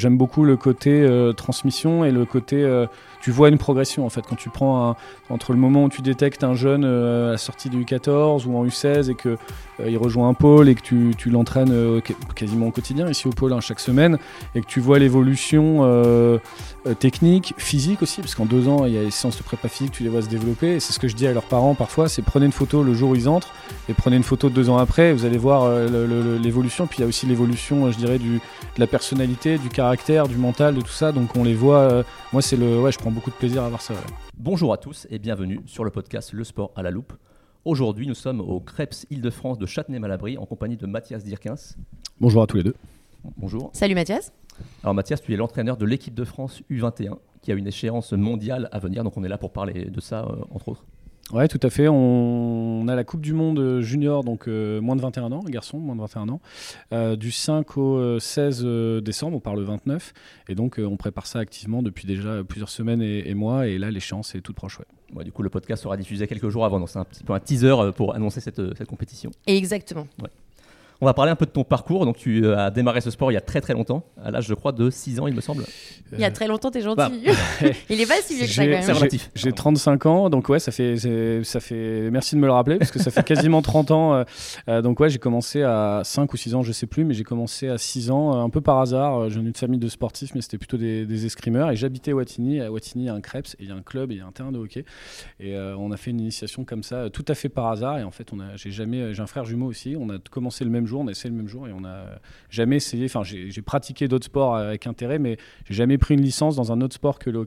[0.00, 2.86] J'aime beaucoup le côté euh, transmission et le côté euh,
[3.20, 4.22] tu vois une progression en fait.
[4.22, 4.96] Quand tu prends un,
[5.28, 8.56] entre le moment où tu détectes un jeune euh, à la sortie du U14 ou
[8.56, 9.36] en U16 et que
[9.84, 12.00] il rejoint un pôle et que tu, tu l'entraînes
[12.34, 14.18] quasiment au quotidien ici au pôle hein, chaque semaine
[14.56, 15.88] et que tu vois l'évolution
[16.98, 19.92] technique, physique aussi parce qu'en deux ans il y a les séances de prépa physique
[19.92, 22.08] tu les vois se développer et c'est ce que je dis à leurs parents parfois
[22.08, 23.54] c'est prenez une photo le jour où ils entrent
[23.88, 25.72] et prenez une photo deux ans après vous allez voir
[26.42, 29.87] l'évolution puis il y a aussi l'évolution je dirais du, de la personnalité du caractère
[29.96, 31.12] du mental, de tout ça.
[31.12, 31.80] Donc on les voit.
[31.80, 32.02] Euh,
[32.32, 32.80] moi, c'est le.
[32.80, 33.94] Ouais, je prends beaucoup de plaisir à voir ça.
[34.36, 37.14] Bonjour à tous et bienvenue sur le podcast Le Sport à la Loupe.
[37.64, 41.76] Aujourd'hui, nous sommes au Crêpes Île-de-France de Châtenay-Malabry en compagnie de Mathias Dirkins.
[42.20, 42.74] Bonjour à tous les deux.
[43.36, 43.70] Bonjour.
[43.72, 44.32] Salut Mathias.
[44.82, 48.68] Alors Mathias, tu es l'entraîneur de l'équipe de France U21 qui a une échéance mondiale
[48.72, 49.04] à venir.
[49.04, 50.84] Donc on est là pour parler de ça, euh, entre autres.
[51.32, 51.88] Ouais, tout à fait.
[51.88, 55.94] On, a la Coupe du Monde junior, donc euh, moins de 21 ans, garçon, moins
[55.94, 56.40] de 21 ans,
[56.92, 60.14] euh, du 5 au 16 euh, décembre, on parle le 29.
[60.48, 63.66] Et donc, on prépare ça activement depuis déjà plusieurs semaines et, mois.
[63.66, 64.78] Et là, l'échéance est toute proche.
[65.14, 65.24] Ouais.
[65.24, 66.80] du coup, le podcast sera diffusé quelques jours avant.
[66.80, 69.30] Donc, c'est un petit peu un teaser pour annoncer cette, cette compétition.
[69.46, 70.06] Exactement.
[70.22, 70.30] Ouais.
[71.00, 72.04] On va parler un peu de ton parcours.
[72.04, 74.46] Donc, tu euh, as démarré ce sport il y a très très longtemps, à l'âge,
[74.46, 75.64] je crois, de 6 ans, il me semble.
[76.12, 76.96] Il y a très longtemps, t'es gentil.
[76.96, 77.10] Bah,
[77.88, 78.82] il est pas si vieux que ça, quand même.
[78.82, 79.30] C'est relatif.
[79.36, 80.96] J'ai 35 ans, donc ouais, ça fait,
[81.44, 82.10] ça fait.
[82.10, 84.14] Merci de me le rappeler, parce que ça fait quasiment 30 ans.
[84.14, 84.24] Euh,
[84.68, 87.24] euh, donc, ouais, j'ai commencé à 5 ou 6 ans, je sais plus, mais j'ai
[87.24, 89.30] commencé à 6 ans, un peu par hasard.
[89.30, 91.70] J'ai une famille de sportifs, mais c'était plutôt des, escrimeurs.
[91.70, 92.60] Et j'habitais à Wattignies.
[92.60, 94.18] À Wattignies, il y a un crêpes, et il y a un club, et il
[94.18, 94.84] y a un terrain de hockey.
[95.38, 97.98] Et on a fait une initiation comme ça, tout à fait par hasard.
[98.00, 99.14] Et en fait, j'ai jamais.
[99.14, 99.94] J'ai un frère jumeau aussi.
[99.96, 102.76] On a commencé le même on a essayé le même jour et on n'a jamais
[102.76, 103.06] essayé.
[103.06, 105.36] Enfin, j'ai pratiqué d'autres sports avec intérêt, mais
[105.66, 107.46] j'ai jamais pris une licence dans un autre sport que le.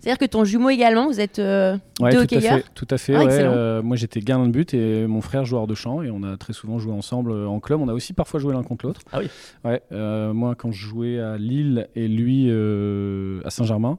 [0.00, 3.14] C'est-à-dire que ton jumeau également, vous êtes euh, ouais, tout à fait, tout à fait.
[3.14, 6.22] Ah, euh, moi, j'étais gardien de but et mon frère joueur de champ et on
[6.22, 7.80] a très souvent joué ensemble euh, en club.
[7.80, 9.00] On a aussi parfois joué l'un contre l'autre.
[9.12, 9.28] Ah oui.
[9.64, 9.82] Ouais.
[10.32, 12.50] moi, quand je jouais à Lille et lui
[13.44, 13.98] à Saint-Germain.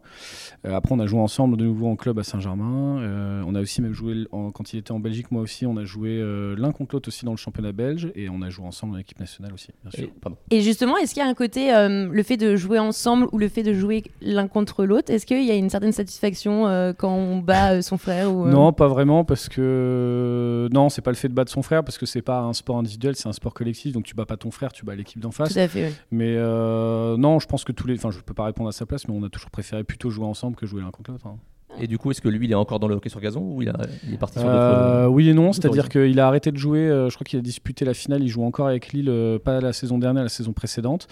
[0.63, 3.43] après, on a joué ensemble de nouveau en club à Saint-Germain.
[3.45, 5.31] on a aussi même joué quand il était en Belgique.
[5.31, 6.21] Moi aussi, on a joué
[6.57, 9.19] l'un contre l'autre aussi dans le championnat belge et on a joué ensemble en équipe
[9.19, 9.69] nationale aussi.
[9.83, 10.09] Bien sûr.
[10.51, 13.37] Et, et justement, est-ce qu'il y a un côté le fait de jouer ensemble ou
[13.37, 16.93] le fait de jouer l'un contre l'autre Est-ce qu'il y a une certaine satisfaction euh,
[16.93, 21.01] quand on bat euh, son frère ou, euh Non, pas vraiment, parce que non, c'est
[21.01, 23.27] pas le fait de battre son frère, parce que c'est pas un sport individuel, c'est
[23.27, 25.53] un sport collectif, donc tu bats pas ton frère, tu bats l'équipe d'en face.
[25.53, 25.93] Tout à fait.
[26.11, 29.07] Mais non, je pense que tous les, enfin, je peux pas répondre à sa place,
[29.07, 31.27] mais on a toujours préféré plutôt jouer ensemble que jouer l'un contre l'autre.
[31.27, 31.37] Hein.
[31.79, 33.61] Et du coup, est-ce que lui, il est encore dans le hockey sur gazon ou
[33.61, 36.87] il, est parti sur d'autres Oui et non, c'est-à-dire qu'il a arrêté de jouer.
[36.87, 38.23] je crois qu'il a disputé la finale.
[38.23, 39.11] Il joue encore avec Lille,
[39.43, 41.07] pas la saison dernière, la saison précédente.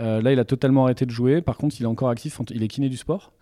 [0.00, 1.40] Euh, là, il a totalement arrêté de jouer.
[1.40, 2.40] Par contre, il est encore actif.
[2.50, 3.32] Il est kiné du sport.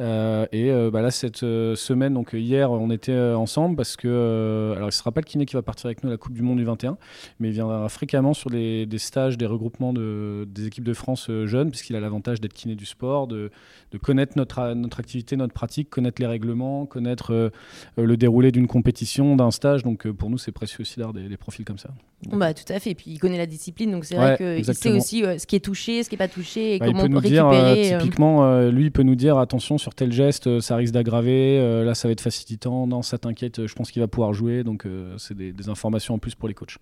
[0.00, 4.72] Euh, et euh, bah là, cette semaine, donc hier, on était ensemble parce que.
[4.76, 6.42] alors, ne sera pas le kiné qui va partir avec nous à la Coupe du
[6.42, 6.96] Monde du 21,
[7.38, 11.70] mais il viendra fréquemment sur des stages, des regroupements de, des équipes de France jeunes,
[11.70, 13.50] puisqu'il a l'avantage d'être kiné du sport, de,
[13.92, 17.52] de, connaître notre, notre activité, notre pratique, connaître les règlements, connaître
[17.96, 19.82] le déroulé d'une compétition, d'un stage.
[19.82, 21.90] Donc, pour nous, c'est précieux aussi d'avoir des, profils comme ça.
[22.32, 22.90] Bah, tout à fait.
[22.90, 25.60] Et puis, il connaît la discipline, donc c'est vrai qu'il sait aussi ce qui est
[25.60, 27.34] touché ce qui n'est pas touché et bah, comment il peut nous récupérer.
[27.34, 27.98] Dire, euh, euh.
[27.98, 31.94] typiquement, euh, lui, il peut nous dire attention sur tel geste, ça risque d'aggraver, là,
[31.94, 34.64] ça va être facilitant, non, ça t'inquiète, je pense qu'il va pouvoir jouer.
[34.64, 34.86] Donc,
[35.18, 36.78] c'est des, des, informations en plus pour les coachs.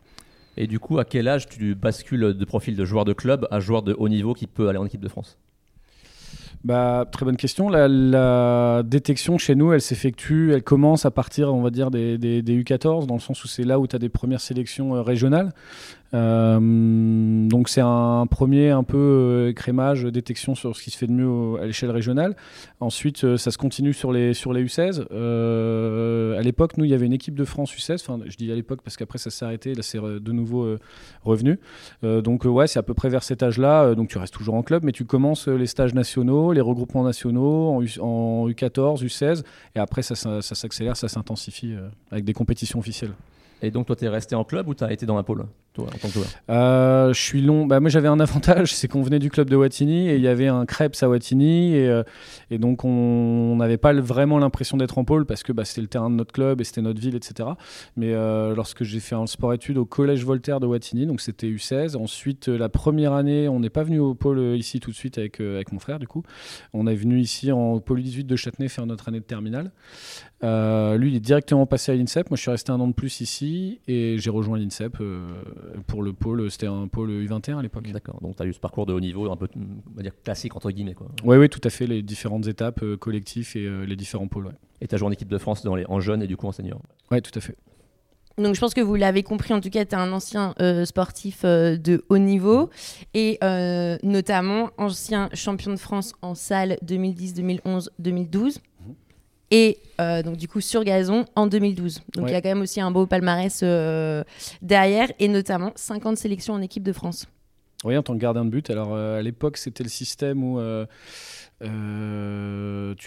[0.56, 3.60] Et du coup, à quel âge tu bascules de profil de joueur de club à
[3.60, 5.38] joueur de haut niveau qui peut aller en équipe de France?
[6.64, 7.69] Bah, très bonne question.
[7.69, 12.42] La, détection chez nous, elle s'effectue, elle commence à partir, on va dire, des, des,
[12.42, 15.52] des U14, dans le sens où c'est là où tu as des premières sélections régionales.
[16.14, 16.58] Euh,
[17.48, 21.12] donc c'est un premier un peu euh, crémage, détection sur ce qui se fait de
[21.12, 22.34] mieux à l'échelle régionale.
[22.80, 25.02] Ensuite, euh, ça se continue sur les, sur les U16.
[26.36, 28.00] à l'époque, nous, il y avait une équipe de France U16.
[28.06, 29.74] Enfin, je dis à l'époque parce qu'après, ça s'est arrêté.
[29.74, 30.76] Là, c'est de nouveau
[31.24, 31.58] revenu.
[32.02, 33.94] donc, ouais, c'est à peu près vers cet âge-là.
[33.94, 37.82] donc, tu restes toujours en club, mais tu commences les stages nationaux, les regroupements nationaux
[38.00, 39.44] en, U, 14 U16.
[39.75, 41.75] Et après, ça, ça s'accélère, ça s'intensifie
[42.10, 43.12] avec des compétitions officielles.
[43.62, 45.46] Et donc, toi, tu es resté en club ou tu as été dans la pôle,
[45.82, 46.18] en tant que
[46.50, 47.66] euh, Je suis long.
[47.66, 50.28] Bah, moi, j'avais un avantage, c'est qu'on venait du club de Wattignies et il y
[50.28, 51.75] avait un Krebs à Wattignies.
[51.75, 52.02] Et, euh,
[52.50, 55.86] et donc, on n'avait pas vraiment l'impression d'être en pôle parce que bah, c'était le
[55.86, 57.50] terrain de notre club et c'était notre ville, etc.
[57.96, 61.96] Mais euh, lorsque j'ai fait un sport-études au collège Voltaire de Wattignies, donc c'était U16.
[61.96, 65.40] Ensuite, la première année, on n'est pas venu au pôle ici tout de suite avec,
[65.40, 66.22] avec mon frère, du coup.
[66.72, 69.70] On est venu ici en pôle 18 de Châtenay faire notre année de terminale.
[70.42, 72.31] lui, il est directement passé à l'INSEP.
[72.31, 74.98] Moi, je suis resté un an de plus ici et j'ai rejoint l'INSEP
[75.87, 77.91] pour le pôle, c'était un pôle U21 à l'époque.
[77.91, 80.12] D'accord, donc tu as eu ce parcours de haut niveau un peu on va dire
[80.23, 80.94] classique entre guillemets.
[81.25, 84.53] Oui, oui, tout à fait, les différentes étapes euh, collectifs et euh, les différents pôles.
[84.81, 86.47] Et tu as joué en équipe de France dans les, en jeune et du coup
[86.47, 86.81] en senior
[87.11, 87.56] Oui, tout à fait.
[88.38, 90.85] Donc je pense que vous l'avez compris, en tout cas, tu es un ancien euh,
[90.85, 92.70] sportif euh, de haut niveau
[93.12, 98.61] et euh, notamment ancien champion de France en salle 2010, 2011, 2012.
[99.50, 102.02] Et euh, donc du coup sur gazon en 2012.
[102.14, 104.22] Donc il y a quand même aussi un beau palmarès euh,
[104.62, 107.26] derrière et notamment 50 sélections en équipe de France.
[107.84, 108.70] Oui, en tant que gardien de but.
[108.70, 110.58] Alors euh, à l'époque, c'était le système où
[111.60, 111.66] tu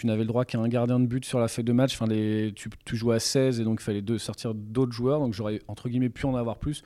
[0.06, 1.94] n'avais le droit qu'à un gardien de but sur la feuille de match.
[1.94, 5.20] Enfin, les, tu, tu jouais à 16 et donc il fallait sortir d'autres joueurs.
[5.20, 6.82] Donc j'aurais entre guillemets pu en avoir plus.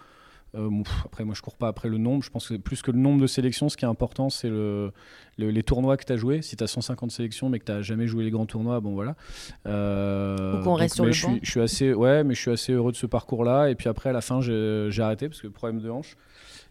[0.56, 2.22] Euh, bon, pff, après, moi, je cours pas après le nombre.
[2.24, 4.90] Je pense que plus que le nombre de sélections, ce qui est important, c'est le,
[5.38, 6.40] le- les tournois que tu as joués.
[6.42, 8.94] Si tu as 150 sélections, mais que tu n'as jamais joué les grands tournois, bon
[8.94, 9.14] voilà.
[9.66, 11.32] Euh, Ou qu'on reste sur le je banc.
[11.32, 13.68] suis, je suis assez, ouais, mais je suis assez heureux de ce parcours-là.
[13.70, 16.16] Et puis après, à la fin, j'ai arrêté parce que problème de hanche.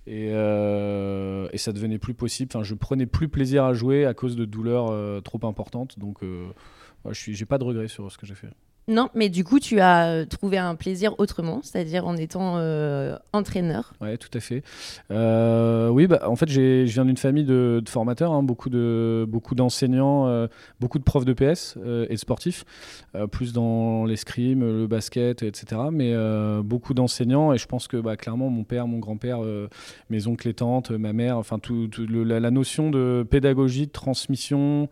[0.08, 2.52] Et, euh, et ça devenait plus possible.
[2.54, 5.98] Enfin, je prenais plus plaisir à jouer à cause de douleurs euh, trop importantes.
[6.00, 6.48] Donc, euh,
[7.06, 8.50] ouais, je j'ai pas de regrets sur ce que j'ai fait.
[8.88, 13.18] Non, mais du coup tu as euh, trouvé un plaisir autrement, c'est-à-dire en étant euh,
[13.34, 13.94] entraîneur.
[14.00, 14.64] Ouais, tout à fait.
[15.10, 19.56] Euh, oui, bah, en fait, je viens d'une famille de, formateurs, hein, beaucoup de beaucoup
[19.56, 20.48] d'enseignants,
[20.80, 21.78] beaucoup de profs de PS
[22.10, 22.66] et de sportifs,
[23.32, 25.82] plus dans l'escrime, le basket, etc.
[25.92, 26.14] Mais
[26.64, 29.40] beaucoup d'enseignants et je pense que bah, clairement mon père, mon grand-père,
[30.10, 34.90] mes oncles et tantes, ma mère, enfin tout, la notion de pédagogie, de transmission,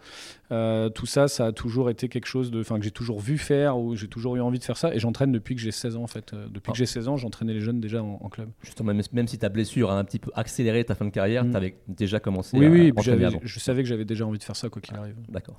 [0.51, 3.37] euh, tout ça, ça a toujours été quelque chose de, enfin que j'ai toujours vu
[3.37, 5.95] faire ou j'ai toujours eu envie de faire ça et j'entraîne depuis que j'ai 16
[5.95, 6.33] ans en fait.
[6.33, 6.71] Euh, depuis Ah.
[6.73, 8.49] que j'ai 16 ans, j'entraînais les jeunes déjà en- en club.
[8.61, 11.43] Justement, même, même si ta blessure a un petit peu accéléré ta fin de carrière,
[11.45, 11.51] Mm.
[11.51, 13.39] tu avais déjà commencé Oui, à oui, j'avais- avant.
[13.41, 15.01] je savais que j'avais déjà envie de faire ça quoi qu'il Ah.
[15.01, 15.15] arrive.
[15.29, 15.57] D'accord.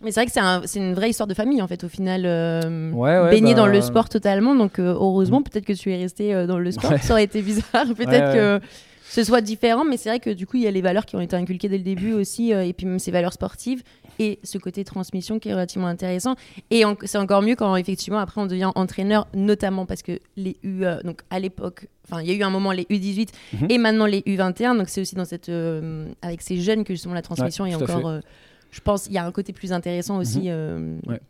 [0.00, 1.88] Mais c'est vrai que c'est un- c'est une vraie histoire de famille en fait au
[1.88, 2.22] final.
[2.24, 5.90] euh, Ouais, ouais, baigné bah- dans le sport totalement, donc euh, heureusement peut-être que tu
[5.92, 6.92] es resté euh, dans le sport.
[6.92, 6.98] Ouais.
[6.98, 7.64] Ça aurait été bizarre,
[7.96, 8.60] peut-être Ouais, ouais.
[8.60, 8.66] que
[9.08, 11.16] ce soit différent, mais c'est vrai que du coup il y a les valeurs qui
[11.16, 13.82] ont été inculquées dès le début aussi, euh, et puis même ces valeurs sportives
[14.18, 16.34] et ce côté transmission qui est relativement intéressant.
[16.70, 20.56] Et en- c'est encore mieux quand effectivement après on devient entraîneur, notamment parce que les
[20.62, 23.66] U, euh, donc à l'époque, enfin il y a eu un moment les U18 Mhm.
[23.70, 27.14] et maintenant les U21, donc c'est aussi dans cette euh, avec ces jeunes que justement
[27.14, 28.08] la transmission est tout à encore.
[28.08, 28.20] euh,
[28.70, 30.40] je pense il y a un côté plus intéressant aussi.
[30.40, 30.46] Mhm.
[30.48, 31.20] euh, Ouais.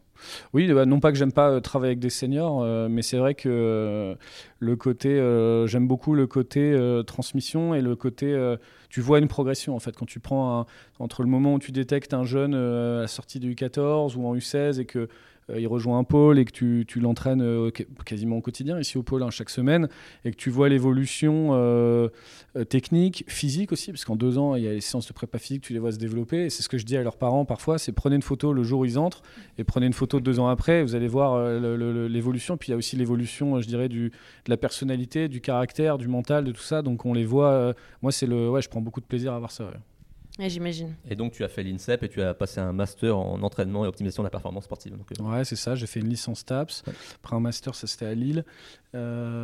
[0.53, 3.17] Oui, bah, non pas que j'aime pas euh, travailler avec des seniors, euh, mais c'est
[3.17, 4.15] vrai que euh,
[4.59, 5.17] le côté,
[5.67, 6.77] j'aime beaucoup le côté
[7.07, 8.57] transmission et le côté,
[8.89, 9.97] tu vois une progression en fait.
[9.97, 10.67] Quand tu prends
[10.99, 14.37] entre le moment où tu détectes un jeune à la sortie de U14 ou en
[14.37, 15.09] U16 et que
[15.59, 18.99] il rejoint un pôle et que tu, tu l'entraînes euh, qu- quasiment au quotidien ici
[18.99, 19.89] au pôle hein, chaque semaine
[20.25, 22.09] et que tu vois l'évolution euh,
[22.57, 25.39] euh, technique, physique aussi, parce qu'en deux ans il y a les séances de prépa
[25.39, 27.79] physique, tu les vois se développer c'est ce que je dis à leurs parents parfois,
[27.79, 29.23] c'est prenez une photo le jour où ils entrent
[29.59, 32.57] et prenez une photo deux ans après, vous allez voir euh, l'évolution.
[32.57, 34.11] Puis il y a aussi l'évolution, euh, je dirais, de
[34.47, 36.83] la personnalité, du caractère, du mental, de tout ça.
[36.83, 37.51] Donc on les voit.
[37.51, 37.73] euh,
[38.03, 39.71] moi, c'est le, ouais, je prends beaucoup de plaisir à voir ça.
[40.39, 40.95] Ouais, J'imagine.
[41.09, 43.89] Et donc, tu as fait l'INSEP et tu as passé un master en entraînement et
[43.89, 44.97] optimisation de la performance sportive.
[44.97, 45.75] Donc, euh, Ouais, c'est ça.
[45.75, 46.83] J'ai fait une licence TAPS.
[46.87, 46.93] Ouais.
[47.17, 48.45] Après un master, ça c'était à Lille.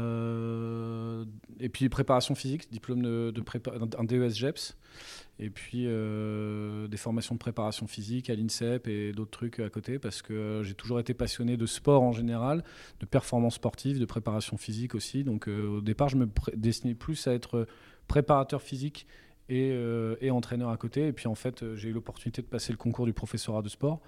[0.09, 1.25] Euh,
[1.61, 4.77] et puis préparation physique, diplôme de, de prépa- un DES GEPS.
[5.41, 10.01] Et puis euh, des formations de préparation physique à l'INSEP et d'autres trucs à côté
[10.01, 12.65] parce que j'ai toujours été passionné de sport en général,
[12.99, 15.23] de performance sportive, de préparation physique aussi.
[15.23, 17.69] Donc euh, au départ, je me destinais plus à être
[18.09, 19.07] préparateur physique
[19.49, 21.07] et, euh, et entraîneur à côté.
[21.07, 23.69] Et puis en fait, euh, j'ai eu l'opportunité de passer le concours du professorat de
[23.69, 24.01] sport.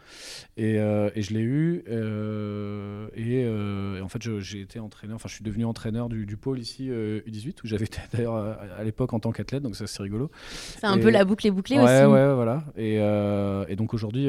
[0.57, 1.83] Et, euh, et je l'ai eu.
[1.89, 6.37] euh, et, et en fait, j'ai été entraîneur, enfin, je suis devenu entraîneur du, du
[6.37, 9.77] pôle ici, euh, U18, où j'avais été d'ailleurs à, à l'époque en tant qu'athlète, donc
[9.77, 10.31] ça c'est rigolo.
[10.51, 12.13] C'est un peu la boucle est bouclée ouais, aussi.
[12.13, 12.65] ouais, voilà.
[12.77, 14.29] Et, donc aujourd'hui,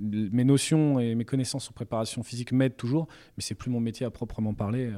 [0.00, 4.04] mes notions et mes connaissances en préparation physique m'aident toujours, mais c'est plus mon métier
[4.04, 4.90] à proprement parler.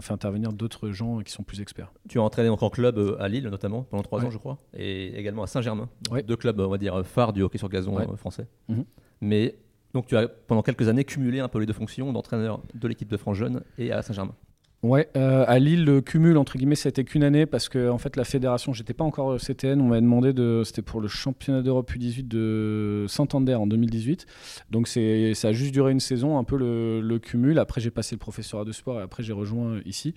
[0.00, 1.92] On fait intervenir d'autres gens qui sont plus experts.
[2.08, 4.26] Tu as entraîné donc en club euh, à Lille notamment pendant trois Ouais.
[4.26, 5.90] ans, je crois, et également à Saint-Germain.
[6.10, 6.22] Ouais.
[6.22, 8.06] Deux clubs, on va dire, phares du hockey sur gazon Ouais.
[8.10, 8.48] euh, français.
[8.68, 8.84] Mhm.
[9.20, 9.56] Mais
[9.92, 13.08] donc, tu as pendant quelques années cumulé un peu les deux fonctions d'entraîneur de l'équipe
[13.10, 14.34] de France Jeune et à Saint-Germain.
[14.82, 18.16] Ouais, euh, à Lille, le cumul, entre guillemets, c'était qu'une année parce que en fait,
[18.16, 20.62] la fédération, j'étais pas encore CTN, on m'avait demandé de.
[20.64, 24.24] C'était pour le championnat d'Europe U18 de Santander en 2018.
[24.70, 27.58] Donc c'est, ça a juste duré une saison, un peu le, le cumul.
[27.58, 30.14] Après, j'ai passé le professorat de sport et après, j'ai rejoint euh, ici.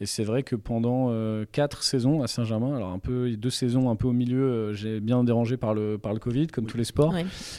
[0.00, 3.90] Et c'est vrai que pendant euh, quatre saisons à Saint-Germain, alors un peu, deux saisons
[3.90, 6.78] un peu au milieu, euh, j'ai bien dérangé par le, par le Covid, comme tous
[6.78, 7.14] les sports.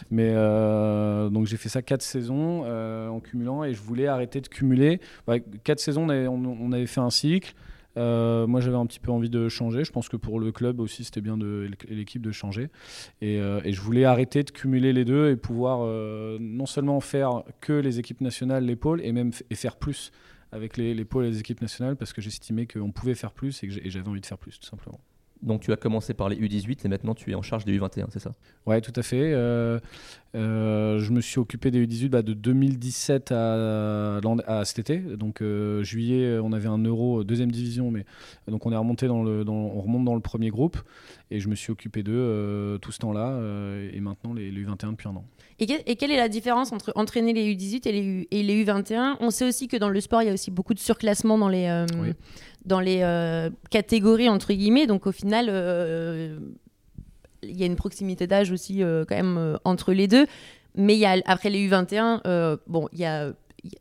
[0.10, 5.00] Mais donc j'ai fait ça quatre saisons en cumulant et je voulais arrêter de cumuler.
[5.64, 7.54] Quatre saisons, on on- avait fait un cycle.
[7.98, 9.84] Euh, moi, j'avais un petit peu envie de changer.
[9.84, 12.70] Je pense que pour le club aussi, c'était bien de l'équipe de changer.
[13.22, 17.00] Et, euh, et je voulais arrêter de cumuler les deux et pouvoir euh, non seulement
[17.00, 20.12] faire que les équipes nationales, les pôles, et même et faire plus
[20.51, 23.63] avec les, les pôles et les équipes nationales parce que j'estimais qu'on pouvait faire plus
[23.63, 25.00] et que j'avais envie de faire plus, tout simplement.
[25.41, 28.08] Donc tu as commencé par les U18 et maintenant tu es en charge des U21,
[28.10, 28.32] c'est ça?
[28.65, 29.34] Ouais, tout à fait.
[29.34, 29.79] Euh,
[30.36, 34.98] euh, je me suis occupé des U18 bah, de 2017 à, à, cet été.
[35.00, 38.06] Donc euh, juillet, on avait un euro deuxième division, mais
[38.48, 40.77] donc on est remonté dans le, on remonte dans le premier groupe
[41.29, 43.39] et je me suis occupé d'eux tout ce temps-là
[43.94, 45.25] et maintenant les, U21 depuis un an.
[45.60, 49.17] Et, quelle est la différence entre entraîner les U18 et les, U, et les U21
[49.20, 51.50] On sait aussi que dans le sport, il y a aussi beaucoup de surclassement dans
[51.50, 51.84] les,
[52.67, 54.86] dans les catégories entre guillemets.
[54.86, 55.50] Donc au final
[57.43, 60.27] il y a une proximité d'âge aussi euh, quand même euh, entre les deux.
[60.75, 63.31] Mais y a, après les U21, euh, bon, il n'y a,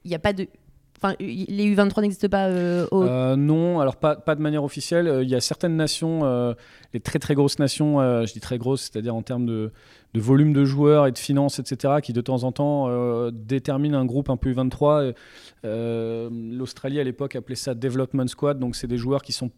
[0.05, 0.49] y a pas de.
[0.97, 2.49] Enfin, les U23 n'existent pas
[2.91, 3.37] au...
[3.37, 5.21] Non, alors pas, de manière officielle.
[5.23, 6.55] Il y a certaines nations,
[6.95, 9.73] les très très grosses nations, je dis très grosses, c'est-à-dire en termes de,
[10.15, 14.07] de, volume de joueurs et de finances, etc., qui de temps en temps déterminent un
[14.07, 15.15] groupe un peu U23.
[15.63, 19.51] L'Australie à l'époque appelait ça Development Squad, donc c'est des joueurs qui sont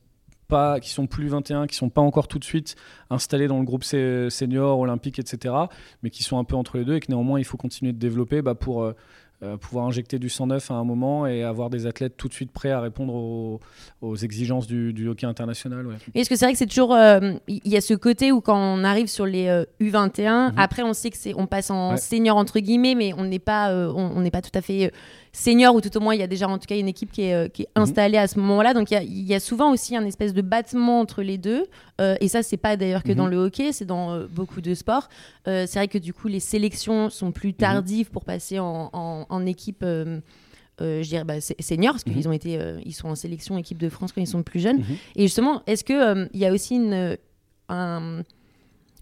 [0.48, 2.74] pas, qui sont plus 21, qui sont pas encore tout de suite
[3.10, 5.54] installés dans le groupe senior, olympique, etc.,
[6.02, 7.98] mais qui sont un peu entre les deux et que néanmoins il faut continuer de
[7.98, 8.92] développer bah, pour
[9.42, 12.28] euh, euh, pouvoir injecter du sang neuf à un moment et avoir des athlètes tout
[12.28, 13.14] de suite prêts à répondre
[14.00, 15.86] aux, exigences du, hockey international.
[16.14, 16.94] Est-ce que c'est vrai que c'est toujours.
[16.94, 19.46] Euh, il y a ce côté où quand on arrive sur les
[19.80, 20.58] U21, mhm.
[20.58, 23.72] après on sait que c'est on passe en senior entre guillemets, mais on n'est pas,
[23.72, 24.92] on n'est pas tout à fait
[25.32, 27.22] senior ou tout au moins il y a déjà en tout cas une équipe qui
[27.22, 27.82] est, euh, qui est mhm.
[27.82, 28.74] installée à ce moment-là.
[28.74, 31.66] Donc il y, a, souvent aussi un espèce de battement entre les deux.
[32.00, 33.30] Euh, et ça, c'est pas d'ailleurs que dans mhm.
[33.30, 35.08] le hockey, c'est dans euh, beaucoup de sports.
[35.44, 37.54] c'est vrai que du coup, les sélections sont plus mhm.
[37.54, 39.84] tardives pour passer en, en, équipe.
[39.84, 44.12] je dirais bah, senior parce qu'ils ont été ils sont en sélection équipe de France
[44.12, 44.82] quand ils sont plus jeunes
[45.16, 47.16] et justement est-ce que il y a aussi une
[47.68, 48.22] un,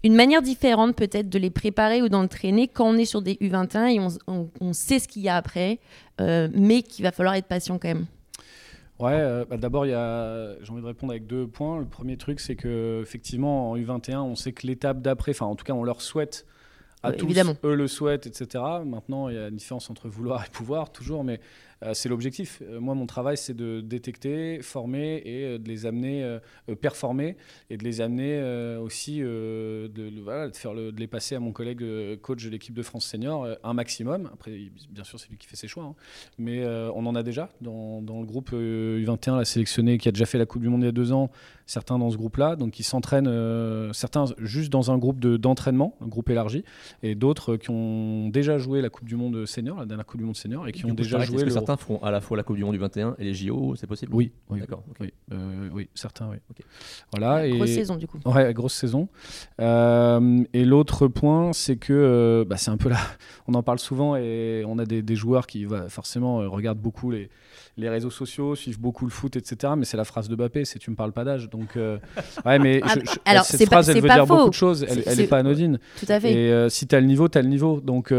[0.03, 3.87] une manière différente peut-être de les préparer ou d'entraîner quand on est sur des U21
[3.87, 5.79] et on, sait ce qu'il y a après,
[6.21, 8.05] euh, mais qu'il va falloir être patient quand même.
[8.99, 11.79] Ouais, euh, bah, d'abord, j'ai envie de répondre avec deux points.
[11.79, 15.55] Le premier truc, c'est que effectivement, en U21, on sait que l'étape d'après, enfin, en
[15.55, 16.45] tout cas, on leur souhaite
[17.03, 17.55] à tous, évidemment.
[17.63, 18.63] eux le souhaitent, etc.
[18.85, 21.37] Maintenant, il y a une différence entre vouloir et pouvoir, toujours, mais euh,
[21.93, 22.61] c'est l'objectif.
[22.63, 26.37] Euh, moi, mon travail, c'est de détecter, former et euh, de les amener,
[26.81, 27.37] performer
[27.69, 28.41] et de les amener
[28.79, 31.83] aussi, de, de, faire le, de les passer à mon collègue
[32.21, 34.29] coach de l'équipe de France senior un maximum.
[34.33, 34.51] Après,
[34.89, 35.95] bien sûr, c'est lui qui fait ses choix, hein.
[36.37, 40.25] mais on en a déjà dans, dans le groupe U21, la sélectionnée qui a déjà
[40.25, 41.29] fait la Coupe du Monde il y a deux ans,
[41.65, 43.31] certains dans ce groupe-là, donc ils s'entraînent,
[43.93, 46.63] certains juste dans un groupe d'entraînement, un groupe élargi,
[47.03, 50.25] et d'autres qui ont déjà joué la Coupe du Monde senior, la dernière Coupe du
[50.25, 52.55] Monde senior, et qui ont déjà joué le certains feront à la fois la Coupe
[52.55, 54.13] du Monde du 21 et les JO, c'est possible?
[54.13, 54.83] Oui, d'accord.
[54.99, 56.37] Oui, euh, oui, certains, oui.
[57.11, 57.51] Voilà, et...
[57.51, 58.19] Grosse saison du coup.
[58.25, 59.09] Ouais, grosse saison.
[59.59, 62.99] Euh, et l'autre point, c'est que euh, bah, c'est un peu là,
[63.47, 67.11] on en parle souvent et on a des, des joueurs qui va, forcément regardent beaucoup
[67.11, 67.29] les,
[67.77, 69.73] les réseaux sociaux, suivent beaucoup le foot, etc.
[69.77, 71.49] Mais c'est la phrase de Bappé, c'est tu me parles pas d'âge.
[71.49, 74.83] Donc, ouais, mais ah, alors, cette phrase, elle veut dire beaucoup de choses.
[74.83, 75.79] Elle n'est pas anodine.
[75.99, 76.33] Tout à fait.
[76.33, 77.79] Et si tu as le niveau, tu as le niveau.
[77.81, 78.11] Donc,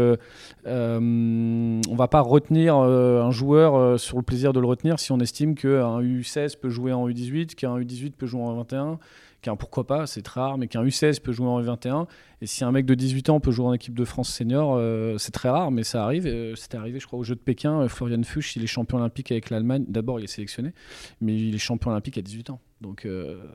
[0.65, 5.19] on va pas retenir un joueur euh, sur le plaisir de le retenir si on
[5.19, 8.99] estime qu'un U16 peut jouer en U18, qu'un U18 peut jouer en 21,
[9.41, 12.07] qu'un pourquoi pas, c'est très rare, mais qu'un U16 peut jouer en U21.
[12.41, 15.17] Et si un mec de 18 ans peut jouer en équipe de France senior, euh,
[15.17, 16.25] c'est très rare, mais ça arrive.
[16.25, 17.87] Euh, c'était arrivé, je crois, au Jeux de Pékin.
[17.89, 19.85] Florian Fuchs, il est champion olympique avec l'Allemagne.
[19.87, 20.73] D'abord, il est sélectionné,
[21.19, 22.59] mais il est champion olympique à 18 ans.
[22.81, 23.05] Donc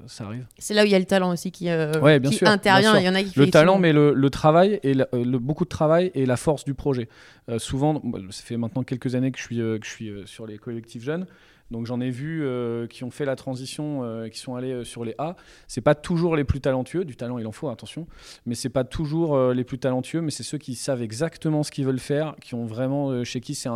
[0.07, 0.47] ça arrive.
[0.59, 2.99] C'est là où il y a le talent aussi qui, intervient.
[2.99, 6.11] Il y en a qui le talent, mais le, travail et le, beaucoup de travail
[6.15, 7.09] et la force du projet.
[7.57, 11.03] souvent, ça fait maintenant quelques années que je suis, que je suis sur les collectifs
[11.03, 11.27] jeunes.
[11.75, 12.47] Donc j'en ai vu
[12.89, 15.35] qui ont fait la transition, qui sont allés sur les A.
[15.67, 18.07] C'est pas toujours les plus talentueux, du talent il en faut, attention,
[18.47, 21.85] mais c'est pas toujours les plus talentueux, mais c'est ceux qui savent exactement ce qu'ils
[21.85, 23.69] veulent faire, qui ont vraiment, chez qui c'est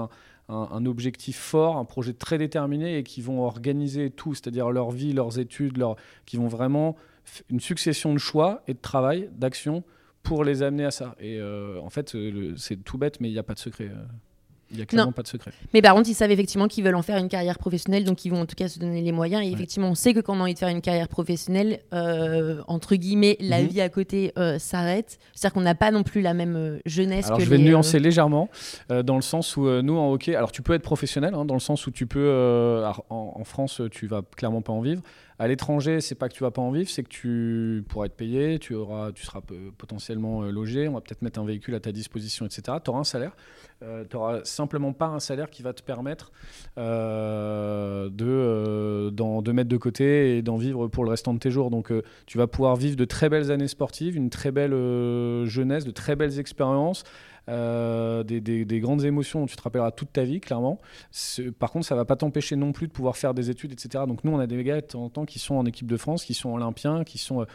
[0.49, 5.13] un, objectif fort, un projet très déterminé et qui vont organiser tout, c'est-à-dire leur vie,
[5.13, 6.97] leurs études, leur, qui vont vraiment
[7.51, 9.83] une succession de choix et de travail, d'action
[10.23, 11.17] pour les amener à ça.
[11.19, 12.17] Et euh, en fait,
[12.57, 13.91] c'est tout bête, mais il n'y a pas de secret.
[14.71, 15.53] Il n'y a clairement pas de secret.
[15.73, 18.31] Mais par contre, ils savent effectivement qu'ils veulent en faire une carrière professionnelle, donc ils
[18.31, 19.43] vont en tout cas se donner les moyens.
[19.47, 22.61] Et effectivement, on sait que quand on a envie de faire une carrière professionnelle, euh,
[22.67, 23.69] entre guillemets, la mhm.
[23.69, 25.19] vie à côté euh, s'arrête.
[25.35, 27.27] C'est-à-dire qu'on n'a pas non plus la même euh, jeunesse.
[27.27, 28.49] Alors je vais nuancer légèrement,
[28.89, 31.61] dans le sens où nous en hockey, alors tu peux être professionnel, hein, dans le
[31.61, 35.03] sens où tu peux, en, en, France, tu vas clairement pas en vivre.
[35.39, 38.17] À l'étranger, c'est pas que tu vas pas en vivre, c'est que tu pourras être
[38.17, 39.41] payé, tu, auras, tu seras
[39.79, 42.79] potentiellement logé, on va peut-être mettre un véhicule à ta disposition, etc.
[42.83, 43.33] Tu auras un salaire.
[43.83, 46.33] Euh, tu n'auras simplement pas un salaire qui va te permettre
[46.79, 51.51] euh, de, euh, de mettre de côté et d'en vivre pour le restant de tes
[51.51, 51.71] jours.
[51.71, 51.93] Donc
[52.27, 54.73] tu vas pouvoir vivre de très belles années sportives, une très belle
[55.47, 57.05] jeunesse, de très belles expériences
[57.49, 60.81] euh, des, des- des grandes émotions dont tu te rappelleras toute ta vie, clairement.
[61.59, 64.05] Par contre, ça va pas t'empêcher non plus de pouvoir faire des études, etc.
[64.07, 65.97] Donc nous, on a des gars de temps en temps qui sont en équipe de
[65.97, 67.43] France, qui sont olympiens, qui sont...
[67.43, 67.47] euh,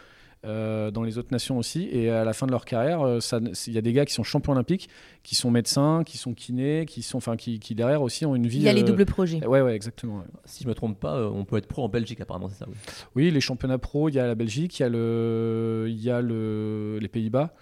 [0.44, 3.18] euh, dans les autres nations aussi, et à la fin de leur carrière, euh,
[3.66, 4.88] il y a des gars qui sont champions olympiques,
[5.22, 8.46] qui sont médecins, qui sont kinés, qui sont, enfin, qui, qui derrière aussi ont une
[8.46, 8.58] vie.
[8.58, 9.44] Il y a les euh, doubles projets.
[9.46, 10.18] Ouais, ouais, exactement.
[10.18, 10.24] ouais.
[10.44, 12.74] Si je me trompe pas, on peut être pro en Belgique apparemment, c'est ça oui.
[13.14, 16.10] Oui, les championnats pro, il y a la Belgique, il y a, le, il y
[16.10, 17.54] a le, les Pays-Bas.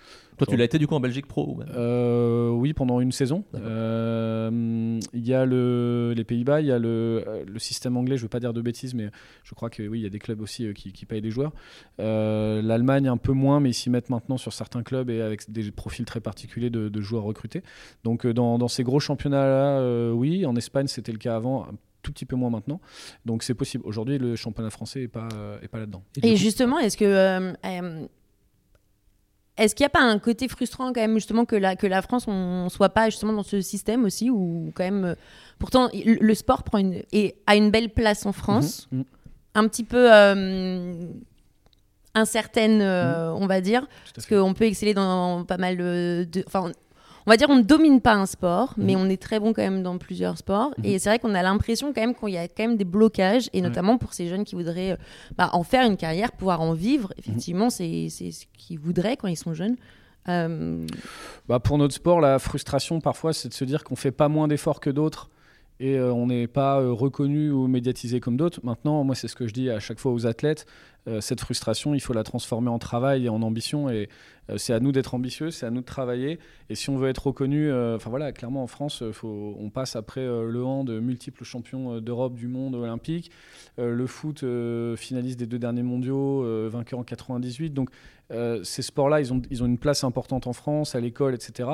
[0.45, 3.13] Toi, tu l'as été du coup en Belgique pro ou même Euh, oui, pendant une
[3.13, 3.45] saison.
[3.55, 8.23] Euh, il y a le, les Pays-Bas, il y a le, le système anglais, je
[8.23, 9.09] ne veux pas dire de bêtises, mais
[9.45, 11.31] je crois que oui, il y a des clubs aussi euh, qui, qui payent des
[11.31, 11.53] joueurs.
[12.01, 15.51] Euh, L'Allemagne, un peu moins, mais ils s'y mettent maintenant sur certains clubs et avec
[15.51, 17.63] des profils très particuliers de, de joueurs recrutés.
[18.05, 20.47] Donc, dans, dans ces gros championnats-là, euh, oui.
[20.47, 21.65] En Espagne, c'était le cas avant.
[21.65, 22.81] Un tout petit peu moins maintenant,
[23.27, 23.85] donc c'est possible.
[23.87, 26.03] Aujourd'hui, le championnat français est pas euh, est pas là-dedans.
[26.21, 28.07] Et coup- justement, est-ce que euh, euh,
[29.59, 32.01] est-ce qu'il n'y a pas un côté frustrant quand même justement que la que la
[32.03, 35.15] France on soit pas justement dans ce système aussi ou quand même euh,
[35.59, 39.05] pourtant le, le sport prend une et a une belle place en France, Mhm, mhm.
[39.55, 40.95] un petit peu euh,
[42.15, 46.73] incertaine euh, on va dire parce qu'on peut exceller dans pas mal de de- enfin
[47.27, 49.01] on- va dire on ne domine pas un sport, mais Mhm.
[49.03, 50.71] on est très bon quand même dans plusieurs sports.
[50.79, 50.85] Mhm.
[50.85, 53.49] Et c'est vrai qu'on a l'impression quand même qu'il y a quand même des blocages,
[53.53, 54.97] et notamment pour ces jeunes qui voudraient euh,
[55.37, 57.13] bah, en faire une carrière, pouvoir en vivre.
[57.19, 59.77] Effectivement, c'est c'est ce qu'ils voudraient quand ils sont jeunes.
[60.29, 60.87] Euh,
[61.49, 64.47] Bah, pour notre sport, la frustration parfois, c'est de se dire qu'on fait pas moins
[64.49, 65.31] d'efforts que d'autres
[65.81, 68.61] et euh, on n'est pas euh, reconnu ou médiatisé comme d'autres.
[68.63, 70.65] Maintenant, moi, c'est ce que je dis à chaque fois aux athlètes.
[71.09, 73.91] Euh, cette frustration, il faut la transformer en travail et en ambition.
[73.91, 74.09] Et
[74.51, 76.39] euh, c'est à nous d'être ambitieux, c'est à nous de travailler.
[76.69, 80.25] Et si on veut être reconnu, euh, enfin voilà, clairement en France, on passe après
[80.25, 83.31] le hand, multiples champions d'Europe, du monde olympique.
[83.79, 84.45] Le foot,
[84.97, 87.73] finaliste des deux derniers mondiaux, vainqueur en 98.
[87.73, 87.91] Donc
[88.63, 91.69] ces sports-là, ils ont, ils ont une place importante en France, à l'école, etc.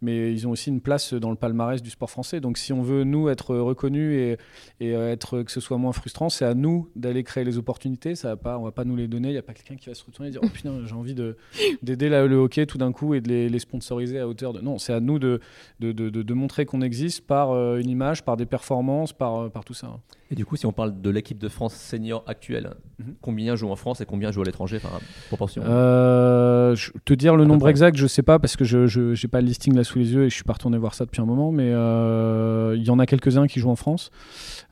[0.00, 2.40] Mais ils ont aussi une place dans le palmarès du sport français.
[2.40, 4.36] Donc si on veut, nous, être reconnus
[4.80, 8.14] et, être, que ce soit moins frustrant, c'est à nous d'aller créer les opportunités.
[8.14, 9.28] Ça va pas, on va pas nous les donner.
[9.28, 11.14] Il n'y a pas quelqu'un qui va se retourner et dire Oh putain, j'ai envie
[11.14, 11.36] de-
[11.82, 14.60] d'aider le hockey tout d'un coup et de les, les sponsoriser à hauteur de.
[14.60, 15.40] Non, c'est à nous de,
[15.80, 19.48] de, de- de- montrer qu'on existe par euh, une image, par des performances, par, euh,
[19.48, 19.98] par tout ça.
[20.30, 23.14] Et du coup, si on parle de l'équipe de France senior actuelle, Mhm.
[23.20, 27.36] combien jouent en France et combien jouent à l'étranger par proportion Euh, je- te dire
[27.36, 29.98] le nombre exact, je sais pas parce que je j'ai pas le listing là sous
[29.98, 32.84] les yeux et je suis pas retourné voir ça depuis un moment, mais euh, il
[32.84, 34.10] y en a quelques-uns qui jouent en France.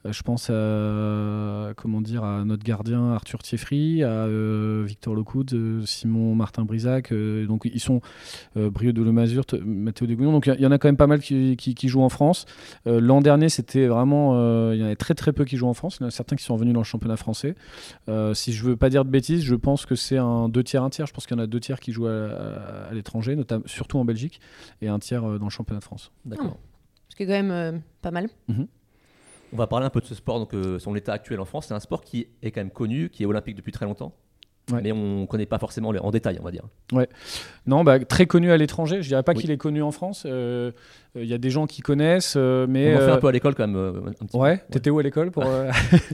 [0.04, 5.52] Euh, je pense à comment dire à notre gardien Arthur Thieffry, à euh, Victor Locoud,
[5.52, 7.12] euh, Simon Martin Brisac.
[7.12, 8.00] donc ils sont
[8.56, 10.32] Brieux de Lemazur, Mathéo Desgouillons.
[10.32, 12.08] Donc il y, y en a quand même pas mal qui, qui- qui jouent en
[12.08, 12.46] France.
[12.86, 14.32] L'an dernier, c'était vraiment
[14.72, 15.98] il y en avait très très peu qui jouent en France.
[16.00, 17.54] Il y en a certains qui sont venus dans le championnat français.
[18.34, 20.90] Si je veux pas dire de bêtises, je pense que c'est un deux tiers, un
[20.90, 21.06] tiers.
[21.06, 23.36] Je pense qu'il y en a deux tiers qui jouent à, à- à l'étranger,
[23.66, 24.40] surtout en Belgique,
[24.80, 26.10] et un tiers dans le championnat de France.
[26.24, 26.58] D'accord.
[27.08, 28.28] ce qui est quand même euh, pas mal.
[29.52, 31.66] On va parler un peu de ce sport, donc euh, son état actuel en France.
[31.68, 34.14] C'est un sport qui est quand même connu, qui est olympique depuis très longtemps.
[34.72, 34.80] Ouais.
[34.80, 36.62] Mais on ne connaît pas forcément les- en détail, on va dire.
[37.66, 39.02] Non, bah, très connu à l'étranger.
[39.02, 39.40] Je dirais pas Oui.
[39.40, 40.22] qu'il est connu en France.
[40.24, 40.70] Euh,
[41.16, 43.26] Il y a des gens qui connaissent, euh, mais on en fait euh, un peu
[43.26, 43.76] à l'école quand même.
[43.76, 44.62] euh, un petit ouais.
[44.70, 45.68] T'étais où à l'école pour euh,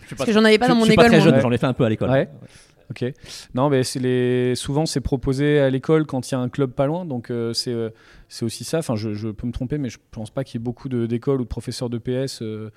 [0.09, 1.05] Je Parce que j'en avais pas je- dans je mon suis école.
[1.05, 1.40] pas très jeune, Ouais.
[1.40, 2.11] j'en ai fait un peu à l'école.
[2.11, 2.29] Ouais.
[2.90, 3.05] Ok.
[3.55, 4.55] Non, mais c'est les.
[4.57, 7.05] Souvent, c'est proposé à l'école quand il y a un club pas loin.
[7.05, 7.90] Donc, euh, c'est euh,
[8.29, 8.79] c'est aussi ça.
[8.79, 11.05] Enfin, je, je peux me tromper, mais je pense pas qu'il y ait beaucoup de-
[11.05, 12.40] d'écoles ou de professeurs de PS.
[12.40, 12.70] euh,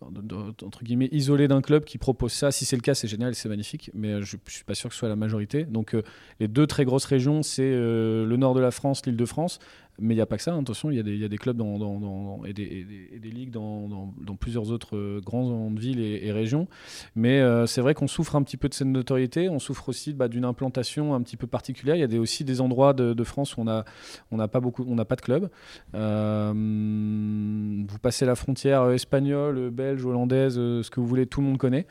[0.00, 2.50] entre guillemets isolés d'un club qui propose ça.
[2.50, 4.88] Si c'est le cas c'est génial c'est magnifique mais euh, je, je suis pas sûr
[4.88, 5.64] que ce soit la majorité.
[5.64, 6.02] Donc euh,
[6.40, 9.58] les deux très grosses régions c'est euh, le nord de la France l'île de France
[9.98, 10.60] mais il n'y a pas que ça hein.
[10.60, 15.78] attention il y, a des- clubs dans, et, des, ligues dans, plusieurs autres euh, grandes
[15.78, 16.68] villes et, régions
[17.14, 19.48] mais euh, c'est vrai qu'on souffre un petit peu de cette notoriété.
[19.48, 21.96] On souffre aussi bah, d'une implantation un petit peu particulière.
[21.96, 25.50] Il y a aussi des endroits de, France où on n'a pas pas de club.
[25.94, 31.46] Euh, vous passez la frontière euh, espagnole, belge, hollandaise, ce que vous voulez, tout le
[31.46, 31.86] monde connaît.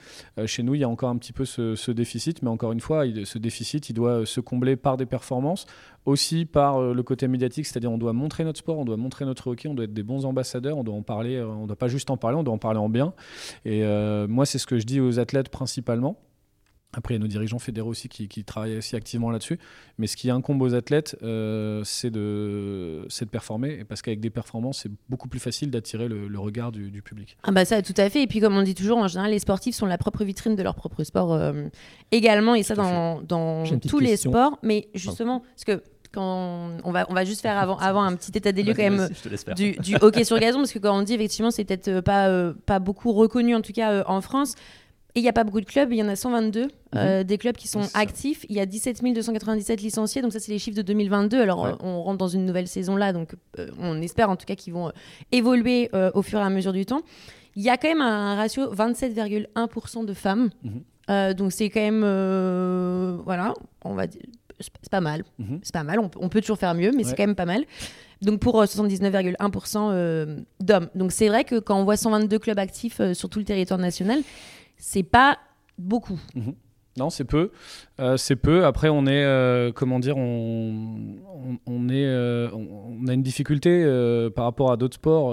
[0.45, 3.03] Chez nous, il y a encore un petit peu ce, déficit, mais encore une fois,
[3.23, 5.65] ce déficit, il doit se combler par des performances,
[6.07, 9.25] aussi par euh, le côté médiatique, c'est-à-dire on doit montrer notre sport, on doit montrer
[9.25, 11.75] notre hockey, on doit être des bons ambassadeurs, on doit en parler, euh, on doit
[11.75, 13.13] pas juste en parler, on doit en parler en bien.
[13.65, 16.17] Et euh, moi, c'est ce que je dis aux athlètes principalement.
[16.93, 19.59] Après, il y a nos dirigeants fédéraux aussi qui, qui travaillent aussi activement là-dessus.
[19.97, 23.79] Mais ce qui incombe aux athlètes, euh, c'est de, performer.
[23.79, 27.01] Et parce qu'avec des performances, c'est beaucoup plus facile d'attirer le, le regard du, du
[27.01, 27.37] public.
[27.43, 28.23] Ah bah ça, tout à fait.
[28.23, 30.63] Et puis comme on dit toujours, en général, les sportifs sont la propre vitrine de
[30.63, 31.67] leur propre sport euh,
[32.11, 34.57] également, et ça dans, dans tous les sports.
[34.63, 38.31] Mais justement, parce que quand on va, on va juste faire avant, avant un petit
[38.35, 39.09] état des lieux quand même
[39.55, 42.27] du, du hockey sur gazon, parce que quand on dit effectivement, c'est peut-être euh, pas,
[42.27, 44.55] euh, pas beaucoup reconnu en tout cas euh, en France.
[45.15, 47.37] Et il n'y a pas beaucoup de clubs, il y en a 122, euh, des
[47.39, 48.45] clubs qui sont actifs.
[48.49, 51.41] Il y a 17 297 licenciés, donc ça c'est les chiffres de 2022.
[51.41, 51.71] Alors Ouais.
[51.81, 53.33] on rentre dans une nouvelle saison là, donc
[53.81, 54.91] on espère en tout cas qu'ils vont
[55.31, 57.01] évoluer au fur et à mesure du temps.
[57.55, 60.51] Il y a quand même un ratio 27,1% de femmes.
[60.63, 60.83] Mhm.
[61.09, 64.21] Euh, donc c'est quand même, euh, voilà, on va dire,
[64.59, 65.23] c'est pas mal.
[65.39, 65.59] Mhm.
[65.63, 67.45] C'est pas mal, on, peut- on peut toujours faire mieux, mais c'est quand même pas
[67.45, 67.63] mal.
[68.21, 70.89] Donc pour euh, 79,1% euh, d'hommes.
[70.95, 73.79] Donc c'est vrai que quand on voit 122 clubs actifs euh, sur tout le territoire
[73.79, 74.19] national,
[74.77, 75.37] c'est pas
[75.77, 76.19] beaucoup.
[76.97, 77.51] Non, c'est peu.
[77.99, 78.65] Euh, c'est peu.
[78.65, 80.73] Après, on est, euh, comment dire, on,
[81.31, 85.31] on, on est, euh, on, on a une difficulté euh, par rapport à d'autres sports.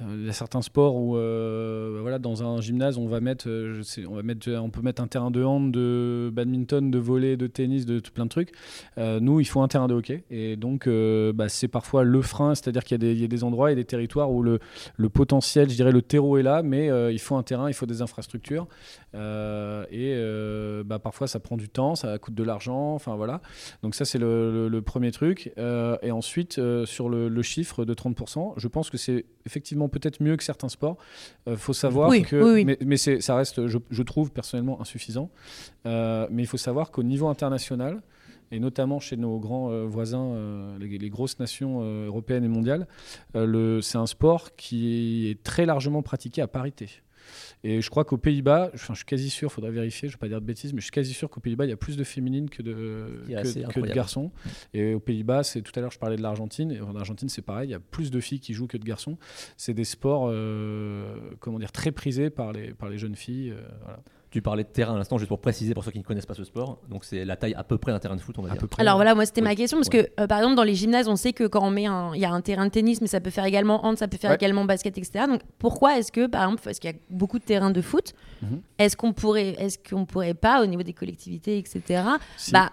[0.00, 3.20] Euh, euh, Il y a certains sports où, euh, voilà, dans un gymnase, on va
[3.20, 6.98] mettre, euh, on va mettre, on peut mettre un terrain de hand, de badminton, de
[6.98, 8.52] volley, de tennis, de plein de trucs.
[8.96, 12.84] Nous, il faut un terrain de hockey, et donc, bah, c'est parfois le frein, c'est-à-dire
[12.84, 14.58] qu'il y, a des- il endroits et des territoires où le,
[14.96, 17.86] le potentiel, je dirais, le terreau est là, mais il faut un terrain, il faut
[17.86, 18.66] des infrastructures.
[19.14, 20.14] Et
[20.84, 23.40] bah, parfois ça prend du temps, ça coûte de l'argent, enfin voilà.
[23.82, 25.52] Donc ça c'est le, premier truc.
[26.02, 30.44] Et ensuite sur le chiffre de 30%, je pense que c'est effectivement peut-être mieux que
[30.44, 30.96] certains sports.
[31.46, 32.76] Il faut savoir Oui, que, oui, oui.
[32.86, 35.28] mais, ça reste, je, je trouve personnellement insuffisant.
[35.86, 38.00] Euh, mais il faut savoir qu'au niveau international,
[38.52, 42.48] et notamment chez nos grands euh, voisins, euh, les, les grosses nations euh, européennes et
[42.48, 42.88] mondiales,
[43.36, 46.88] euh, le- c'est un sport qui est très largement pratiqué à parité.
[47.62, 50.16] Et je crois qu'aux Pays-Bas, enfin, je suis quasi sûr, il faudrait vérifier, je ne
[50.16, 51.76] vais pas dire de bêtises, mais je suis quasi sûr qu'aux Pays-Bas, il y a
[51.76, 54.30] plus de féminines que de, que, que garçons.
[54.72, 56.70] Et aux Pays-Bas, c'est tout à l'heure, je parlais de l'Argentine.
[56.72, 58.84] Et en Argentine, c'est pareil, il y a plus de filles qui jouent que de
[58.84, 59.18] garçons.
[59.56, 63.50] C'est des sports, euh, comment dire, très prisés par les, par les jeunes filles.
[63.50, 64.00] euh, voilà.
[64.30, 66.34] Tu parlais de terrain à l'instant, juste pour préciser pour ceux qui ne connaissent pas
[66.34, 66.78] ce sport.
[66.88, 68.60] Donc c'est la taille à peu près d'un terrain de foot, on va À dire.
[68.60, 68.80] peu près.
[68.80, 69.48] Alors voilà, moi c'était Oui.
[69.48, 70.04] ma question parce Ouais.
[70.14, 72.20] que euh, par exemple dans les gymnases, on sait que quand on met un, il
[72.20, 74.30] y a un terrain de tennis, mais ça peut faire également hand, ça peut faire
[74.30, 74.36] Ouais.
[74.36, 75.24] également basket, etc.
[75.28, 78.12] Donc pourquoi est-ce que par exemple, parce qu'il y a beaucoup de terrains de foot,
[78.42, 78.60] Mhm.
[78.78, 82.02] est-ce qu'on pourrait, est-ce qu'on pourrait pas au niveau des collectivités, etc.
[82.36, 82.52] Si.
[82.52, 82.70] Bah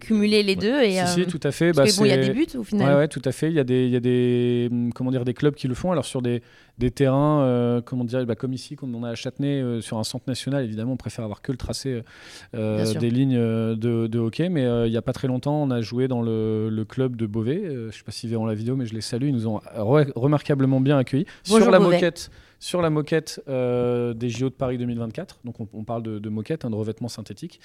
[0.00, 1.72] cumuler les deux et Si, euh, si, tout à fait.
[1.72, 2.88] Bah, bon, il y a des buts au final.
[2.88, 3.48] Ouais, ouais, tout à fait.
[3.48, 5.74] Il y a des, il y a des, hum, comment dire, des clubs qui le
[5.74, 5.90] font.
[5.90, 6.40] Alors sur des,
[6.78, 9.98] des terrains, euh, comment dire, bah, comme ici, comme on a à Châtenay, euh, sur
[9.98, 12.02] un centre national, évidemment, on préfère avoir que le tracé
[12.54, 14.48] des lignes de, de hockey.
[14.48, 17.26] Mais il n'y a pas très longtemps, on a joué dans le, le club de
[17.26, 17.62] Beauvais.
[17.64, 19.26] Je ne sais pas s'ils verront la vidéo, mais je les salue.
[19.26, 21.26] Ils nous ont re- remarquablement bien accueillis.
[21.48, 21.96] Bonjour, sur la Beauvais.
[21.96, 22.30] moquette.
[22.60, 26.64] Sur la moquette euh, des JO de Paris 2024, donc on, parle de, de moquette,
[26.64, 27.60] hein, de revêtement synthétique,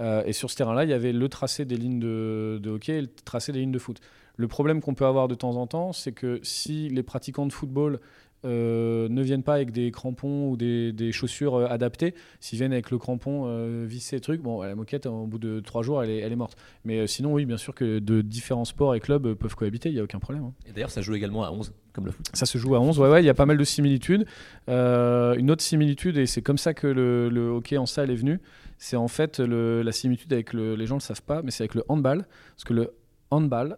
[0.00, 2.98] Euh, et sur ce terrain-là, il y avait le tracé des lignes de, de hockey
[2.98, 4.00] et le tracé des lignes de foot.
[4.36, 7.52] Le problème qu'on peut avoir de temps en temps, c'est que si les pratiquants de
[7.52, 8.00] football
[8.46, 12.72] euh, ne viennent pas avec des crampons ou des, des chaussures euh, adaptées, s'ils viennent
[12.72, 16.10] avec le crampon euh, vissé, truc, bon, la moquette, au bout de trois jours, elle
[16.10, 16.56] est, elle est morte.
[16.84, 19.94] Mais euh, sinon, oui, bien sûr que de différents sports et clubs peuvent cohabiter, il
[19.94, 20.44] n'y a aucun problème.
[20.44, 20.52] hein.
[20.68, 22.26] Et d'ailleurs, ça joue également à 11, comme le foot.
[22.32, 24.24] Ça se joue à 11, ouais, ouais, il y a pas mal de similitudes.
[24.68, 28.40] Une autre similitude, et c'est comme ça que le, le hockey en salle est venu,
[28.78, 31.50] c'est en fait le- la similitude avec le, les gens ne le savent pas, mais
[31.50, 32.26] c'est avec le handball.
[32.54, 32.90] Parce que le
[33.30, 33.76] handball,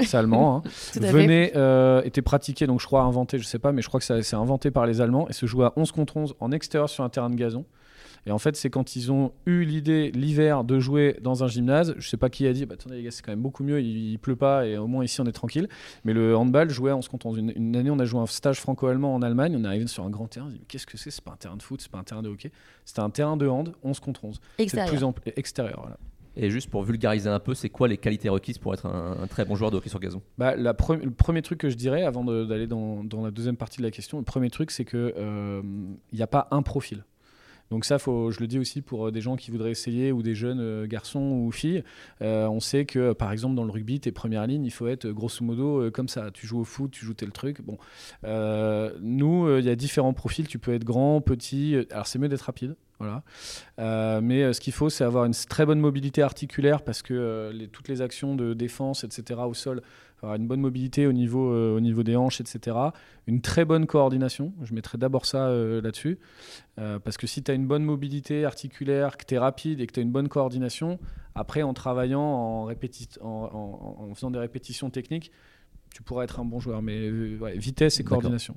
[0.00, 0.68] c'est allemand, hein,
[1.00, 4.22] venait, euh, était pratiqué, donc je crois inventé, je sais pas, mais je crois que
[4.22, 7.04] c'est inventé par les Allemands, et se joue à 11 contre 11 en extérieur sur
[7.04, 7.64] un terrain de gazon.
[8.26, 11.94] Et en fait, c'est quand ils ont eu l'idée l'hiver de jouer dans un gymnase.
[11.98, 13.80] Je sais pas qui a dit, bah, attendez les gars, c'est quand même beaucoup mieux,
[13.82, 15.68] il, il pleut pas et au moins ici on est tranquille.
[16.04, 17.34] Mais le handball jouait en se comptant.
[17.34, 19.54] Une, une année, on a joué un stage franco-allemand en Allemagne.
[19.58, 20.46] On est arrivé sur un grand terrain.
[20.46, 21.10] On s'est dit, mais qu'est-ce que c'est?
[21.10, 22.50] C'est pas un terrain de foot, c'est pas un terrain de hockey.
[22.86, 24.40] C'était un terrain de hand, 11 contre 11.
[24.40, 24.88] C'est de Extérieur.
[24.90, 25.80] plus en plus extérieur.
[25.82, 25.98] voilà.
[26.36, 29.44] Et juste pour vulgariser un peu, c'est quoi les qualités requises pour être un, très
[29.44, 30.20] bon joueur de hockey sur gazon?
[30.38, 30.72] Bah, le
[31.10, 34.24] premier truc que je dirais, avant d'aller dans, la deuxième partie de la question, le
[34.24, 35.62] premier truc, c'est que euh,
[36.12, 37.04] il n'y a pas un profil.
[37.70, 40.22] Donc ça, faut, je le dis aussi pour euh, des gens qui voudraient essayer ou
[40.22, 41.82] des jeunes euh, garçons ou filles.
[42.20, 45.06] Euh, on sait que, par exemple, dans le rugby, tes premières lignes, il faut être
[45.06, 46.30] euh, grosso modo euh, comme ça.
[46.30, 47.62] Tu joues au foot, tu joues tel truc.
[47.62, 47.78] Bon,
[48.24, 50.46] Euh, nous, euh, il y a différents profils.
[50.46, 51.74] Tu peux être grand, petit.
[51.74, 52.76] euh, Alors c'est mieux d'être rapide.
[52.98, 53.22] Voilà.
[53.80, 57.12] Euh, mais euh, ce qu'il faut, c'est avoir une très bonne mobilité articulaire parce que
[57.14, 59.82] euh, les- toutes les actions de défense, etc., au sol,
[60.22, 62.76] avoir une bonne mobilité au niveau, euh, au niveau des hanches, etc.
[63.26, 64.54] Une très bonne coordination.
[64.62, 66.18] Je mettrai d'abord ça là-dessus.
[66.76, 69.92] Parce que si tu as une bonne mobilité articulaire, que tu es rapide et que
[69.92, 70.98] tu as une bonne coordination,
[71.34, 75.30] après, en travaillant, en, répéti- en, en- en faisant des répétitions techniques,
[75.94, 76.80] tu pourras être un bon joueur.
[76.80, 78.56] Mais ouais, vitesse et coordination.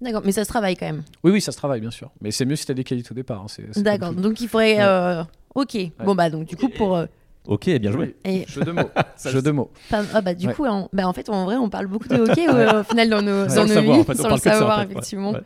[0.00, 1.02] D'accord, mais ça se travaille quand même.
[1.24, 2.10] Oui, oui, ça se travaille, bien sûr.
[2.22, 3.42] Mais c'est mieux si tu as des qualités au départ.
[3.42, 4.76] hein, D'accord, donc il faudrait.
[4.76, 4.82] Ouais.
[4.82, 5.22] euh,
[5.54, 6.96] Ok, bon bah donc du coup pour.
[6.96, 7.06] euh,
[7.46, 8.14] Ok, bien joué.
[8.24, 8.90] et- Jeu de mots.
[9.26, 9.70] Jeu de mots.
[9.90, 10.54] Ah bah du Ouais.
[10.54, 13.08] coup, en, bah, en fait, en vrai, on parle beaucoup de hockey euh, au final
[13.08, 15.32] dans nos, dans nos savoir, vies, en fait, on sans le en savoir, fait, effectivement.
[15.32, 15.40] Ouais.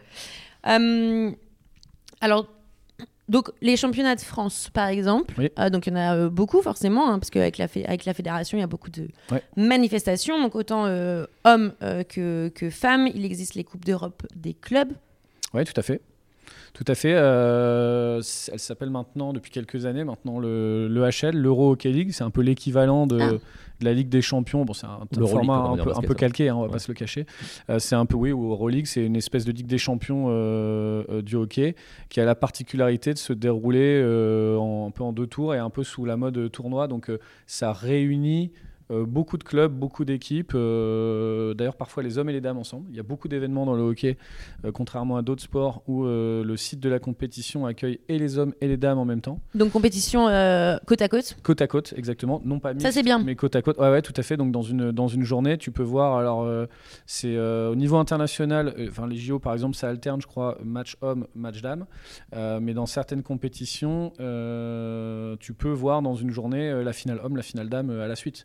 [0.69, 1.31] Euh,
[2.21, 2.47] alors,
[3.29, 5.51] donc les championnats de France, par exemple, Oui.
[5.59, 8.05] euh, donc il y en a euh, beaucoup forcément, hein, parce qu'avec la, fé- avec
[8.05, 9.43] la fédération, il y a beaucoup de Ouais.
[9.57, 10.41] manifestations.
[10.43, 11.73] Donc autant euh, hommes
[12.09, 14.93] que, que femmes, il existe les coupes d'Europe des clubs.
[15.55, 16.01] Oui, tout à fait.
[16.75, 17.11] Tout à fait.
[17.11, 18.23] elle
[18.59, 22.11] s'appelle maintenant, depuis quelques années, maintenant le, le HL, l'Euro Hockey League.
[22.13, 23.31] C'est un peu l'équivalent de, Ah.
[23.81, 24.65] De la Ligue des Champions.
[24.65, 26.73] Bon, c'est un, format un peu, un basket, peu calqué, hein, on va Ouais.
[26.73, 27.27] pas se le cacher.
[27.71, 31.05] Euh, c'est un peu, oui, ou Euroleague, c'est une espèce de Ligue des Champions euh,
[31.11, 31.75] euh, du hockey
[32.09, 34.03] qui a la particularité de se dérouler
[34.59, 36.89] en, un peu en deux tours et un peu sous la mode tournoi.
[36.89, 37.11] Donc,
[37.47, 38.53] ça réunit.
[38.91, 42.87] Euh, beaucoup de clubs, beaucoup d'équipes, euh, d'ailleurs parfois les hommes et les dames ensemble.
[42.91, 44.19] Il y a beaucoup d'événements dans le hockey,
[44.65, 48.53] euh, contrairement à d'autres sports où le site de la compétition accueille et les hommes
[48.61, 49.41] et les dames en même temps.
[49.55, 50.25] Donc compétition
[50.87, 51.37] côte à côte?
[51.43, 52.43] Côte à côte, exactement.
[52.45, 53.19] Non pas Ça, mixte, c'est bien.
[53.19, 53.79] Mais côte à côte.
[53.79, 54.37] Ouais, ouais, tout à fait.
[54.37, 56.19] Donc dans une, dans une journée, tu peux voir.
[56.19, 56.47] Alors,
[57.07, 58.75] c'est au niveau international.
[58.89, 61.87] Enfin, les JO, par exemple, ça alterne, je crois, match homme, match dame.
[62.35, 64.13] Mais dans certaines compétitions,
[65.41, 68.45] tu peux voir dans une journée la finale homme, la finale dame à la suite.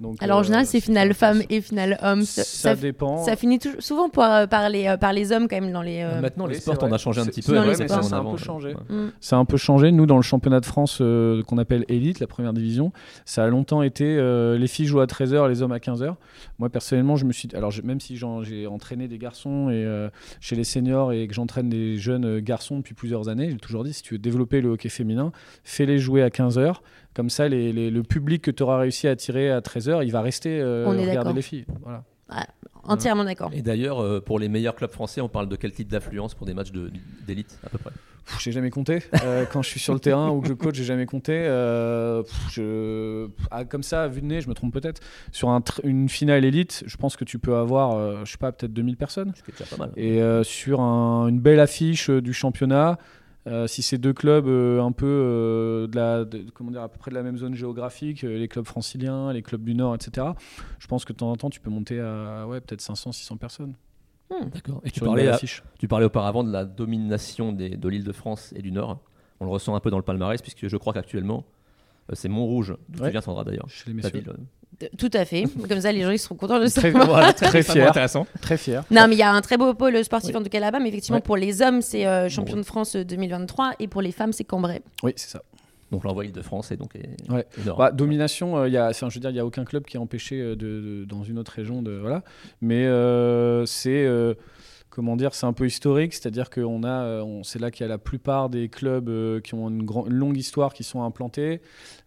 [0.00, 2.22] Donc, Alors en euh, général, c'est finale femme et finale homme.
[2.22, 3.18] Ça, dépend.
[3.24, 6.02] ça finit souvent par, par, les, euh, par les hommes quand même dans les.
[6.02, 7.74] euh, Maintenant, les sports, c'est on a changé un C'est- petit c'est peu.
[7.74, 8.68] c'est ça, en ça a un peu changé.
[8.68, 8.94] ouais.
[8.96, 9.12] mm.
[9.20, 9.90] Ça a un peu changé.
[9.92, 12.92] Nous, dans le championnat de France euh, qu'on appelle Elite, la première division,
[13.24, 16.14] ça a longtemps été euh, les filles jouent à 13h, les hommes à 15h.
[16.58, 17.48] Moi, personnellement, je me suis.
[17.54, 20.08] Alors, même si j'ai entraîné des garçons et, euh,
[20.40, 23.84] chez les seniors et que j'entraîne des jeunes euh, garçons depuis plusieurs années, j'ai toujours
[23.84, 25.32] dit si tu veux développer le hockey féminin,
[25.64, 26.74] fais-les jouer à 15h.
[27.18, 30.12] Comme ça, les- les- le public que tu auras réussi à attirer à 13h, il
[30.12, 31.64] va rester euh, On est regarder les filles.
[31.82, 32.04] Voilà.
[32.84, 33.50] Entièrement d'accord.
[33.52, 36.46] Et d'ailleurs, euh, pour les meilleurs clubs français, on parle de quel type d'affluence pour
[36.46, 36.92] des matchs de-
[37.26, 37.90] d'élite à peu près?
[38.38, 39.02] J'ai jamais compté.
[39.24, 41.32] Euh, quand je suis sur le terrain ou que je coach, j'ai jamais compté.
[41.34, 43.26] Euh, pff, je...
[43.50, 45.00] ah, comme ça, à vue de nez, je me trompe peut-être.
[45.32, 48.52] Sur un une finale élite, je pense que tu peux avoir, euh, je sais pas,
[48.52, 49.32] peut-être 2000 personnes.
[49.34, 49.90] Ce qui est déjà pas mal.
[49.96, 52.98] Et euh, sur un- une belle affiche euh, du championnat,
[53.66, 56.98] si c'est deux clubs euh, un peu euh, de la, de- comment dire, à peu
[56.98, 60.26] près de la même zone géographique, euh, les clubs franciliens, les clubs du Nord, etc.,
[60.78, 63.36] je pense que de temps en temps, tu peux monter à ouais, peut-être 500, 600
[63.36, 63.74] personnes
[64.52, 64.82] D'accord.
[64.84, 65.30] Et tu parlais,
[65.78, 69.00] tu parlais auparavant de la domination des- de l'île de France et du Nord.
[69.40, 71.46] On le ressent un peu dans le palmarès, puisque je crois qu'actuellement,
[72.10, 73.06] euh, c'est Montrouge, d'où Ouais.
[73.08, 73.68] tu viens, Sandra, d'ailleurs.
[73.68, 74.10] Chez les messieurs.
[74.20, 74.32] ville.
[74.82, 75.44] Euh, Tout à fait.
[75.68, 77.06] Comme ça, les gens ils seront contents de Très, savoir.
[77.06, 77.88] voilà, très fier.
[77.88, 78.26] intéressant.
[78.40, 78.84] Très fier.
[78.90, 80.36] Non, mais il y a un très beau pôle sportif Oui.
[80.40, 80.78] en tout cas là-bas.
[80.80, 81.22] Mais effectivement, Ouais.
[81.22, 84.32] pour les hommes, c'est euh, champion Bon, de France euh, 2023 et pour les femmes,
[84.32, 84.82] c'est Cambrai.
[85.02, 85.42] Oui, c'est ça.
[85.90, 87.46] Donc l'envoi de France et donc est- Ouais.
[87.58, 87.70] est.
[87.76, 89.84] Bah, domination, euh, il y a, enfin, je veux dire, il y a aucun club
[89.84, 92.22] qui est empêché euh, de, de- dans une autre région de voilà.
[92.60, 94.34] Mais euh, c'est euh,
[94.98, 97.98] comment dire, c'est un peu historique, c'est-à-dire que euh, c'est là qu'il y a la
[97.98, 101.60] plupart des clubs euh, qui ont une, longue histoire qui sont implantés,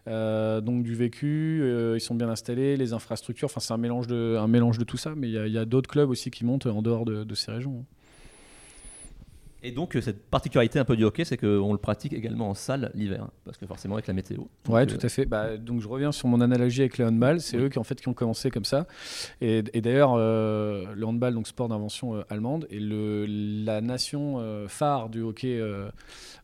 [0.08, 1.62] euh, donc du vécu,
[1.94, 3.46] ils sont bien installés, les infrastructures.
[3.46, 5.14] Enfin, c'est un mélange de, tout ça.
[5.16, 7.86] Mais il y a, d'autres clubs aussi qui montent en dehors de, de ces régions.
[9.64, 12.54] Et donc, euh, cette particularité un peu du hockey, c'est qu'on le pratique également en
[12.54, 14.38] salle l'hiver, hein, parce que forcément, avec la météo.
[14.68, 15.24] Ouais, Donc, tout à fait.
[15.24, 17.40] Bah, donc je reviens sur mon analogie avec le handball.
[17.40, 17.64] C'est Oui.
[17.64, 18.86] eux qui en fait qui ont commencé comme ça.
[19.40, 24.36] Et, et d'ailleurs, euh, le handball, donc sport d'invention euh, allemande, et le, la nation
[24.40, 25.88] euh, phare du hockey euh,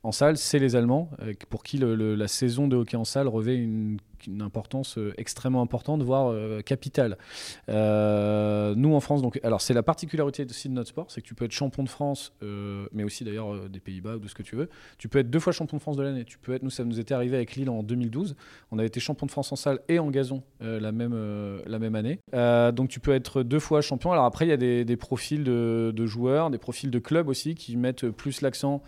[0.04, 3.04] en salle, c'est les Allemands, euh, pour qui le- le- la saison de hockey en
[3.04, 7.18] salle revêt une, une importance euh, extrêmement importante, voire euh, capitale.
[7.68, 11.26] Euh, nous en France, donc, alors c'est la particularité aussi de notre sport, c'est que
[11.26, 12.32] tu peux être champion de France,
[12.92, 14.68] mais aussi d'ailleurs des Pays-Bas ou de ce que tu veux.
[14.98, 16.24] Tu peux être deux fois champion de France de l'année.
[16.24, 18.36] Tu peux être, nous ça nous était arrivé avec Lille en 2012.
[18.70, 21.14] On avait été champion de France en salle et en gazon la même
[21.66, 22.20] la même année.
[22.32, 24.12] Donc tu peux être deux fois champion.
[24.12, 27.76] Alors après il y a des, profils de, joueurs, des profils de clubs aussi qui
[27.76, 28.82] mettent plus l'accent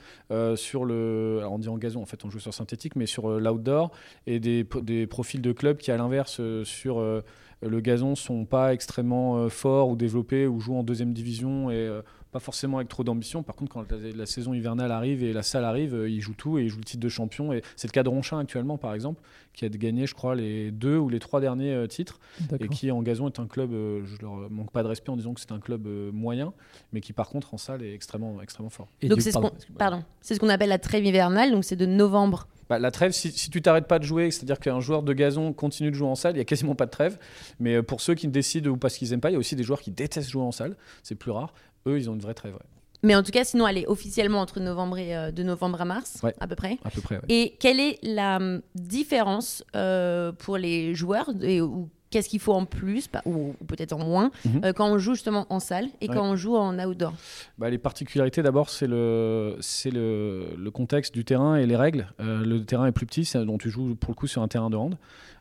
[0.56, 1.38] sur le.
[1.40, 3.90] Alors on dit en gazon, en fait on joue sur synthétique, mais sur l'outdoor
[4.26, 7.22] et des, des profils de clubs qui à l'inverse euh, sur euh,
[7.62, 11.90] le gazon sont pas extrêmement euh, forts ou développés ou jouent en deuxième division et
[12.32, 13.42] pas forcément avec trop d'ambition.
[13.42, 16.58] Par contre, quand la, la saison hivernale arrive et la salle arrive, ils jouent tout
[16.58, 17.52] et ils jouent le titre de champion.
[17.52, 19.20] Et c'est le cas de Ronchin actuellement, par exemple,
[19.52, 22.20] qui a gagné, je crois, les deux ou les trois derniers titres
[22.60, 23.72] et qui en gazon est un club.
[23.72, 26.52] je leur manque pas de respect en disant que c'est un club moyen,
[26.92, 28.86] mais qui par contre en salle est extrêmement extrêmement fort.
[29.02, 29.78] Et donc c'est ce qu'on excuse-moi.
[29.78, 31.50] pardon, c'est ce qu'on appelle la trêve hivernale.
[31.50, 32.46] Donc c'est de novembre.
[32.70, 35.52] Bah, la trêve, si, si tu t'arrêtes pas de jouer, c'est-à-dire qu'un joueur de gazon
[35.52, 37.18] continue de jouer en salle, il y a quasiment pas de trêve.
[37.58, 39.56] Mais euh, pour ceux qui décident ou parce qu'ils aiment pas, il y a aussi
[39.56, 40.76] des joueurs qui détestent jouer en salle.
[41.02, 41.52] C'est plus rare.
[41.86, 42.60] Eux, ils ont une vraie trêve, ouais.
[43.02, 45.84] Mais en tout cas, sinon, elle est officiellement entre novembre et euh, de novembre à
[45.84, 46.34] mars, Ouais.
[46.38, 46.78] à peu près.
[46.84, 47.16] à peu près.
[47.16, 47.22] ouais.
[47.28, 52.52] Et quelle est la hum, différence euh, pour les joueurs et, ou qu'est-ce qu'il faut
[52.52, 54.60] en plus ou, peut-être en moins Mhm.
[54.64, 56.14] euh, quand on joue justement en salle et Ouais.
[56.16, 57.12] quand on joue en outdoor
[57.58, 62.08] Bah, les particularités, d'abord, c'est le, c'est le, le contexte du terrain et les règles.
[62.20, 64.48] Euh, le terrain est plus petit, c'est- donc tu joues pour le coup sur un
[64.48, 64.96] terrain de hand.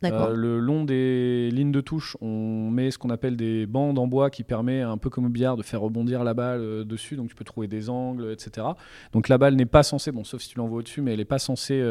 [0.05, 4.07] Euh, le long des lignes de touche, on met ce qu'on appelle des bandes en
[4.07, 7.17] bois qui permet, un peu comme au billard, de faire rebondir la balle dessus.
[7.17, 8.65] Donc tu peux trouver des angles, etc.
[9.11, 11.25] Donc la balle n'est pas censée, bon, sauf si tu l'envoies au-dessus, mais elle n'est
[11.25, 11.83] pas censée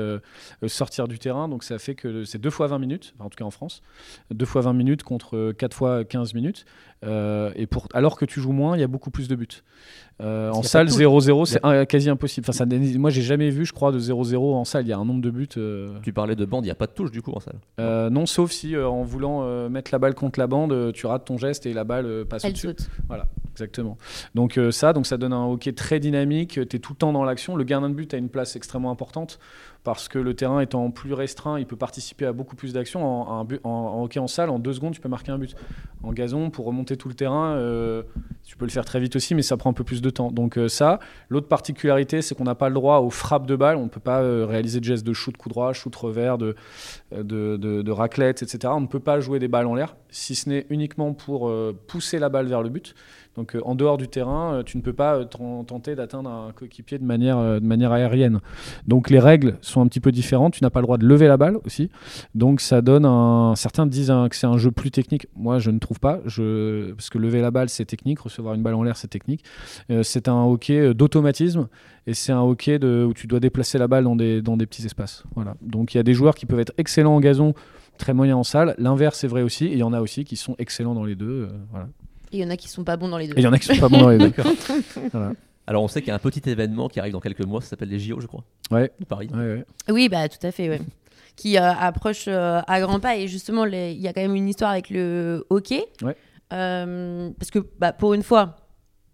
[0.66, 1.48] sortir du terrain.
[1.48, 3.82] Donc ça fait que c'est deux fois 20 minutes, enfin, en tout cas en France,
[4.30, 6.64] deux fois 20 20 minutes contre 4 fois 15 minutes.
[7.04, 9.46] Euh, et pour, alors que tu joues moins, il y a beaucoup plus de buts.
[10.20, 12.44] Euh, en salle, pas de 0-0, c'est quasi impossible.
[12.44, 14.84] Enfin, ça, n'est- moi, j'ai jamais vu, je crois, de 0-0 en salle.
[14.84, 15.48] Il y a un nombre de buts.
[15.56, 17.54] euh, Tu parlais de bande, il n'y a pas de touche du coup en salle.
[17.78, 21.06] euh, non, sauf si euh, en voulant euh, mettre la balle contre la bande, tu
[21.06, 22.66] rates ton geste et la balle euh, passe Elle au-dessus.
[22.66, 22.88] saute.
[23.06, 23.96] Voilà, exactement.
[24.34, 26.54] Donc euh, ça, donc ça donne un hockey très dynamique.
[26.68, 27.54] Tu es tout le temps dans l'action.
[27.54, 29.38] Le gardien de but a une place extrêmement importante
[29.84, 33.04] parce que le terrain étant plus restreint, il peut participer à beaucoup plus d'actions.
[33.04, 35.54] En, hockey en salle, en deux secondes, tu peux marquer un but.
[36.02, 38.02] En gazon, pour remonter tout le terrain, euh,
[38.44, 40.30] tu peux le faire très vite aussi, mais ça prend un peu plus de temps.
[40.30, 43.76] Donc euh, ça, l'autre particularité, c'est qu'on n'a pas le droit aux frappes de balle.
[43.76, 46.54] On ne peut pas euh, réaliser de gestes de shoot coup droit, shoot revers, de,
[47.12, 48.72] de, de, de raclette, etc.
[48.76, 51.72] On ne peut pas jouer des balles en l'air, si ce n'est uniquement pour euh,
[51.88, 52.94] pousser la balle vers le but.
[53.36, 56.28] Donc euh, en dehors du terrain, euh, tu ne peux pas euh, ten- tenter d'atteindre
[56.28, 58.40] un coéquipier de manière, euh, de manière aérienne.
[58.88, 60.54] Donc les règles sont un petit peu différentes.
[60.54, 61.88] Tu n'as pas le droit de lever la balle aussi.
[62.34, 63.54] Donc ça donne un.
[63.54, 65.28] Certains disent que c'est un jeu plus technique.
[65.36, 66.18] Moi, je ne trouve pas.
[66.24, 68.18] Parce que lever la balle, c'est technique.
[68.18, 69.44] Recevoir une balle en l'air, c'est technique.
[69.90, 71.68] Euh, c'est un hockey euh, d'automatisme
[72.08, 74.84] et c'est un hockey où tu dois déplacer la balle dans des, dans des petits
[74.84, 75.22] espaces.
[75.36, 75.54] Voilà.
[75.60, 77.54] Donc il y a des joueurs qui peuvent être excellents en gazon,
[77.98, 78.74] très moyens en salle.
[78.78, 79.66] L'inverse est vrai aussi.
[79.66, 81.44] Et il y en a aussi qui sont excellents dans les deux.
[81.44, 81.86] euh, voilà.
[82.32, 83.34] Et il y en a qui sont pas bons dans les deux.
[83.36, 84.32] Et il y en a qui sont pas bons dans les deux.
[85.12, 85.32] Voilà.
[85.66, 87.68] Alors on sait qu'il y a un petit événement qui arrive dans quelques mois, ça
[87.68, 89.28] s'appelle les JO je crois, Ouais, de Paris.
[89.34, 89.64] ouais, ouais.
[89.90, 90.80] Oui, bah tout à fait, ouais.
[91.36, 93.16] Qui euh, approche euh, à grands pas.
[93.16, 95.84] Et justement, les- il y a quand même une histoire avec le hockey.
[96.02, 96.16] Ouais.
[96.52, 98.56] Euh, parce que bah, pour une fois,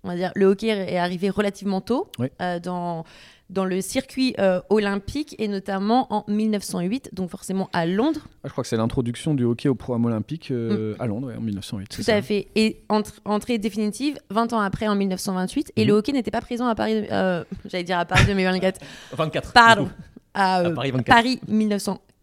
[0.05, 2.31] on va dire, le hockey est arrivé relativement tôt Ouais.
[2.41, 3.05] euh, dans,
[3.51, 8.21] dans le circuit euh, olympique et notamment en 1908, donc forcément à Londres.
[8.43, 11.37] Ah, je crois que c'est l'introduction du hockey au programme olympique euh, à Londres ouais,
[11.37, 11.85] en 1908.
[11.85, 11.87] Mm.
[11.95, 12.23] Tout à ça.
[12.23, 12.49] fait.
[12.57, 15.73] Et entre- entrée définitive 20 ans après en 1928.
[15.77, 18.81] Et le hockey n'était pas présent à Paris, euh, j'allais dire à Paris 2024.
[19.17, 19.53] 24.
[19.55, 19.89] Pardon.
[20.33, 21.07] À, euh, À Paris 24.
[21.15, 21.41] Paris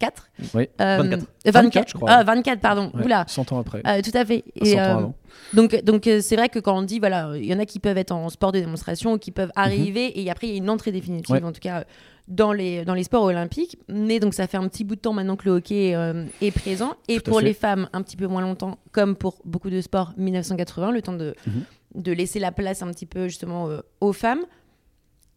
[0.02, 0.30] 1904.
[0.56, 0.70] Oui.
[0.82, 1.24] Euh, 24.
[1.48, 2.10] euh, 24, je crois.
[2.12, 2.92] Ah, 24, pardon.
[2.94, 3.26] Ouais, Oula.
[3.28, 3.82] 100 ans après.
[3.86, 4.44] Euh, tout à fait.
[4.62, 5.16] 100 Et, ans euh, avant.
[5.54, 7.80] donc, donc euh, c'est vrai que quand on dit, voilà, il y en a qui
[7.80, 10.70] peuvent être en sport de démonstration, qui peuvent arriver, et après, il y a une
[10.70, 11.42] entrée définitive, Mhm.
[11.44, 11.48] Ouais.
[11.48, 11.84] en tout cas,
[12.28, 13.78] dans les, dans les sports olympiques.
[13.90, 16.52] Mais donc, ça fait un petit bout de temps maintenant que le hockey euh, est
[16.52, 16.94] présent.
[17.08, 20.14] Et Tout pour les femmes, un petit peu moins longtemps, comme pour beaucoup de sports,
[20.18, 21.64] 1980, le temps de, Mhm.
[21.96, 24.42] de laisser la place un petit peu, justement, euh, aux femmes.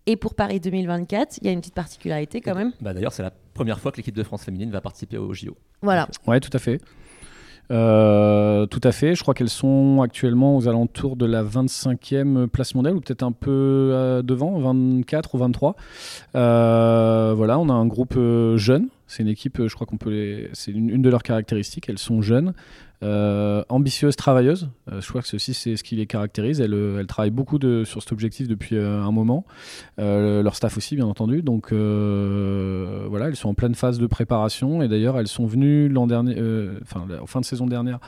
[0.07, 2.73] Et pour Paris 2024, il y a une petite particularité quand même.
[2.83, 5.57] Bah, D'ailleurs c'est la première fois que l'équipe de France féminine va participer aux JO.
[5.83, 6.09] Voilà.
[6.27, 6.81] Ouais, tout à fait.
[7.71, 9.15] Euh, tout à fait.
[9.15, 13.33] Je crois qu'elles sont actuellement aux alentours de la 25e place mondiale, ou peut-être un
[13.33, 15.77] peu euh, devant, 24 ou 23.
[16.35, 18.89] Euh, voilà, on a un groupe euh, jeune.
[19.07, 20.51] C'est une équipe, euh, je crois qu'on peut les.
[20.53, 21.89] C'est une, une de leurs caractéristiques.
[21.89, 22.53] Elles sont jeunes,
[23.03, 24.69] euh, ambitieuses, travailleuses.
[24.91, 26.61] Euh, je crois que ceci, c'est ce qui les caractérise.
[26.61, 29.45] Elles, euh, elles travaillent beaucoup sur cet objectif depuis euh, un moment.
[29.99, 31.43] Leur staff aussi, bien entendu.
[31.43, 34.83] Donc voilà, elles sont en pleine phase de préparation.
[34.83, 36.41] Et d'ailleurs, elles sont venues l'an dernier,
[37.21, 37.99] en fin de saison dernière,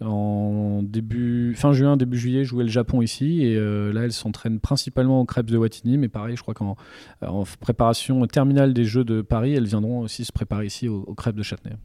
[0.00, 3.42] en début, fin juin, début juillet, jouer le Japon ici.
[3.42, 5.98] Et là, elles s'entraînent principalement au Crêpes de Watini.
[5.98, 6.76] Mais pareil, je crois qu'en
[7.22, 11.14] en préparation terminale des Jeux de Paris, elles viendront aussi se préparer ici au, au
[11.14, 11.76] Crêpes de Châtenay.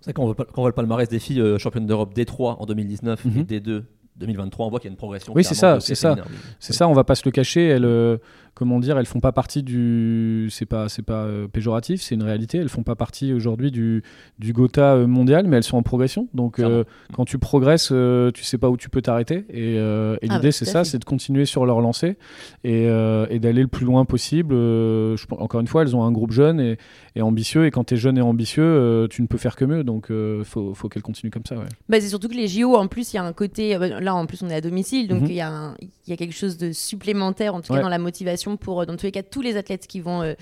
[0.00, 3.38] C'est quand on voit le palmarès des filles euh, championnes d'Europe D3 en 2019 Mhm.
[3.50, 3.82] et D2
[4.16, 5.32] 2023, on voit qu'il y a une progression.
[5.36, 6.16] Oui, c'est ça, c'est ça.
[6.58, 7.68] C'est ça, on va pas se le cacher.
[7.68, 8.16] Elles, euh,
[8.58, 10.48] comment dire, elles font pas partie du.
[10.50, 12.58] C'est pas, c'est pas euh, péjoratif, c'est une réalité.
[12.58, 14.02] Elles font pas partie aujourd'hui du,
[14.40, 16.28] du Gotha euh, mondial, mais elles sont en progression.
[16.34, 16.82] Donc, euh,
[17.14, 19.44] quand tu progresses, euh, tu sais pas où tu peux t'arrêter.
[19.48, 22.18] Et, euh, et Ah l'idée, ouais, c'est ça, c'est de continuer sur leur lancée
[22.64, 24.52] et, euh, et d'aller le plus loin possible.
[24.54, 26.78] Euh, je encore une fois, elles ont un groupe jeune et,
[27.14, 27.64] et ambitieux.
[27.66, 29.84] Et quand tu es jeune et ambitieux, euh, tu ne peux faire que mieux.
[29.84, 31.54] Donc, il faut, faut qu'elles continuent comme ça.
[31.56, 31.64] Ouais.
[31.88, 33.76] Bah, c'est surtout que les JO, en plus, il y a un côté.
[33.76, 35.32] euh, Là, en plus, on est à domicile, donc il Mhm.
[35.32, 37.82] y, a un- il y a quelque chose de supplémentaire, en tout cas Ouais.
[37.82, 40.34] dans la motivation pour, euh, dans tous les cas, tous les athlètes qui vont, euh,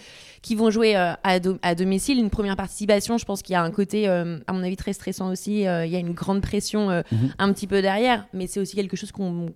[0.42, 2.18] qui vont jouer euh, à, do- à domicile.
[2.18, 5.30] Une première participation, je pense qu'il y a un côté, à mon avis, très stressant
[5.30, 5.60] aussi.
[5.60, 7.32] Il y a une grande pression Mhm.
[7.38, 9.50] un petit peu derrière, mais c'est aussi quelque chose qu'on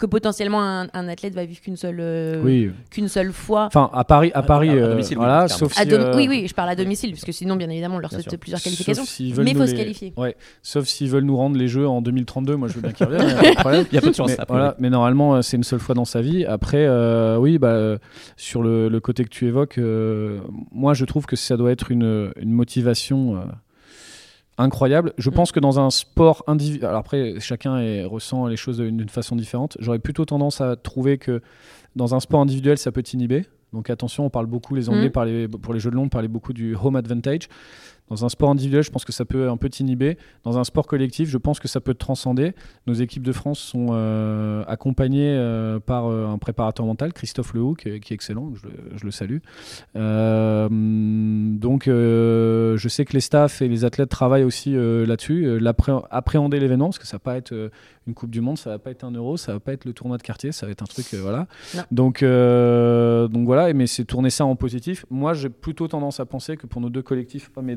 [0.00, 2.70] que potentiellement un, un athlète va vivre qu'une seule, euh, Oui.
[2.90, 3.66] qu'une seule fois.
[3.66, 6.46] Enfin, à Paris, à Paris à- à domicile, oui, voilà, sauf si, euh, Oui, oui,
[6.48, 9.04] je parle à domicile, parce que sinon, bien évidemment, on leur souhaite plusieurs qualifications.
[9.38, 10.12] Mais il faut se qualifier.
[10.16, 13.06] Ouais, sauf s'ils veulent nous rendre les jeux en 2032, moi je veux bien qu'ils
[13.06, 13.36] reviennent.
[13.92, 14.28] Il y a peu de chance.
[14.30, 16.44] Mais, après, voilà, mais normalement, euh, c'est une seule fois dans sa vie.
[16.44, 17.98] Après, euh, oui, bah,
[18.36, 20.40] sur le, le côté que tu évoques, euh,
[20.72, 23.40] moi je trouve que ça doit être une, une motivation euh,
[24.60, 25.12] incroyable.
[25.18, 25.34] Je Mm.
[25.34, 29.36] pense que dans un sport individuel, alors après, chacun est- ressent les choses d'une façon
[29.36, 29.76] différente.
[29.80, 31.40] J'aurais plutôt tendance à trouver que
[31.96, 33.46] dans un sport individuel, ça peut t'inhiber.
[33.72, 35.12] Donc attention, on parle beaucoup, les Anglais Mm.
[35.12, 37.48] parlaient- pour les jeux de Londres parlaient beaucoup du home advantage.
[38.10, 40.18] Dans un sport individuel, je pense que ça peut un peu t'inhiber.
[40.42, 42.54] Dans un sport collectif, je pense que ça peut te transcender.
[42.88, 47.74] Nos équipes de France sont euh, accompagnées euh, par euh, un préparateur mental, Christophe Lehoux,
[47.74, 49.38] qui, est excellent, je, je le salue.
[49.94, 55.60] donc, je sais que les staffs et les athlètes travaillent aussi là-dessus,
[56.10, 57.70] appréhender l'événement, parce que ça va pas être
[58.06, 59.92] une Coupe du Monde, ça va pas être un Euro, ça va pas être le
[59.92, 61.46] tournoi de quartier, ça va être un truc, voilà.
[61.92, 65.06] Donc, donc voilà, mais c'est tourner ça en positif.
[65.10, 67.76] Moi, j'ai plutôt tendance à penser que pour nos deux collectifs, hommes et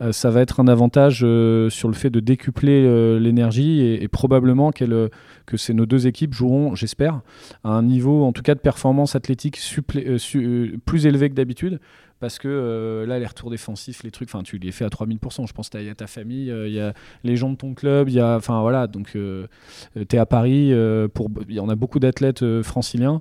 [0.00, 5.56] dames, ça va être un avantage sur le fait de décupler l'énergie et, probablement que
[5.56, 7.20] c'est nos deux équipes joueront, j'espère,
[7.64, 11.80] à un niveau en tout cas de performance athlétique plus élevé que d'habitude.
[12.18, 15.46] Parce que euh, là, les retours défensifs, les trucs, enfin, tu les fais à 3000%.
[15.46, 16.94] Je pense qu'il y a ta famille, euh, il y a
[17.24, 19.46] les gens de ton club, enfin voilà, donc euh,
[19.94, 23.20] tu es à Paris, il y en a beaucoup d'athlètes franciliens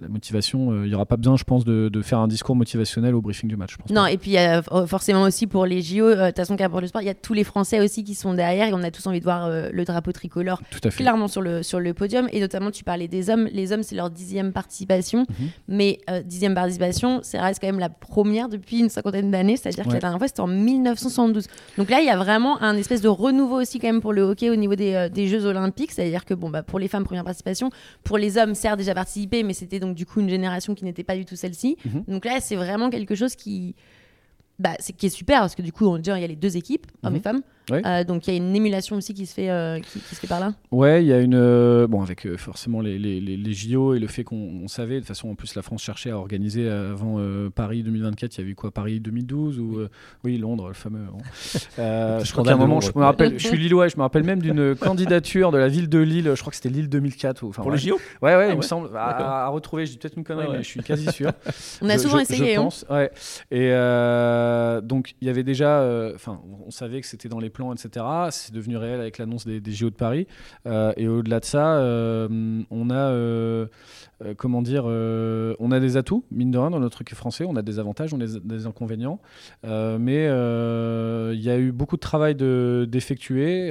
[0.00, 3.14] la motivation, euh, il n'y aura pas besoin, je pense, de, faire un discours motivationnel
[3.14, 3.76] au briefing du match.
[3.90, 6.80] non, et puis y a forcément aussi pour les JO, euh, de toute façon, pour
[6.80, 8.90] le sport, il y a tous les Français aussi qui sont derrière et on a
[8.90, 10.60] tous envie de voir euh, le drapeau tricolore
[10.90, 12.28] clairement sur le, sur le podium.
[12.32, 13.48] Et notamment, tu parlais des hommes.
[13.52, 15.48] Les hommes, c'est leur dixième participation, mhm.
[15.68, 19.92] mais dixième participation, c'est reste quand même la première depuis une cinquantaine d'années, c'est-à-dire que
[19.92, 21.46] la dernière fois, c'était en 1972.
[21.78, 24.22] Donc là, il y a vraiment un espèce de renouveau aussi quand même pour le
[24.22, 27.24] hockey au niveau des, des Jeux Olympiques, c'est-à-dire que bon, bah, pour les femmes, première
[27.24, 27.70] participation,
[28.04, 30.84] pour les hommes, certes, déjà participé, mais c'est c'était donc du coup une génération qui
[30.84, 31.76] n'était pas du tout celle-ci.
[31.84, 32.04] Mhm.
[32.08, 33.74] Donc là, c'est vraiment quelque chose qui,
[34.58, 36.36] bah, c'est qui est super parce que du coup, on dit il y a les
[36.36, 37.42] deux équipes, hommes et mhm.
[37.72, 40.26] Euh, donc il y a une émulation aussi qui se fait, euh, qui, se fait
[40.26, 40.54] par là?
[40.70, 41.34] Ouais, il y a une.
[41.34, 45.08] Euh, bon, avec forcément les, les, les, JO et le fait qu'on savait, de toute
[45.08, 47.18] façon, en plus, la France cherchait à organiser avant
[47.54, 48.36] Paris 2024.
[48.36, 49.80] Il y avait quoi Paris 2012 ou
[50.24, 51.06] Oui, Londres, le fameux.
[51.78, 54.40] je crois qu'à un moment, je me rappelle, je suis lillois, je me rappelle même
[54.40, 57.44] d'une candidature de la ville de Lille, je crois que c'était Lille 2004.
[57.44, 58.90] Enfin, Pour les JO Ouais, ouais, ah il me semble.
[58.96, 61.32] À, retrouver, je dis peut-être une connerie, mais je suis quasi sûr.
[61.82, 62.54] On a souvent essayé.
[62.54, 62.64] Je hein.
[62.64, 63.10] pense, ouais.
[63.50, 63.70] Et
[64.86, 65.82] donc, il y avait déjà.
[66.14, 68.04] Enfin, on savait que c'était dans les plans, etc.
[68.30, 70.26] C'est devenu réel avec l'annonce des, des, JO de Paris.
[70.66, 73.10] Euh, et au-delà de ça, euh, on a,
[74.24, 77.44] euh, comment dire, on a des atouts, mine de rien, dans notre truc français.
[77.46, 79.20] On a des avantages, on a des, inconvénients.
[79.64, 83.68] mais il y a eu beaucoup de travail d'effectuer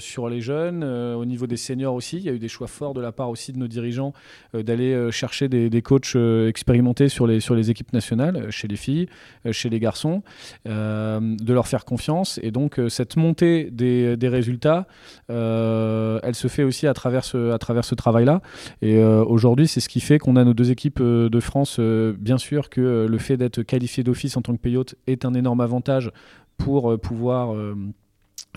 [0.00, 2.18] sur les jeunes, au niveau des seniors aussi.
[2.18, 4.12] Il y a eu des choix forts de la part aussi de nos dirigeants
[4.54, 6.16] d'aller chercher des, des coachs
[6.48, 9.08] expérimentés sur les, sur les équipes nationales, chez les filles,
[9.50, 10.22] chez les garçons,
[10.64, 12.40] de leur faire confiance.
[12.42, 14.86] Et donc, cette montée des, résultats,
[15.30, 18.40] euh, elle se fait aussi à travers ce, ce travail-là.
[18.82, 21.78] Et euh, aujourd'hui, c'est ce qui fait qu'on a nos deux équipes euh, de France.
[21.78, 25.60] bien sûr que le fait d'être qualifié d'office en tant que payote est un énorme
[25.60, 26.10] avantage
[26.56, 27.54] pour pouvoir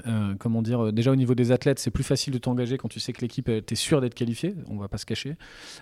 [0.07, 2.87] euh, comment dire, euh, déjà au niveau des athlètes, c'est plus facile de t'engager quand
[2.87, 5.35] tu sais que l'équipe est sûr d'être qualifiée, on va pas se cacher.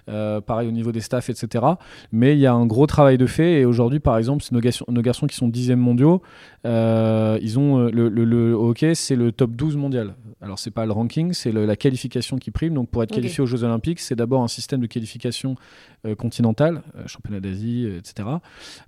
[0.09, 1.65] Euh, pareil au niveau des staffs, etc.
[2.11, 4.85] Mais il y a un gros travail de fait et aujourd'hui, par exemple, nos garçons,
[4.87, 6.21] nos garçons qui sont dixièmes mondiaux,
[6.65, 10.15] ils ont le, hockey, c'est le top 12 mondial.
[10.41, 12.73] Alors c'est pas le ranking, c'est la qualification qui prime.
[12.73, 15.55] Donc pour être qualifié aux Jeux Olympiques, c'est d'abord un système de qualification
[16.17, 18.29] continentale, championnat d'Asie, etc.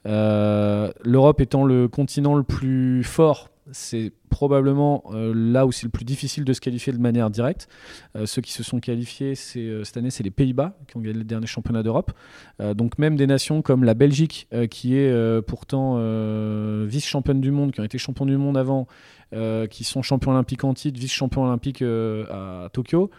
[0.06, 6.05] L'Europe étant le continent le plus fort c'est probablement euh, là où c'est le plus
[6.05, 7.67] difficile de se qualifier de manière directe.
[8.15, 11.17] Euh, ceux qui se sont qualifiés euh, cette année, c'est les Pays-Bas qui ont gagné
[11.17, 12.11] le dernier championnat d'Europe.
[12.76, 15.97] donc même des nations comme la Belgique, qui est pourtant
[16.86, 18.88] vice-championne du monde, qui ont été champions du monde avant,
[19.70, 23.09] qui sont champions olympiques en titre, vice-champions olympiques à Tokyo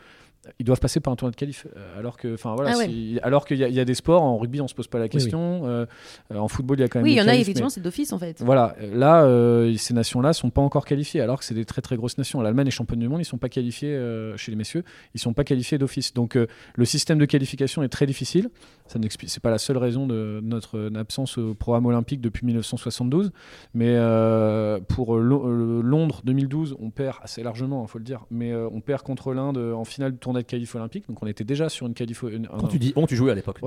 [0.59, 1.67] ils doivent passer par un tournoi de qualif.
[1.77, 4.69] Euh, alors que, enfin voilà, ah alors qu'il y, a des sports en rugby, on
[4.69, 5.63] se pose pas la question.
[5.67, 5.87] Euh,
[6.35, 7.05] en football, il y a quand même.
[7.05, 8.43] Oui, il y en a effectivement, c'est d'office en fait.
[8.43, 11.97] Voilà, là, euh, ces nations-là sont pas encore qualifiées, alors que c'est des très très
[11.97, 12.41] grosses nations.
[12.41, 13.99] L'Allemagne est championne du monde, ils sont pas qualifiés
[14.37, 14.85] chez les messieurs,
[15.15, 16.15] ils sont pas qualifiés d'office.
[16.15, 18.49] Donc le système de qualification est très difficile.
[18.87, 23.31] Ça n'explique, c'est pas la seule raison de notre absence au programme olympique depuis 1972,
[23.75, 23.95] mais
[24.89, 29.35] pour Londres 2012, on perd assez largement, il faut le dire, mais on perd contre
[29.35, 31.07] l'Inde en finale de tournoi de qualif olympique.
[31.09, 32.25] Donc on était déjà sur une qualif.
[32.59, 33.61] Quand tu dis on, tu jouais à l'époque.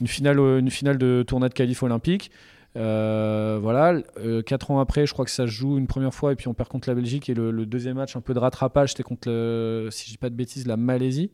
[0.00, 2.30] Une finale, euh, une finale de tournoi de qualif olympique.
[2.76, 6.32] Euh, voilà, euh, quatre ans après, je crois que ça se joue une première fois
[6.32, 8.90] et puis on perd contre la Belgique et le, deuxième match un peu de rattrapage,
[8.90, 9.28] c'était contre,
[9.92, 11.30] si je dis pas de bêtises, la Malaisie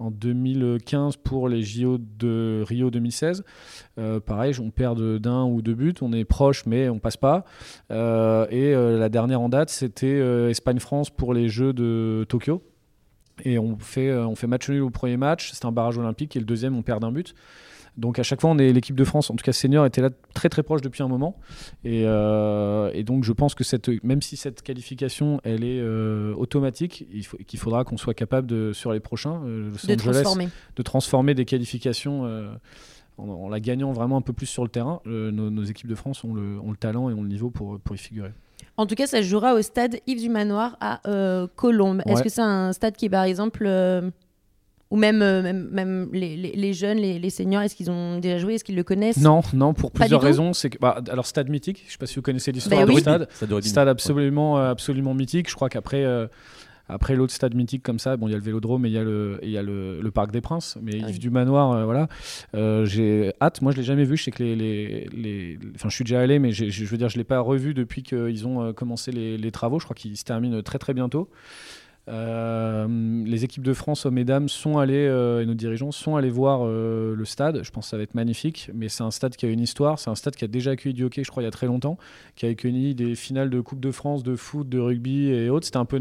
[0.00, 3.44] en 2015 pour les JO de Rio 2016.
[4.26, 7.44] pareil, on perd d'un ou deux buts, on est proche mais on passe pas.
[7.90, 10.18] et la dernière en date, c'était
[10.50, 12.60] Espagne-France pour les Jeux de Tokyo.
[13.44, 16.36] Et on fait, euh, on fait match nul au premier match, c'est un barrage olympique,
[16.36, 17.34] et le deuxième, on perd d'un but.
[17.98, 20.08] Donc à chaque fois, on est l'équipe de France, en tout cas senior, était là
[20.32, 21.36] très très proche depuis un moment.
[21.84, 26.34] Et, euh, et donc je pense que cette, même si cette qualification elle est euh,
[26.34, 29.92] automatique, il faut, qu'il faudra qu'on soit capable de, sur les prochains, euh, Los De
[29.92, 30.48] Angeles, transformer.
[30.74, 32.24] de transformer des qualifications
[33.18, 35.02] en, en la gagnant vraiment un peu plus sur le terrain.
[35.04, 37.78] Nos, nos équipes de France ont le, ont le talent et ont le niveau pour,
[37.78, 38.32] pour y figurer.
[38.76, 42.02] En tout cas, ça se jouera au stade Yves du Manoir à euh, Colombes.
[42.06, 43.64] Est-ce que c'est un stade qui est par exemple.
[43.66, 44.10] euh,
[44.90, 48.18] ou même, euh, même, même les, les- les jeunes, les, les seniors, est-ce qu'ils ont
[48.18, 48.56] déjà joué?
[48.56, 49.16] Est-ce qu'ils le connaissent?
[49.16, 50.52] Non, non, pour plusieurs raisons.
[50.52, 52.86] C'est que, bah, alors stade mythique, je ne sais pas si vous connaissez l'histoire Bah
[52.86, 53.00] du oui.
[53.00, 53.26] stade.
[53.32, 55.48] Ça devrait Stade absolument, euh, absolument mythique.
[55.48, 56.26] Je crois qu'après, euh,
[56.88, 58.98] après l'autre stade mythique comme ça, bon, il y a le Vélodrome et il y
[58.98, 61.84] a le, y a le, le Parc des Princes, mais Ah Yves du Manoir, euh,
[61.84, 62.08] voilà.
[62.54, 63.62] Euh, j'ai hâte.
[63.62, 64.16] Moi, je l'ai jamais vu.
[64.16, 67.08] Je sais que les, les, les- enfin, je suis déjà allé, mais je veux dire,
[67.08, 69.78] je l'ai pas revu depuis qu'ils ont euh, commencé les, les travaux.
[69.78, 71.28] Je crois qu'ils se terminent très très bientôt.
[72.08, 76.16] Euh, les équipes de France hommes et dames sont allées euh, et nos dirigeants sont
[76.16, 77.60] allés voir euh, le stade.
[77.62, 79.98] Je pense que ça va être magnifique, mais c'est un stade qui a une histoire.
[80.00, 81.68] C'est un stade qui a déjà accueilli du hockey, je crois, il y a très
[81.68, 81.98] longtemps,
[82.34, 85.66] qui a accueilli des finales de Coupe de France, de foot, de rugby et autres.
[85.66, 86.00] C'était un peu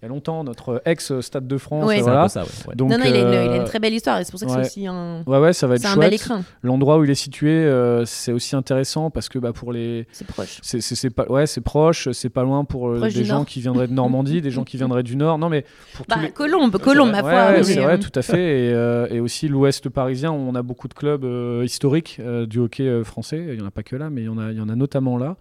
[0.00, 1.84] il y a longtemps notre ex Stade de France.
[1.86, 1.98] Ouais.
[1.98, 2.20] euh, voilà.
[2.20, 2.74] un peu ça, ouais, ouais.
[2.76, 4.30] Donc, Non, non, il a, une, il a une euh, très belle histoire et c'est
[4.30, 4.62] pour ça que ouais.
[4.64, 5.22] c'est aussi un.
[5.26, 8.30] Ouais, ouais, ça va être un bel écrin, L'endroit où il est situé, euh, c'est
[8.32, 10.58] aussi intéressant parce que bah, pour les, c'est proche.
[10.62, 13.36] c'est c'est- c'est pas, ouais, c'est proche, c'est pas loin pour euh, Proche des gens
[13.38, 13.46] Nord.
[13.46, 15.38] qui viendraient de Normandie, des gens qui viendraient du Nord.
[15.38, 17.62] Non, mais pour Bah, les, Colombe, Colombe, ma foi.
[17.64, 18.68] c'est euh, vrai, tout à fait.
[18.68, 22.46] Et, euh, et aussi l'Ouest parisien, où on a beaucoup de clubs euh, historiques euh,
[22.46, 23.44] du hockey euh, français.
[23.48, 24.68] Il n'y en a pas que là, mais il y en a, il y en
[24.68, 25.36] a notamment là.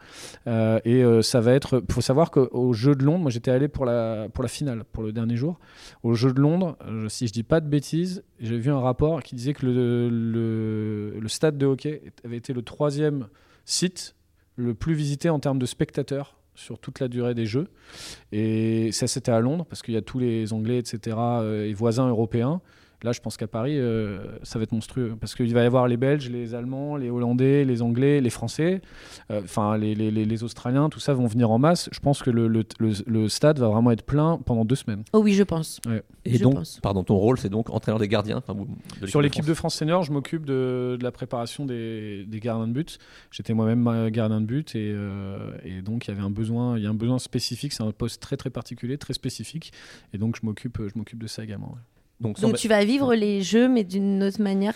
[0.47, 1.83] Euh, et euh, ça va être.
[1.87, 4.83] Il faut savoir qu'au Jeu de Londres, moi j'étais allé pour la, pour la finale,
[4.91, 5.59] pour le dernier jour.
[6.03, 9.21] Au Jeu de Londres, euh, si je dis pas de bêtises, j'ai vu un rapport
[9.23, 13.27] qui disait que le, le, le stade de hockey avait été le troisième
[13.65, 14.15] site
[14.55, 17.67] le plus visité en termes de spectateurs sur toute la durée des Jeux.
[18.31, 21.73] Et ça, c'était à Londres, parce qu'il y a tous les Anglais, etc., euh, et
[21.73, 22.61] voisins européens.
[23.03, 25.87] Là, je pense qu'à Paris, euh, ça va être monstrueux, parce qu'il va y avoir
[25.87, 28.81] les Belges, les Allemands, les Hollandais, les Anglais, les Français,
[29.29, 31.89] euh, enfin les, les, les- les Australiens, tout ça vont venir en masse.
[31.91, 35.03] Je pense que le, le- le- le stade va vraiment être plein pendant deux semaines.
[35.13, 35.79] Oh oui, je pense.
[36.25, 36.79] Et Je donc, pense.
[36.81, 38.67] pardon, ton rôle, c'est donc entraîneur des gardiens enfin, vous-
[38.99, 42.67] de Sur l'équipe de France senior, je m'occupe de, de la préparation des, des gardiens
[42.67, 42.97] de but.
[43.29, 46.77] J'étais moi-même euh, gardien de but et, euh, et donc il y avait un besoin,
[46.79, 47.73] il y a un besoin spécifique.
[47.73, 49.71] C'est un poste très très particulier, très spécifique,
[50.13, 51.67] et donc je m'occupe, je m'occupe de ça également.
[51.73, 51.81] ouais.
[52.19, 54.73] Donc, tu vas vivre les jeux, mais d'une autre manière.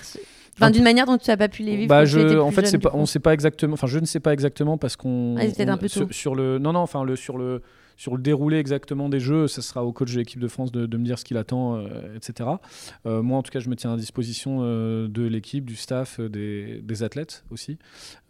[0.56, 1.90] Enfin, Un d'une manière dont tu n'as pas pu les vivre.
[1.90, 3.74] Bah, je, tu en fait, jeune, pas, on sait pas exactement.
[3.74, 5.38] Enfin, je ne sais pas exactement parce qu'on.
[5.40, 7.62] Ah, sur, sur le, non, non, enfin le sur le
[8.02, 10.88] sur le déroulé exactement des jeux, ça sera au coach de l'équipe de France de,
[10.88, 12.50] de me dire ce qu'il attend, euh, etc.
[13.06, 16.20] Euh, moi, en tout cas, je me tiens à disposition euh, de l'équipe, du staff,
[16.20, 17.78] des, des athlètes aussi.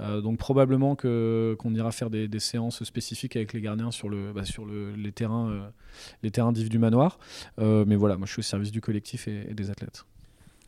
[0.02, 4.10] Euh, donc probablement que qu'on ira faire des, des séances spécifiques avec les gardiens sur
[4.10, 5.62] le bah, sur le, les terrains euh,
[6.22, 7.18] les terrains d'Yves du Manoir.
[7.60, 10.04] Euh, mais voilà, moi, je suis au service du collectif et, et des athlètes.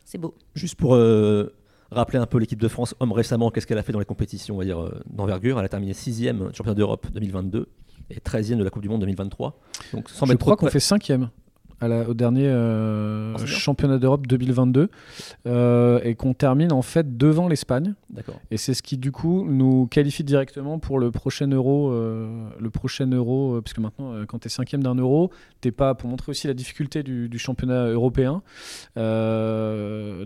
[0.06, 0.34] C'est beau.
[0.54, 1.52] Juste pour euh,
[1.90, 4.54] rappeler un peu l'équipe de France homme récemment, qu'est-ce qu'elle a fait dans les compétitions
[4.54, 5.58] on va dire, euh, d'envergure?
[5.58, 7.68] Elle a terminé 6ème championnat d'Europe 2022
[8.10, 9.58] et 13ème de la Coupe du Monde 2023.
[9.92, 11.30] Donc sans je mettre crois qu'on fait cinquième
[11.84, 14.88] à la- au dernier euh, senior championnat d'Europe 2022
[15.46, 17.94] euh, et qu'on termine en fait devant l'Espagne.
[18.10, 18.40] D'accord.
[18.50, 21.90] Et c'est ce qui du coup nous qualifie directement pour le prochain euro.
[21.92, 25.30] euh, le prochain euro, euh, parce que maintenant, quand tu es cinquième d'un euro,
[25.60, 28.42] t'es pas pour montrer aussi la difficulté du, du championnat européen,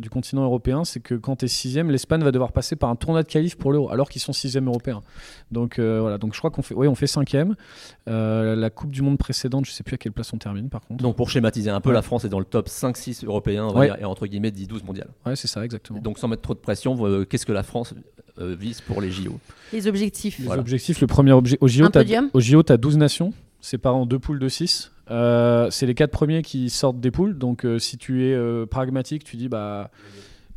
[0.01, 2.97] du continent européen, c'est que quand tu es sixième, l'Espagne va devoir passer par un
[2.97, 5.03] tournoi de qualif pour l'euro, alors qu'ils sont sixième européens.
[5.51, 7.55] Donc voilà, donc je crois qu'on fait, oui, on fait cinquième.
[8.07, 11.03] La Coupe du Monde précédente, je sais plus à quelle place on termine par contre.
[11.03, 11.95] Donc pour schématiser un peu, Ouais.
[11.95, 13.87] la France est dans le top 5-6 européen on va Ouais.
[13.87, 15.09] dire, et entre guillemets 10-12 mondial.
[15.27, 15.99] Ouais, c'est ça, exactement.
[16.01, 17.95] Donc sans mettre trop de pression, euh, qu'est-ce que la France
[18.41, 19.39] euh, vise pour les JO
[19.73, 20.39] Les objectifs.
[20.39, 20.61] Les Voilà.
[20.61, 21.89] objectifs, le premier objet au JO,
[22.63, 24.93] tu as 12 nations, séparées en deux poules de 6.
[25.71, 27.37] c'est les quatre premiers qui sortent des poules.
[27.39, 29.91] Donc, euh, si tu es euh, pragmatique, tu dis bah.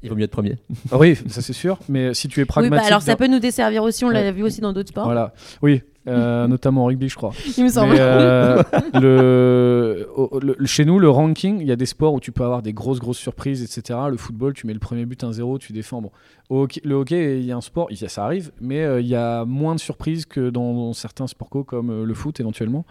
[0.03, 0.57] Il vaut mieux être premier.
[0.91, 1.77] Ah oui, ça c'est sûr.
[1.87, 2.81] Mais si tu es Oui, pragmatique.
[2.81, 5.03] bah alors ça peut nous desservir aussi, on l'a vu aussi dans d'autres sports.
[5.05, 5.31] Voilà.
[5.61, 7.31] Oui, euh, notamment en rugby, je crois.
[7.57, 7.95] Il me semble.
[7.97, 10.07] Euh, le,
[10.65, 12.99] chez nous, le ranking, il y a des sports où tu peux avoir des grosses,
[12.99, 13.99] grosses surprises, etc.
[14.09, 16.01] Le football, tu mets le premier but 1-0, tu défends.
[16.01, 16.11] Bon.
[16.49, 19.45] Au le hockey, il y a un sport, ça arrive, mais euh, il y a
[19.45, 22.85] moins de surprises que dans certains sports co comme euh, le foot éventuellement.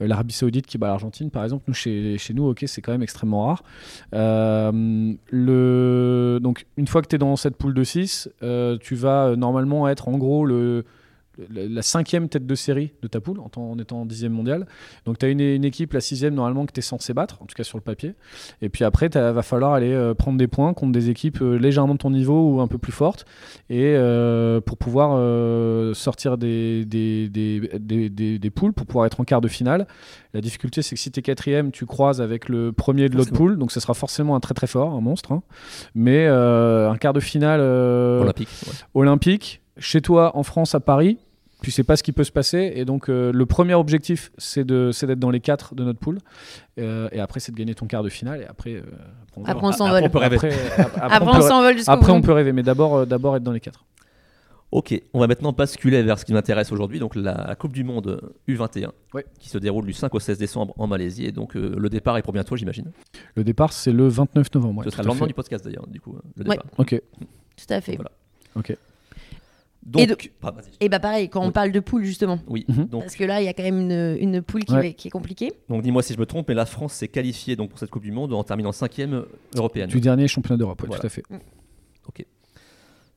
[0.00, 3.02] L'Arabie Saoudite qui bat l'Argentine, par exemple, nous, chez, chez nous, hockey, c'est quand même
[3.02, 3.64] extrêmement rare.
[4.12, 5.18] Le,
[6.40, 8.30] donc, une fois que tu es dans cette poule de 6,
[8.80, 10.84] tu vas normalement être en gros le
[11.50, 14.66] la, la cinquième tête de série de ta poule en, tant- en étant dixième mondial.
[15.06, 17.46] Donc tu as une, une équipe, la sixième, normalement, que tu es censé battre, en
[17.46, 18.14] tout cas sur le papier.
[18.60, 21.56] Et puis après, il va falloir aller euh, prendre des points contre des équipes euh,
[21.58, 23.24] légèrement de ton niveau ou un peu plus fortes.
[23.70, 25.12] Et euh, pour pouvoir
[25.94, 29.86] sortir des, des, des, des, des- poules, pour pouvoir être en quart de finale.
[30.34, 33.32] La difficulté, c'est que si tu es quatrième, tu croises avec le premier de l'autre
[33.32, 33.56] poule.
[33.58, 35.32] Donc ce sera forcément un très très fort, un monstre.
[35.32, 35.42] hein.
[35.94, 38.48] Mais un quart de finale Olympique.
[38.66, 38.72] ouais.
[38.94, 41.18] olympique, chez toi en France, à Paris.
[41.62, 44.64] Tu sais pas ce qui peut se passer et donc euh, le premier objectif c'est
[44.64, 46.18] de c'est d'être dans les quatre de notre poule
[46.80, 48.82] Euh, et après c'est de gagner ton quart de finale et après euh.
[49.44, 50.02] Après, on s'envole.
[50.02, 50.34] on peut rêver.
[50.34, 53.52] Après, après, Après, on s'envole après, on peut rêver mais d'abord euh, d'abord être dans
[53.52, 53.84] les quatre.
[54.72, 58.20] Ok, on va maintenant basculer vers ce qui m'intéresse aujourd'hui, donc la Coupe du Monde
[58.48, 59.24] U21, Ouais.
[59.38, 61.26] qui se déroule du 5 au 16 décembre en Malaisie.
[61.26, 62.90] Et donc euh, le départ est pour bientôt, j'imagine.
[63.36, 64.78] Le départ c'est le 29 novembre.
[64.80, 66.56] ouais, Ce sera le lendemain du podcast d'ailleurs, du coup, le Ouais.
[66.56, 66.66] départ.
[66.78, 67.00] Ok.
[67.56, 67.94] Tout à fait.
[67.94, 68.10] Voilà.
[68.56, 68.76] Ok.
[69.84, 70.16] Donc, de-.
[70.80, 72.38] Et bah pareil, quand on parle de poule justement.
[72.46, 72.64] oui.
[72.68, 74.90] Donc, Parce que là, il y a quand même une, une poule qui, Ouais.
[74.90, 75.52] est- qui est compliquée.
[75.68, 78.04] donc dis-moi si je me trompe, mais la France s'est qualifiée donc pour cette Coupe
[78.04, 79.24] du Monde en terminant cinquième
[79.56, 79.88] européenne.
[79.88, 81.00] Du dernier championnat d'Europe, ouais, Voilà.
[81.00, 81.22] tout à fait.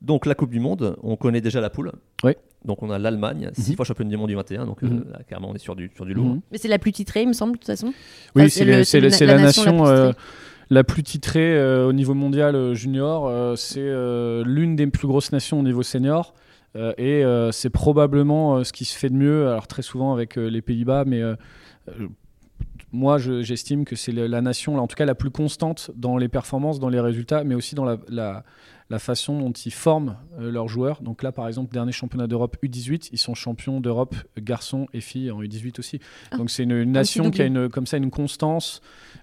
[0.01, 1.91] Donc la Coupe du Monde, on connaît déjà la poule.
[2.23, 2.33] Oui.
[2.63, 3.75] Donc on a l'Allemagne, six Mhm.
[3.77, 6.05] fois championne du monde du 21, donc euh, là, clairement on est sur du, sur
[6.05, 6.25] du lourd.
[6.25, 6.41] Mhm.
[6.51, 7.87] Mais c'est la plus titrée, il me semble, de toute façon.
[8.35, 10.23] Oui, Enfin, c'est la- c'est la la nation la plus euh, titrée.
[10.71, 13.27] la plus titrée euh, au niveau mondial euh, junior.
[13.27, 16.33] euh, c'est euh, l'une des plus grosses nations au niveau senior.
[16.75, 20.13] Euh, et euh, c'est probablement euh, ce qui se fait de mieux, alors très souvent
[20.13, 21.21] avec les Pays-Bas, mais
[22.91, 26.27] moi je- j'estime que c'est la nation, en tout cas la plus constante dans les
[26.27, 28.43] performances, dans les résultats, mais aussi dans la-
[28.91, 31.01] la façon dont ils forment euh, leurs joueurs.
[31.01, 35.31] Donc là, par exemple, dernier championnat d'Europe U18, ils sont champions d'Europe garçons et filles
[35.31, 35.99] en U18 aussi.
[36.31, 36.37] Ah.
[36.37, 38.81] Donc c'est une, une nation qui a une, comme ça une constance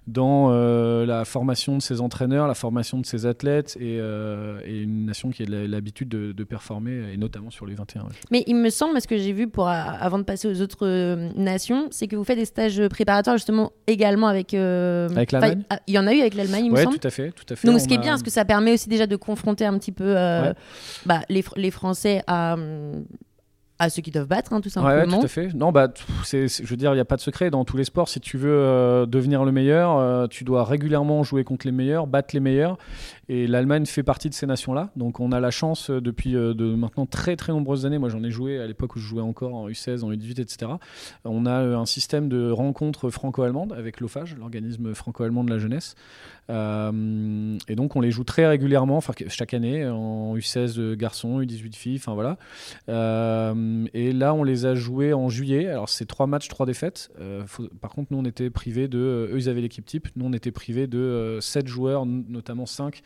[0.09, 4.83] dans euh, la formation de ses entraîneurs, la formation de ses athlètes et, euh, et
[4.83, 8.03] une nation qui a l'habitude de, de performer, et notamment sur les 21.
[8.03, 8.09] ouais.
[8.33, 10.87] Mais il me semble, parce que j'ai vu pour, euh, avant de passer aux autres
[10.89, 14.55] euh, nations, c'est que vous faites des stages préparatoires justement également avec.
[14.55, 16.99] euh, Avec l'Allemagne ah, Il y en a eu avec l'Allemagne, il me Ouais, semble.
[16.99, 17.69] tout à fait, tout à fait.
[17.69, 19.79] Donc, On ce qui est bien, parce que ça permet aussi déjà de confronter un
[19.79, 20.55] petit peu euh, Ouais.
[21.07, 22.57] bah, les, les Français à,
[23.79, 25.19] à ceux qui doivent battre, hein, tout Ouais, ouais, simplement.
[25.19, 25.49] tout à fait.
[25.55, 25.89] Non, bah,
[26.25, 28.09] c'est- je veux dire, il n'y a pas de secret dans tous les sports.
[28.09, 32.07] Si tu veux euh, devenir le meilleur, euh, tu dois régulièrement jouer contre les meilleurs,
[32.07, 32.79] battre les meilleurs.
[33.29, 34.91] Et l'Allemagne fait partie de ces nations-là.
[34.97, 37.99] Donc, on a la chance euh, depuis euh, de maintenant très très nombreuses années.
[37.99, 40.73] Moi, j'en ai joué à l'époque où je jouais encore en U16, en U18, etc.
[41.25, 45.95] On a euh, un système de rencontres franco-allemandes avec l'OFAGE, l'organisme franco-allemand de la jeunesse.
[46.49, 52.13] Et donc, on les joue très régulièrement, chaque année, en U16 garçons, U18 filles, enfin
[52.13, 52.37] voilà.
[53.95, 55.69] Et là, on les a joués en juillet.
[55.69, 57.11] Alors, c'est trois matchs, trois défaites.
[57.81, 59.31] Par contre, nous, on était privés de.
[59.33, 60.09] Eux, ils avaient l'équipe type.
[60.15, 63.03] Nous, on était privés de sept joueurs, notamment cinq.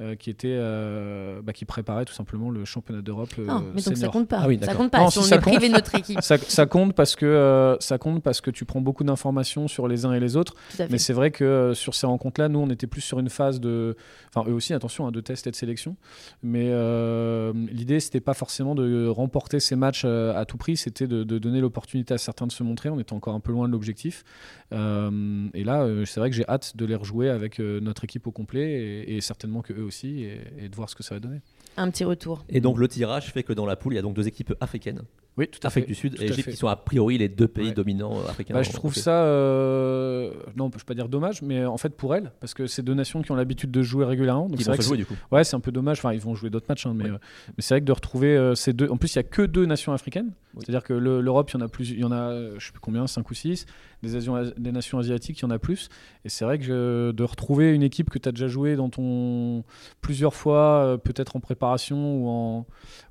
[0.00, 3.80] Euh, qui étaient euh, bah, qui préparaient tout simplement le championnat d'Europe euh, Ah, mais
[3.82, 4.40] donc ça compte pas.
[4.42, 5.68] Ah oui, ça compte pas Non, si si on ça est privé compte.
[5.68, 6.18] de notre équipe.
[6.22, 9.86] ça, ça compte parce que euh, ça compte parce que tu prends beaucoup d'informations sur
[9.88, 10.54] les uns et les autres
[10.90, 13.60] mais c'est vrai que euh, sur ces rencontres-là, nous, on était plus sur une phase
[13.60, 13.96] de.
[14.34, 15.96] Enfin, eux aussi, attention, hein, de test et de sélection.
[16.42, 21.06] Mais euh, l'idée, c'était pas forcément de remporter ces matchs euh, à tout prix, c'était
[21.06, 22.90] de, de donner l'opportunité à certains de se montrer.
[22.90, 24.24] On était encore un peu loin de l'objectif.
[24.72, 28.04] Euh, et là, euh, c'est vrai que j'ai hâte de les rejouer avec euh, notre
[28.04, 31.02] équipe au complet et, et certainement que eux aussi et, et de voir ce que
[31.02, 31.40] ça va donner.
[31.76, 32.44] Un petit retour.
[32.48, 34.54] Et donc le tirage fait que dans la poule, il y a donc deux équipes
[34.60, 35.02] africaines,
[35.36, 35.88] Oui, tout à Afrique fait.
[35.88, 37.74] du Sud tout et Égypte, qui sont a priori les deux pays Ouais.
[37.74, 38.54] dominants euh, africains.
[38.54, 42.14] Bah, je trouve ça, euh, non, je peux pas dire dommage, mais en fait pour
[42.14, 44.48] elles, parce que c'est deux nations qui ont l'habitude de jouer régulièrement.
[44.48, 45.14] Donc c'est vont vrai se jouer du coup.
[45.32, 45.98] Ouais, c'est un peu dommage.
[45.98, 47.10] Enfin, ils vont jouer d'autres matchs, hein, mais, Ouais.
[47.10, 47.18] euh,
[47.48, 48.88] mais c'est vrai que de retrouver euh, ces deux.
[48.88, 50.32] En plus, il y a que deux nations africaines.
[50.54, 50.62] Oui.
[50.64, 51.90] C'est-à-dire que le- l'Europe, il y en a plus.
[51.90, 53.66] Il y en a, je sais plus combien, 5 ou 6.
[54.04, 55.88] Des, nations asiatiques, il y en a plus.
[56.24, 58.88] Et c'est vrai que euh, de retrouver une équipe que tu as déjà joué dans
[58.88, 59.64] ton
[60.00, 62.66] plusieurs fois, euh, peut-être en préparation ou en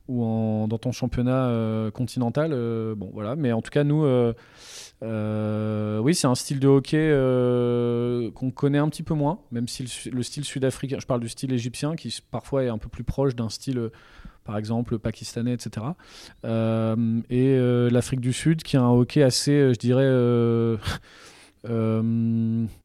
[0.09, 2.51] ou en, dans ton championnat euh, continental.
[2.53, 3.35] euh, bon, voilà.
[3.35, 4.03] Mais en tout cas, nous.
[5.01, 10.23] oui, c'est un style de hockey qu'on connaît un petit peu moins, même si le,
[10.23, 13.49] style sud-africain, je parle du style égyptien, qui parfois est un peu plus proche d'un
[13.49, 13.89] style,
[14.43, 15.85] par exemple, pakistanais, etc.
[16.45, 16.95] Euh,
[17.29, 20.77] et euh, l'Afrique du Sud, qui a un hockey assez, euh, je dirais, euh,
[21.69, 22.01] euh,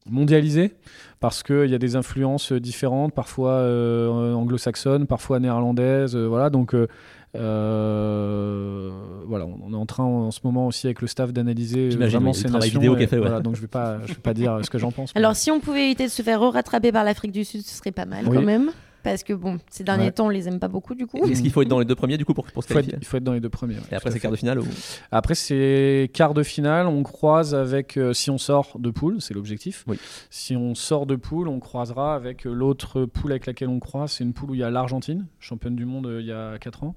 [0.09, 0.73] mondialisé,
[1.19, 6.73] parce qu'il y a des influences différentes, parfois euh, anglo-saxonnes, parfois néerlandaises, euh, voilà, donc...
[6.73, 6.87] euh,
[7.35, 8.89] euh,
[9.27, 12.37] voilà, on est en train en ce moment aussi avec le staff d'analyser vraiment oui,
[12.37, 12.79] le ces travail nations.
[12.79, 13.21] vidéo et qui est fait, ouais.
[13.21, 15.11] voilà, donc je vais pas, je vais pas dire ce que j'en pense.
[15.15, 17.77] mais- Alors, si on pouvait éviter de se faire rattraper par l'Afrique du Sud, ce
[17.77, 18.35] serait pas mal Oui.
[18.37, 18.71] quand même.
[19.03, 20.11] Parce que bon, ces derniers Ouais.
[20.11, 21.17] temps, on les aime pas beaucoup du coup.
[21.25, 22.79] Est-ce qu'il faut être dans les deux premiers du coup pour, pour se Il faut,
[22.79, 23.75] être, qualifier il faut être dans les deux premiers.
[23.75, 24.65] ouais, Et après c'est quart de finale ou...
[25.11, 26.87] Après, c'est quart de finale.
[26.87, 29.83] On croise avec, euh, si on sort de poule, c'est l'objectif.
[29.87, 29.97] Oui.
[30.29, 34.11] Si on sort de poule, on croisera avec euh, l'autre poule avec laquelle on croise.
[34.11, 36.57] C'est une poule où il y a l'Argentine, championne du monde euh, il y a
[36.59, 36.95] 4 ans,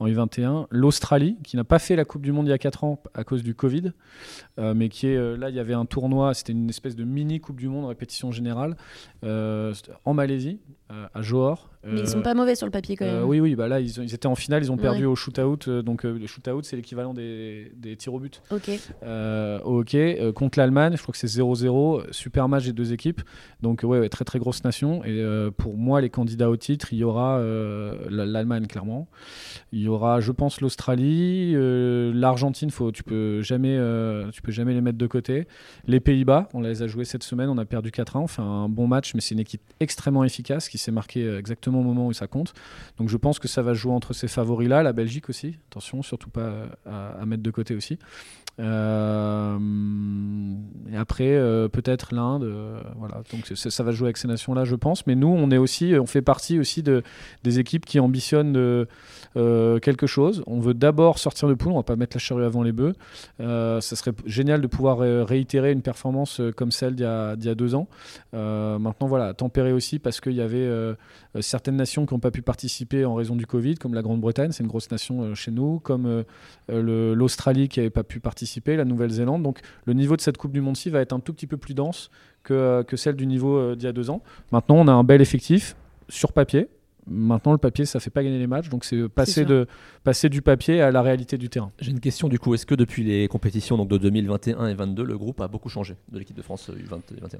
[0.00, 0.66] en U21.
[0.70, 3.24] L'Australie, qui n'a pas fait la Coupe du Monde il y a 4 ans à
[3.24, 3.92] cause du Covid,
[4.58, 7.04] euh, mais qui est euh, là, il y avait un tournoi, c'était une espèce de
[7.04, 8.76] mini Coupe du Monde, répétition générale,
[9.24, 11.58] euh, c'était en Malaisie, euh, à Johor.
[11.92, 13.16] Mais ils Euh, sont pas mauvais sur le papier quand même.
[13.16, 15.06] euh, oui, oui, bah là, ils, ont- ils étaient en finale, ils ont perdu Ouais.
[15.06, 15.58] au shootout.
[15.68, 18.70] euh, donc, euh, le shootout, c'est l'équivalent des, des tirs au but Ok.
[19.02, 20.18] euh, au hockey.
[20.20, 22.02] Euh, contre l'Allemagne, je crois que c'est 0-0.
[22.10, 23.22] Super match des deux équipes.
[23.62, 25.04] Donc, ouais, ouais, très, très grosse nation.
[25.04, 29.08] Et euh, pour moi, les candidats au titre, il y aura euh, la- l'Allemagne, clairement.
[29.72, 31.52] Il y aura, je pense, l'Australie.
[31.54, 35.46] euh, L'Argentine, faut, tu, peux jamais, euh, tu peux jamais les mettre de côté.
[35.86, 37.48] Les Pays-Bas, on les a joués cette semaine.
[37.48, 38.20] On a perdu 4-1.
[38.20, 41.38] On fait un bon match, mais c'est une équipe extrêmement efficace qui s'est marquée euh,
[41.80, 42.54] au moment où ça compte.
[42.98, 46.30] Donc je pense que ça va jouer entre ces favoris-là, la Belgique aussi, attention, surtout
[46.30, 46.52] pas
[46.86, 47.98] à, mettre de côté aussi.
[48.60, 49.56] Euh,
[50.92, 53.22] et après, euh, peut-être l'Inde, euh, voilà.
[53.30, 55.06] Donc ça va jouer avec ces nations-là, je pense.
[55.06, 57.02] Mais nous, on est aussi, on fait partie aussi de,
[57.44, 58.88] des équipes qui ambitionnent de,
[59.80, 60.42] quelque chose.
[60.46, 62.94] On veut d'abord sortir de poule, on va pas mettre la charrue avant les bœufs.
[63.38, 67.76] Ça serait génial de pouvoir réitérer une performance comme celle d'il y, y a deux
[67.76, 67.86] ans.
[68.32, 70.68] Maintenant, voilà, tempérer aussi parce qu'il y avait
[71.36, 74.52] euh, certaines nations qui n'ont pas pu participer en raison du Covid, comme la Grande-Bretagne,
[74.52, 76.22] c'est une grosse nation euh, chez nous, comme euh,
[76.70, 79.42] euh, l'Australie qui n'avait pas pu participer, la Nouvelle-Zélande.
[79.42, 81.74] Donc le niveau de cette Coupe du Monde-ci va être un tout petit peu plus
[81.74, 82.10] dense
[82.44, 84.22] que, euh, que celle du niveau euh, d'il y a deux ans.
[84.52, 85.74] Maintenant, on a un bel effectif
[86.08, 86.68] sur papier.
[87.10, 89.46] Maintenant, le papier, ça fait pas gagner les matchs, donc c'est passer, sûr.
[89.46, 89.66] de,
[90.04, 91.72] passer du papier à la réalité du terrain.
[91.80, 92.52] J'ai une question du coup.
[92.54, 95.96] Est-ce que depuis les compétitions donc, de 2021 et 2022, le groupe a beaucoup changé
[96.12, 97.38] de l'équipe de France U20 et 21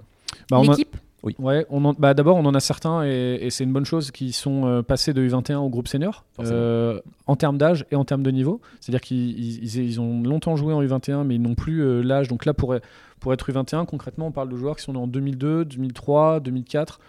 [0.50, 0.76] Bah, on a-
[1.24, 1.66] L'équipe Ouais,
[1.98, 4.82] bah, d'abord on en a certains et, et c'est une bonne chose qui sont euh,
[4.82, 8.60] passés de U21 au groupe senior euh, en termes d'âge et en termes de niveau.
[8.80, 12.02] C'est-à-dire qu'ils ils- ils- ils ont longtemps joué en U21 mais ils n'ont plus euh,
[12.02, 12.28] l'âge.
[12.28, 12.74] Donc là pour,
[13.20, 17.00] pour être U21 concrètement on parle de joueurs qui sont en 2002, 2003, 2004,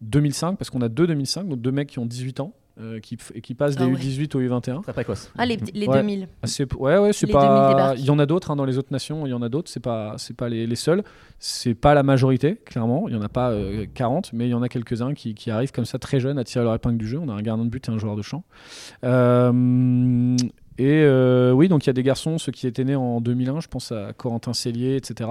[0.00, 3.16] 2005 parce qu'on a deux 2005 donc deux mecs qui ont 18 ans euh, qui,
[3.16, 3.94] qui passent des Ah ouais.
[3.94, 4.82] U18 au U21.
[4.82, 5.30] Très précoce.
[5.36, 5.98] Ah, les, les Ouais.
[5.98, 6.28] 2000.
[6.42, 7.94] Ah, c'est- ouais, ouais, c'est Les 2000 pas.
[7.96, 9.26] Il y en a d'autres hein, dans les autres nations.
[9.26, 9.70] Il y en a d'autres.
[9.70, 11.02] C'est pas, c'est pas les, les seuls.
[11.38, 13.08] C'est pas la majorité, clairement.
[13.08, 15.50] Il y en a pas euh, 40, mais il y en a quelques-uns qui, qui
[15.50, 17.18] arrivent comme ça très jeunes à tirer leur épingle du jeu.
[17.18, 18.44] On a un gardien de but et un joueur de champ.
[19.04, 20.36] Euh,
[20.80, 23.60] et euh, oui, donc il y a des garçons, ceux qui étaient nés en 2001,
[23.60, 25.28] je pense à Corentin Cellier, etc.,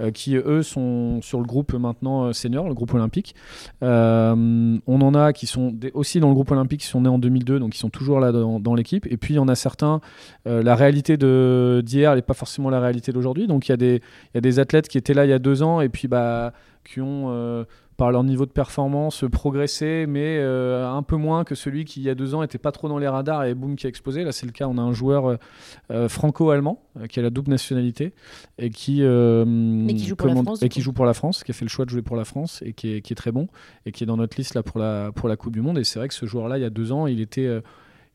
[0.00, 3.34] euh, qui eux sont sur le groupe maintenant euh, senior, le groupe olympique.
[3.82, 7.58] On en a qui sont aussi dans le groupe olympique, qui sont nés en 2002,
[7.58, 9.06] donc qui sont toujours là dans, l'équipe.
[9.10, 10.00] Et puis il y en a certains,
[10.46, 13.46] la réalité d'hier n'est pas forcément la réalité d'aujourd'hui.
[13.46, 15.90] Donc il y, a des- athlètes qui étaient là il y a deux ans et
[15.90, 17.66] puis bah, qui ont,
[17.98, 22.04] par leur niveau de performance, progressé, mais euh, un peu moins que celui qui il
[22.04, 24.22] y a deux ans était pas trop dans les radars et boum qui a explosé.
[24.22, 25.36] Là c'est le cas, on a un joueur euh,
[25.90, 28.14] euh, franco-allemand qui a la double nationalité
[28.56, 30.84] et qui, qui joue pour la France, et qui coup.
[30.84, 32.72] joue pour la France, qui a fait le choix de jouer pour la France et
[32.72, 33.48] qui est, qui est très bon
[33.84, 35.76] et qui est dans notre liste là pour la, pour la Coupe du Monde.
[35.78, 37.60] Et c'est vrai que ce joueur-là, il y a deux ans, il était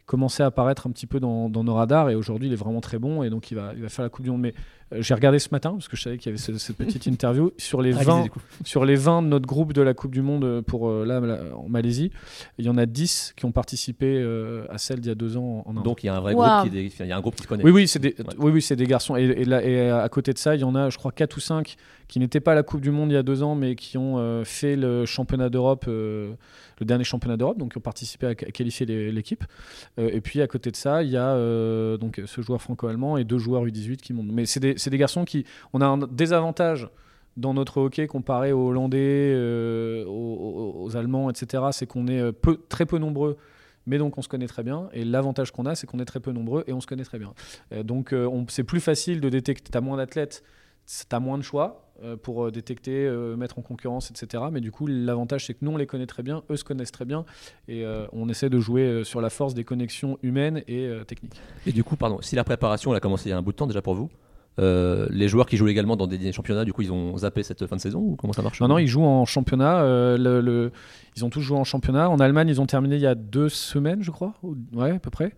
[0.05, 2.81] commençait à apparaître un petit peu dans, dans nos radars et aujourd'hui il est vraiment
[2.81, 4.41] très bon et donc il va, il va faire la Coupe du Monde.
[4.41, 4.53] Mais
[4.91, 7.51] j'ai regardé ce matin parce que je savais qu'il y avait ce- cette petite interview
[7.57, 8.39] sur les Réalisé, 20 du coup.
[8.63, 11.19] sur les 20 de notre groupe de la Coupe du Monde euh, pour euh, là
[11.55, 12.11] en Malaisie,
[12.57, 15.37] il y en a 10 qui ont participé euh, à celle d'il y a deux
[15.37, 15.83] ans en Inde.
[15.83, 16.43] Donc il y a un vrai Wow.
[16.43, 17.63] groupe qui des- il y a un groupe qui se connaît.
[17.63, 18.25] Oui, oui, c'est des, Ouais.
[18.37, 19.15] oui, oui, c'est des garçons.
[19.15, 21.37] Et, et là- et à côté de ça, il y en a, je crois, 4
[21.37, 21.75] ou 5
[22.07, 23.97] qui n'étaient pas à la Coupe du Monde il y a deux ans, mais qui
[23.97, 26.33] ont euh, fait le championnat d'Europe, euh,
[26.79, 29.43] le dernier championnat d'Europe, donc qui ont participé à, à qualifier les- l'équipe.
[29.99, 33.17] Euh, et puis à côté de ça, il y a euh, donc ce joueur franco-allemand
[33.17, 34.27] et deux joueurs U18 qui montent.
[34.31, 35.45] Mais c'est des, c'est des garçons qui.
[35.73, 36.89] On a un désavantage
[37.37, 42.31] dans notre hockey comparé aux Hollandais, euh, aux, Allemands, etc., c'est qu'on est euh,
[42.69, 43.37] très peu nombreux,
[43.87, 44.89] mais donc on se connaît très bien.
[44.93, 47.19] Et l'avantage qu'on a, c'est qu'on est très peu nombreux et on se connaît très
[47.19, 47.33] bien.
[47.71, 49.71] Euh, donc on- c'est plus facile de détecter.
[49.71, 50.43] Tu as moins d'athlètes,
[50.85, 51.79] tu as moins de choix
[52.23, 54.43] pour détecter, mettre en concurrence, etc.
[54.51, 56.91] Mais du coup, l'avantage, c'est que nous, on les connaît très bien, eux se connaissent
[56.91, 57.23] très bien,
[57.69, 61.39] et on essaie de jouer sur la force des connexions humaines et techniques.
[61.65, 63.51] Et du coup, pardon, si la préparation elle a commencé il y a un bout
[63.53, 64.09] de temps déjà pour vous,
[64.59, 67.65] euh, les joueurs qui jouent également dans des championnats, du coup, ils ont zappé cette
[67.65, 68.59] fin de saison ou comment ça marche?
[68.61, 69.81] Non, non, ils jouent en championnat.
[69.83, 70.69] euh,
[71.15, 72.09] ils ont tous joué en championnat.
[72.09, 74.33] En Allemagne, ils ont terminé il y a deux semaines, je crois.
[74.43, 75.33] ou- Ouais, à peu près.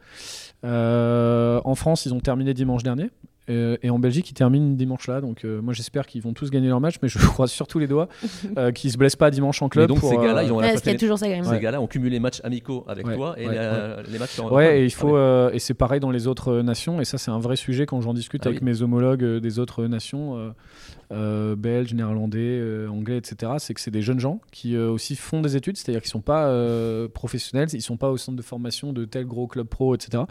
[0.64, 3.10] Euh, en France, ils ont terminé dimanche dernier.
[3.50, 5.22] Euh, et en Belgique, ils terminent dimanche là.
[5.22, 8.10] Donc moi, j'espère qu'ils vont tous gagner leur match, mais je croise surtout les doigts
[8.74, 9.88] qu'ils se blessent pas dimanche en club.
[9.88, 11.44] donc ces gars-là, ils ont ouais, y a toujours ça quand même.
[11.44, 14.40] Ces gars-là ont cumulé les matchs amicaux avec toi et les, matchs.
[14.40, 14.52] En...
[14.52, 15.18] Ouais, et il faut
[15.50, 17.02] et c'est pareil dans les autres nations.
[17.02, 19.86] Et ça, c'est un vrai sujet quand j'en discute ah avec mes homologues des autres
[19.86, 20.54] nations.
[21.12, 23.54] Euh, belges, néerlandais, euh, anglais, etc.
[23.60, 26.22] C'est que c'est des jeunes gens qui euh, aussi font des études, c'est-à-dire qu'ils sont
[26.22, 26.36] pas
[27.14, 30.24] professionnels, ils sont pas au centre de formation de tel gros club pro, etc.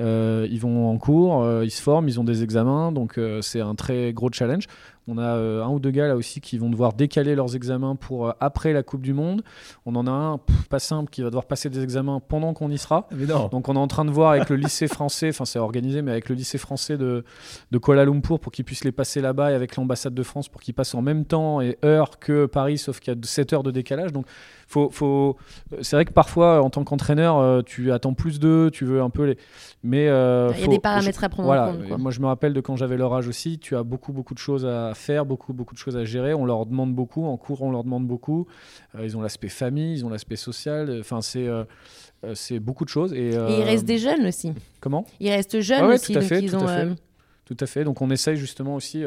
[0.00, 2.55] ils vont en cours, ils se forment, ils ont des examens,
[2.92, 4.66] donc c'est un très gros challenge.
[5.08, 8.34] On a un ou deux gars là aussi qui vont devoir décaler leurs examens pour
[8.40, 9.42] après la Coupe du Monde.
[9.84, 12.78] On en a un pas simple qui va devoir passer des examens pendant qu'on y
[12.78, 13.08] sera.
[13.48, 16.10] Donc on est en train de voir avec le lycée français, enfin c'est organisé, mais
[16.10, 17.24] avec le lycée français de,
[17.70, 20.60] de Kuala Lumpur pour qu'ils puissent les passer là-bas et avec l'ambassade de France pour
[20.60, 23.62] qu'ils passent en même temps et heure que Paris, sauf qu'il y a 7 heures
[23.62, 24.12] de décalage.
[24.12, 24.26] Donc
[24.66, 25.36] faut, faut...
[25.80, 29.10] c'est vrai que parfois, en tant qu'entraîneur, euh, tu attends plus d'eux, tu veux un
[29.10, 29.38] peu les.
[29.84, 31.98] Mais euh, il y a des paramètres à prendre voilà, en compte.
[32.00, 34.40] Moi, je me rappelle de quand j'avais leur âge aussi, tu as beaucoup, beaucoup de
[34.40, 36.34] choses à faire, beaucoup, beaucoup de choses à gérer.
[36.34, 38.48] On leur demande beaucoup, en cours, on leur demande beaucoup.
[38.96, 40.96] Euh, ils ont l'aspect famille, ils ont l'aspect social.
[40.98, 41.46] Enfin, c'est.
[42.34, 43.12] c'est beaucoup de choses.
[43.12, 44.52] Et, il reste des jeunes aussi.
[44.80, 45.06] Comment?
[45.20, 46.12] Il reste jeunes aussi.
[46.12, 46.88] Tout à fait, tout, à fait.
[47.44, 47.84] tout à fait.
[47.84, 49.04] Donc on essaye justement aussi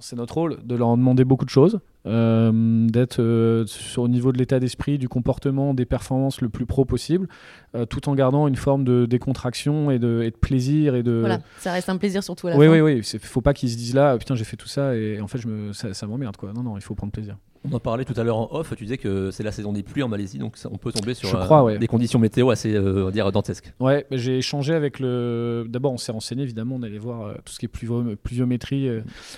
[0.00, 3.64] c'est notre rôle de leur demander beaucoup de choses, euh, d'être euh,
[3.96, 7.28] au niveau de l'état d'esprit, du comportement, des performances le plus pro possible,
[7.74, 10.94] euh, tout en gardant une forme de décontraction et de, et de, plaisir.
[10.94, 11.18] Et de...
[11.20, 12.72] Voilà, ça reste un plaisir surtout à la oui, fin.
[12.72, 15.20] Oui, oui, il faut pas qu'ils se disent là, putain, j'ai fait tout ça et
[15.20, 16.36] en fait, je me, ça, ça m'emmerde.
[16.36, 16.52] quoi.
[16.52, 17.36] Non, non, il faut prendre plaisir.
[17.66, 19.82] On en parlait tout à l'heure en off, tu disais que c'est la saison des
[19.82, 23.32] pluies en Malaisie, donc on peut tomber sur euh, des conditions météo assez euh, dire,
[23.32, 23.72] dantesques.
[23.80, 25.64] Ouais, j'ai échangé avec le.
[25.68, 28.90] D'abord, on s'est renseigné, évidemment, on allait voir euh, tout ce qui est pluviométrie,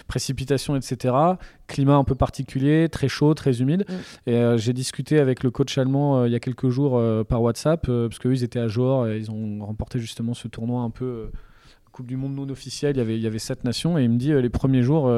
[0.09, 1.15] précipitations, etc.
[1.69, 3.85] Climat un peu particulier, très chaud, très humide.
[3.89, 4.31] Mm.
[4.31, 8.19] Et j'ai discuté avec le coach allemand il y a quelques jours par WhatsApp, parce
[8.19, 11.31] qu'eux, ils étaient à Johor et ils ont remporté justement ce tournoi un peu.
[11.93, 14.11] Coupe du Monde non officielle, il y avait, il y avait sept nations, et il
[14.11, 15.11] me dit les premiers jours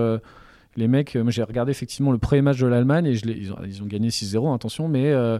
[0.76, 3.86] les mecs, euh, moi j'ai regardé effectivement le premier match de l'Allemagne et ils, ont,
[3.86, 5.38] gagné 6-0, attention, mais euh,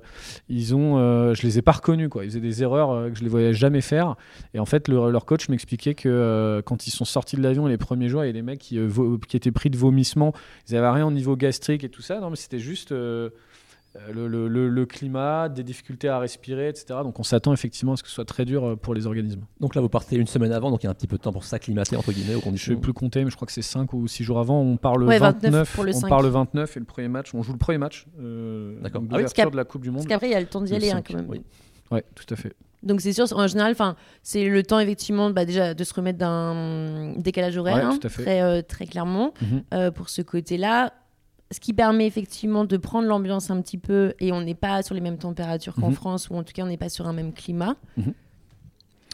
[0.49, 2.09] ils ont, euh, je les ai pas reconnus.
[2.09, 2.25] Quoi.
[2.25, 4.17] Ils faisaient des erreurs que je les voyais jamais faire.
[4.55, 8.09] Et en fait, leur coach m'expliquait que quand ils sont sortis de l'avion les premiers
[8.09, 8.79] jours, il y a des mecs qui,
[9.29, 10.33] qui étaient pris de vomissements.
[10.69, 12.21] Ils avaient rien au niveau gastrique et tout ça.
[12.21, 12.93] Non, mais c'était juste
[14.09, 17.01] euh, le, climat, des difficultés à respirer, etc.
[17.03, 19.43] Donc on s'attend effectivement à ce que ce soit très dur euh, pour les organismes.
[19.61, 21.23] Donc là, vous partez une semaine avant, donc il y a un petit peu de
[21.23, 22.71] temps pour s'acclimater entre guillemets aux conditions.
[22.71, 24.61] Je ne vais plus compter, mais je crois que c'est 5 ou 6 jours avant.
[24.61, 27.43] On part le 29, pour le on part le 29 et le premier match, on
[27.43, 28.07] joue le premier match.
[28.21, 29.03] Euh, D'accord.
[29.11, 29.99] Ah de la Coupe du Monde.
[29.99, 31.27] Parce qu'après, il y a le temps d'y aller hein, quand même.
[31.29, 31.43] Oui.
[31.91, 32.55] Ouais, tout à fait.
[32.83, 33.75] Donc c'est sûr, en général,
[34.23, 38.87] c'est le temps effectivement bah, déjà de se remettre d'un décalage horaire, hein, très, très
[38.87, 39.91] clairement, mhm.
[39.91, 40.93] pour ce côté-là
[41.51, 44.95] ce qui permet effectivement de prendre l'ambiance un petit peu et on n'est pas sur
[44.95, 45.95] les mêmes températures qu'en mhm.
[45.95, 48.13] France ou en tout cas on n'est pas sur un même climat mhm.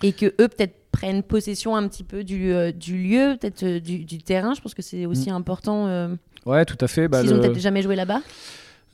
[0.03, 3.81] et que eux peut-être prennent possession un petit peu du, euh, du lieu peut-être euh,
[3.81, 5.37] du, du, terrain je pense que c'est aussi mhm.
[5.37, 6.15] important euh,
[6.47, 8.21] ouais tout à fait bah, ils ont peut-être jamais joué là-bas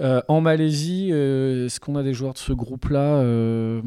[0.00, 3.80] euh, en Malaisie, euh, est-ce qu'on a des joueurs de ce groupe-là euh,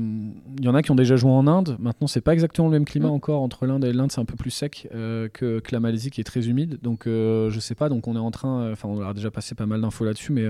[0.59, 1.75] Il y en a qui ont déjà joué en Inde.
[1.79, 3.13] Maintenant, c'est pas exactement le même climat mm.
[3.13, 6.21] encore entre l'Inde et l'Inde, c'est un peu plus sec que, que, la Malaisie qui
[6.21, 6.77] est très humide.
[6.83, 7.89] Donc, je sais pas.
[7.89, 10.45] Donc, on est en train, enfin, on a déjà passé pas mal d'infos là-dessus, mais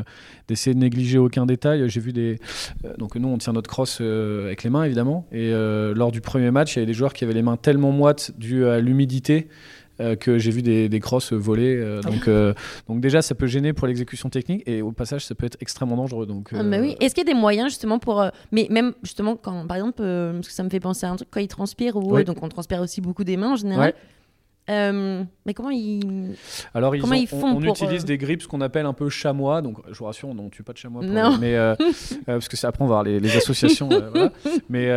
[0.48, 1.88] d'essayer de négliger aucun détail.
[1.90, 2.40] J'ai vu des.
[2.98, 5.26] donc, nous, on tient notre crosse avec les mains, évidemment.
[5.32, 7.92] Et lors du premier match, il y avait des joueurs qui avaient les mains tellement
[7.92, 9.48] moites dû à l'humidité
[10.00, 11.76] euh, que j'ai vu des, des crosses voler.
[11.76, 12.10] Euh, ah.
[12.10, 12.54] donc, euh,
[12.88, 15.96] donc déjà, ça peut gêner pour l'exécution technique et au passage, ça peut être extrêmement
[15.96, 16.26] dangereux.
[16.26, 16.96] Donc, ah, oui.
[17.00, 18.24] Est-ce qu'il y a des moyens justement pour...
[18.52, 21.30] mais même justement, quand, par exemple, parce que ça me fait penser à un truc,
[21.32, 23.94] quand il transpire, ou, donc on transpire aussi beaucoup des mains en général.
[24.70, 26.36] Euh, mais comment ils
[26.74, 29.62] Alors comment ils, font on, utilise des grippes, ce qu'on appelle un peu chamois.
[29.62, 31.04] Donc, je vous rassure, on ne tue pas de chamois.
[31.04, 31.38] non.
[31.38, 31.86] mais euh, euh,
[32.26, 33.90] parce que c'est après on va voir les, associations.
[34.70, 34.88] Mais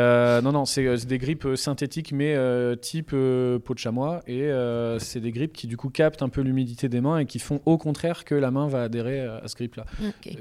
[0.43, 2.37] non, non, c'est des grippes synthétiques, mais
[2.81, 4.23] type peau de chamois.
[4.27, 4.51] Et
[4.99, 7.61] c'est des grippes qui du coup captent un peu l'humidité des mains et qui font
[7.67, 9.85] au contraire que la main va adhérer à ce grip-là.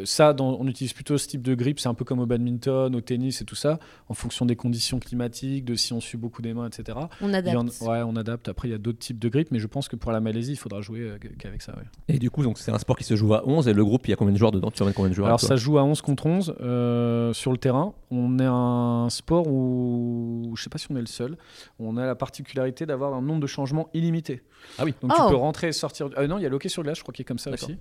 [0.03, 1.79] ça, on utilise plutôt ce type de grippe.
[1.79, 4.99] C'est un peu comme au badminton, au tennis et tout ça, en fonction des conditions
[4.99, 6.99] climatiques, de si on suit beaucoup des mains, etc.
[7.21, 7.81] On adapte.
[7.81, 8.47] ouais, on adapte.
[8.49, 10.53] Après, il y a d'autres types de grippe, mais je pense que pour la Malaisie,
[10.53, 11.73] il faudra jouer euh, qu'avec ça.
[12.07, 14.07] Et du coup, donc c'est un sport qui se joue à 11 et le groupe,
[14.07, 14.71] il y a combien de joueurs dedans?
[14.71, 17.93] Tu combien de joueurs Alors ça joue à 11 contre 11 euh, sur le terrain.
[18.11, 21.37] On est un sport où, je sais pas si on est le seul,
[21.79, 24.43] on a la particularité d'avoir un nombre de changements illimité.
[24.79, 24.93] Ah oui.
[25.01, 25.29] Donc tu oh.
[25.29, 26.09] peux rentrer et sortir.
[26.15, 27.51] Ah non, il y a le hockey sur glace, je crois qu'il est comme ça
[27.51, 27.77] aussi.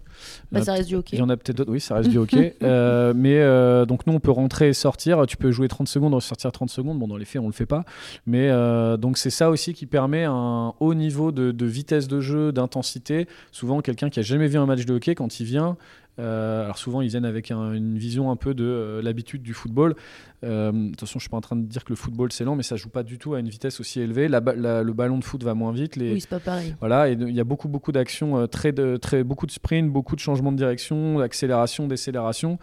[0.53, 1.17] Bah, ça reste du hockey.
[1.17, 2.57] Il y en a peut-être d'autres, oui, ça reste du hockey.
[2.65, 3.41] Euh, mais
[3.87, 5.27] donc nous, on peut rentrer et sortir.
[5.27, 6.99] Tu peux jouer 30 secondes, sortir 30 secondes.
[6.99, 7.85] Bon, dans les faits, on le fait pas.
[8.27, 8.49] Mais
[8.97, 13.27] donc c'est ça aussi qui permet un haut niveau de, vitesse de jeu, d'intensité.
[13.53, 15.77] Souvent, quelqu'un qui a jamais vu un match de hockey, quand il vient,
[16.21, 19.53] Euh, alors souvent, ils viennent avec un- une vision un peu de euh, l'habitude du
[19.53, 19.97] football.
[20.45, 22.63] Euh, façon, je suis pas en train de dire que le football c'est lent, mais
[22.63, 24.29] ça joue pas du tout à une vitesse aussi élevée.
[24.29, 25.97] La ba- la- le ballon de foot va moins vite.
[25.97, 26.75] Les, Oui, c'est pas pareil.
[26.81, 29.91] voilà, et il y a beaucoup, beaucoup d'actions, euh, très, de, très, beaucoup de sprints,
[29.91, 32.59] beaucoup de changements de direction, d'accélération, décélération,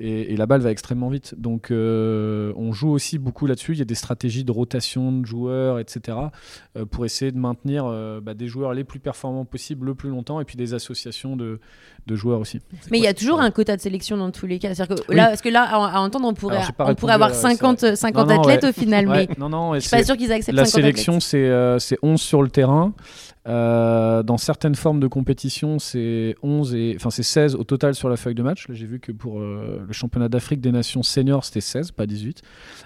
[0.00, 1.34] et, et la balle va extrêmement vite.
[1.38, 3.72] Donc, euh, on joue aussi beaucoup là-dessus.
[3.72, 6.16] Il y a des stratégies de rotation de joueurs, etc.,
[6.76, 10.10] euh, pour essayer de maintenir euh, bah, des joueurs les plus performants possibles le plus
[10.10, 11.58] longtemps, et puis des associations de,
[12.06, 12.60] de joueurs aussi.
[12.90, 14.74] Mais il y a toujours un quota de sélection dans tous les cas.
[14.74, 15.16] C'est-à-dire que Oui.
[15.16, 17.56] là, parce que là, à, à entendre, on pourrait, Alors, on pourrait à- avoir c'est
[17.56, 18.68] 50, 50 Non, non, athlètes ouais.
[18.68, 21.20] au final, Ouais, mais non, non, je suis pas sûr qu'ils acceptent La 50 sélection,
[21.20, 22.92] c'est euh, c'est 11 sur le terrain.
[23.46, 28.08] Euh, dans certaines formes de compétition, c'est 11 et enfin c'est 16 au total sur
[28.08, 28.66] la feuille de match.
[28.70, 32.42] J'ai vu que pour euh, le championnat d'Afrique des nations seniors, c'était 16, pas 18.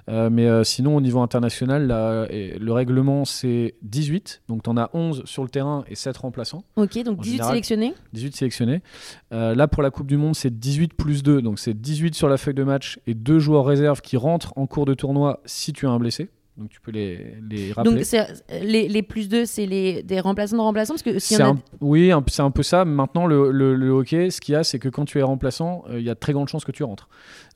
[0.09, 4.43] Euh, mais euh, sinon, au niveau international, là, et le règlement, c'est 18.
[4.49, 6.65] Donc, tu en as 11 sur le terrain et 7 remplaçants.
[6.77, 7.95] Ok, donc En 18 général, sélectionnés.
[8.13, 8.83] 18 sélectionnés.
[9.33, 11.43] Euh, là, pour la Coupe du Monde, c'est 18 plus 2.
[11.43, 14.67] Donc, c'est 18 sur la feuille de match et deux joueurs réserves qui rentrent en
[14.67, 16.31] cours de tournoi si tu as un blessé.
[16.59, 17.95] Donc, tu peux les, les rappeler.
[17.95, 18.05] Donc
[18.63, 21.47] les, les plus 2, c'est les, des remplaçants de remplaçants Parce que a.
[21.47, 22.85] un- oui, c'est un peu ça.
[22.85, 25.85] Maintenant, le, le- le hockey, ce qu'il y a, c'est que quand tu es remplaçant,
[25.89, 27.09] euh, il y a de très grandes chances que tu rentres.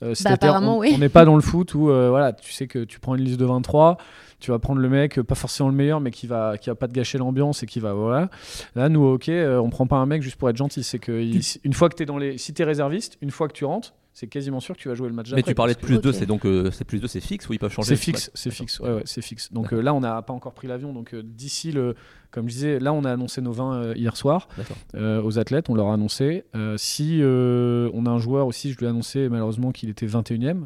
[0.03, 0.97] Euh, Bah, apparemment, on- oui.
[0.99, 3.41] N'est pas dans le foot où euh, voilà, tu sais que tu prends une liste
[3.41, 3.99] de 23,
[4.39, 6.87] tu vas prendre le mec, pas forcément le meilleur, mais qui va, qui va pas
[6.89, 7.95] te gâcher l'ambiance et qui va.
[7.95, 8.29] Voilà.
[8.77, 10.83] Là, nous, au hockey, euh, on prend pas un mec juste pour être gentil.
[10.85, 12.39] C'est que il- une fois que tu es dans les.
[12.39, 14.95] Si tu es réserviste, une fois que tu rentres, c'est quasiment sûr que tu vas
[14.95, 16.15] jouer le match Mais d'après, tu parlais de plus 2, Ok.
[16.15, 18.51] c'est donc euh, c'est plus 2, c'est fixe ou ils peuvent changer c'est fixe, c'est
[18.51, 19.53] fixe, ouais, ouais, c'est fixe.
[19.53, 20.93] Donc euh, là, on n'a pas encore pris l'avion.
[20.93, 21.95] Donc euh, d'ici le,
[22.33, 24.49] comme je disais, là, on a annoncé nos 20 euh, hier soir
[24.95, 25.71] euh, aux athlètes.
[25.71, 26.45] On leur a annoncé.
[26.57, 30.63] Euh, si on a un joueur aussi, je lui ai annoncé malheureusement qu'il était 21e.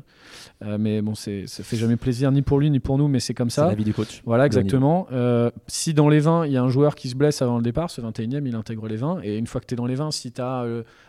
[0.64, 3.34] Euh, mais bon, ça fait jamais plaisir ni pour lui ni pour nous, mais c'est
[3.34, 3.66] comme C'est ça.
[3.66, 4.22] l'avis du coach.
[4.24, 5.06] Voilà, exactement.
[5.66, 7.90] Si dans les 20, il y a un joueur qui se blesse avant le départ,
[7.90, 9.20] ce 21e, il intègre les 20.
[9.22, 10.64] Et une fois que tu es dans les 20, si tu as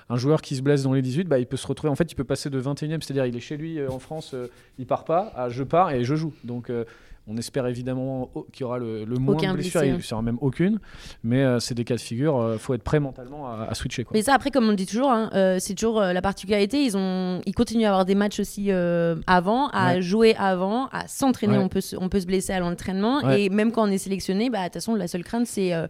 [0.09, 1.91] un joueur qui se blesse dans les 18, bah, il peut se retrouver.
[1.91, 4.31] En fait, il peut passer de 21e, c'est-à-dire il est chez lui euh, en France,
[4.33, 4.47] euh,
[4.79, 6.33] il part pas, à je pars et je joue.
[6.43, 6.69] Donc.
[6.69, 6.85] euh,
[7.27, 10.37] on espère évidemment qu'il y aura le, le moins de blessures, il n'y sera même
[10.41, 10.79] aucune,
[11.23, 14.03] mais euh, c'est des cas de figure, il faut être prêt mentalement à, à switcher.
[14.03, 14.11] Quoi.
[14.15, 16.83] Mais ça, après, comme on le dit toujours, hein, euh, c'est toujours euh, la particularité.
[16.83, 20.01] Ils, ont, ils continuent à avoir des matchs aussi euh, avant, à Ouais.
[20.01, 21.57] jouer avant, à s'entraîner.
[21.57, 21.63] Ouais.
[21.63, 23.19] On, peut se, on peut se blesser à l'entraînement.
[23.23, 23.43] Ouais.
[23.43, 25.87] Et même quand on est sélectionné, bah, de toute façon, la seule crainte, c'est euh,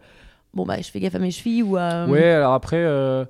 [0.54, 2.06] bon, bah, je fais gaffe à mes chevilles ou à.
[2.06, 3.24] Ouais, alors après, euh,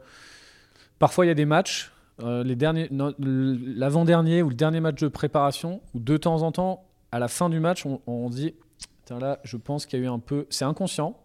[0.99, 1.93] parfois il y a des matchs,
[2.23, 6.53] euh, les derniers, non, l'avant-dernier ou le dernier match de préparation, où de temps en
[6.53, 8.55] temps, à la fin du match, on, on dit,
[9.05, 11.17] Tiens, là, je pense qu'il y a eu un peu, c'est inconscient.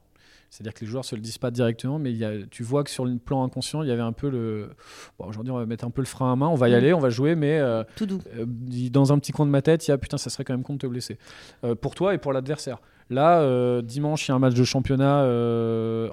[0.50, 2.84] C'est-à-dire que les joueurs se le disent pas directement, mais il y a, tu vois
[2.84, 4.70] que sur le plan inconscient, il y avait un peu le.
[5.18, 6.76] Bon, aujourd'hui, on va mettre un peu le frein à main, on va y Mm.
[6.76, 8.20] aller, on va jouer, mais euh, Tout doux.
[8.38, 8.46] euh,
[8.92, 10.62] dans un petit coin de ma tête, il y a putain, ça serait quand même
[10.64, 11.18] con de te blesser.
[11.64, 12.78] Euh, pour toi et pour l'adversaire.
[13.10, 15.24] Là, dimanche, il y a un match de championnat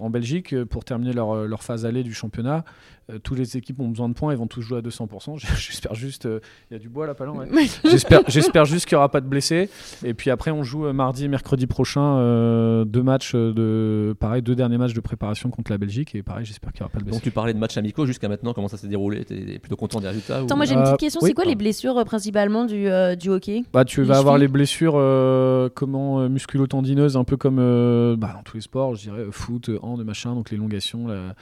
[0.01, 2.65] en Belgique pour terminer leur, leur phase allée du championnat.
[3.11, 5.39] Euh, toutes les équipes ont besoin de points, ils vont tous jouer à 200%.
[5.57, 6.27] J'espère juste.
[6.27, 6.41] euh,
[6.71, 7.47] Il y a du bois là, pas loin.
[7.47, 7.67] ouais.
[8.29, 9.69] J'espère juste qu'il n'y aura pas de blessés.
[10.05, 14.15] Et puis après, on joue euh, mardi et mercredi prochain euh, deux matchs de.
[14.19, 16.15] Pareil, deux derniers matchs de préparation contre la Belgique.
[16.15, 17.17] Et pareil, j'espère qu'il n'y aura pas de blessés.
[17.19, 19.25] Donc tu parlais de matchs amicaux jusqu'à maintenant, comment ça s'est déroulé?
[19.25, 21.21] T'es plutôt content des résultats ou- Attends, moi j'ai une petite question.
[21.23, 23.65] c'est quoi les blessures euh, principalement du, euh, du hockey?
[23.73, 28.17] Bah, tu Les vas avoir les blessures euh, comment euh, musculo-tendineuses, un peu comme euh,
[28.17, 31.35] bah, dans tous les sports, je dirais foot, hand, machin, donc l'élongation, la,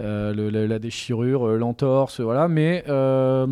[0.00, 2.48] euh, le- la, la déchirure, euh, l'entorse, voilà.
[2.48, 3.46] Mais euh,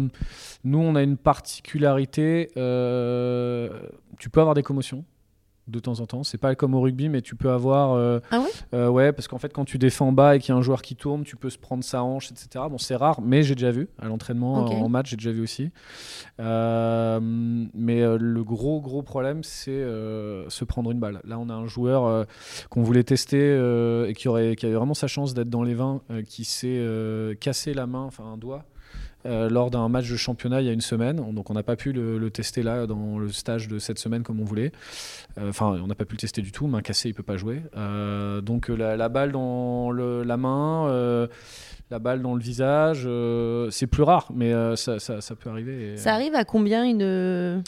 [0.64, 3.68] nous, on a une particularité, euh,
[4.18, 5.05] tu peux avoir des commotions
[5.67, 6.25] de temps en temps.
[6.25, 7.93] C'est pas comme au rugby, mais tu peux avoir.
[7.93, 8.49] euh, Ah ouais?
[8.75, 10.83] euh, Ouais, parce qu'en fait, quand tu défends bas et qu'il y a un joueur
[10.83, 12.65] qui tourne, tu peux se prendre sa hanche, etc.
[12.71, 15.71] Bon, c'est rare, mais j'ai déjà vu à l'entraînement, en match, j'ai déjà vu aussi.
[16.41, 19.83] Euh, mais euh, le gros, gros problème, c'est
[20.49, 21.21] se prendre une balle.
[21.25, 22.27] Là, on a un joueur
[22.71, 23.55] qu'on voulait tester
[24.09, 27.37] et qui, aurait, qui avait vraiment sa chance d'être dans les 20, euh, qui s'est
[27.41, 28.65] cassé la main, enfin un doigt.
[29.27, 31.77] Euh, lors d'un match de championnat il y a une semaine, donc on n'a pas
[31.77, 34.72] pu le, le tester là dans le stage de cette semaine comme on voulait.
[35.39, 36.66] Euh, Enfin, on n'a pas pu le tester du tout.
[36.66, 37.62] Main cassée, il peut pas jouer.
[37.77, 40.89] Euh, donc la, la balle dans le- la main,
[41.91, 43.09] la balle dans le visage,
[43.70, 45.93] c'est plus rare, mais ça, ça- ça peut arriver.
[45.93, 47.62] et- Ça arrive à combien une.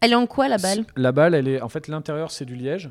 [0.00, 0.84] Elle est en quoi la balle?
[0.96, 2.90] La balle, elle est en fait l'intérieur, c'est du liège,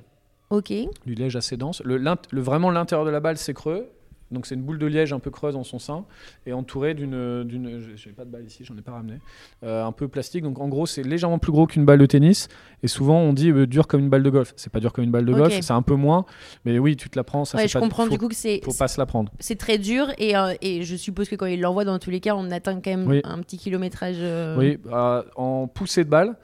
[0.50, 0.72] Ok.
[1.06, 1.82] du liège assez dense.
[1.86, 3.88] Le, l'int- le- vraiment l'intérieur de la balle, c'est creux.
[4.32, 6.06] Donc c'est une boule de liège un peu creuse en son sein
[6.48, 9.20] et entourée d'une d'une j'ai- j'ai pas de balle ici, j'en ai pas ramené.
[9.64, 10.44] Euh, un peu plastique.
[10.44, 12.48] Donc en gros, c'est légèrement plus gros qu'une balle de tennis
[12.82, 14.54] et souvent on dit euh, dur comme une balle de golf.
[14.56, 16.26] C'est pas dur comme une balle de golf, c'est un peu moins,
[16.66, 18.36] mais oui, tu te la prends, ça Ouais, je pas comprends faut, du coup que
[18.36, 19.32] c'est faut pas se la prendre.
[19.40, 22.20] c'est très dur et, euh, et je suppose que quand il l'envoie dans tous les
[22.20, 23.22] cas, on atteint quand même Oui.
[23.24, 24.18] un petit kilométrage.
[24.58, 26.36] Oui, euh, en poussée de balle,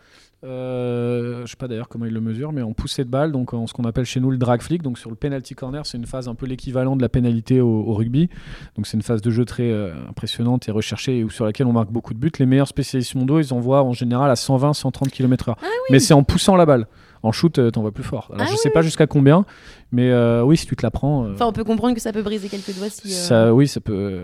[0.46, 3.54] euh, je sais pas d'ailleurs comment ils le mesurent, mais en poussée de balle, donc
[3.54, 4.82] en ce qu'on appelle chez nous le drag flick.
[4.82, 7.94] Donc sur le penalty corner, c'est une phase un peu l'équivalent de la pénalité au,
[7.94, 8.30] rugby.
[8.76, 11.74] Donc c'est une phase de jeu très euh, impressionnante et recherchée et sur laquelle on
[11.74, 12.32] marque beaucoup de buts.
[12.40, 15.56] Les meilleurs spécialistes mondiaux, ils envoient en général à 120-130 km/h.
[15.90, 16.88] Mais c'est en poussant la balle.
[17.22, 18.32] En shoot, euh, t'en vas plus fort.
[18.34, 19.46] Alors, ah je sais pas jusqu'à combien,
[19.92, 21.30] mais oui, si tu te la prends.
[21.32, 23.12] Enfin, on peut comprendre que ça peut briser quelques doigts si.
[23.12, 24.24] Ça, oui, ça peut.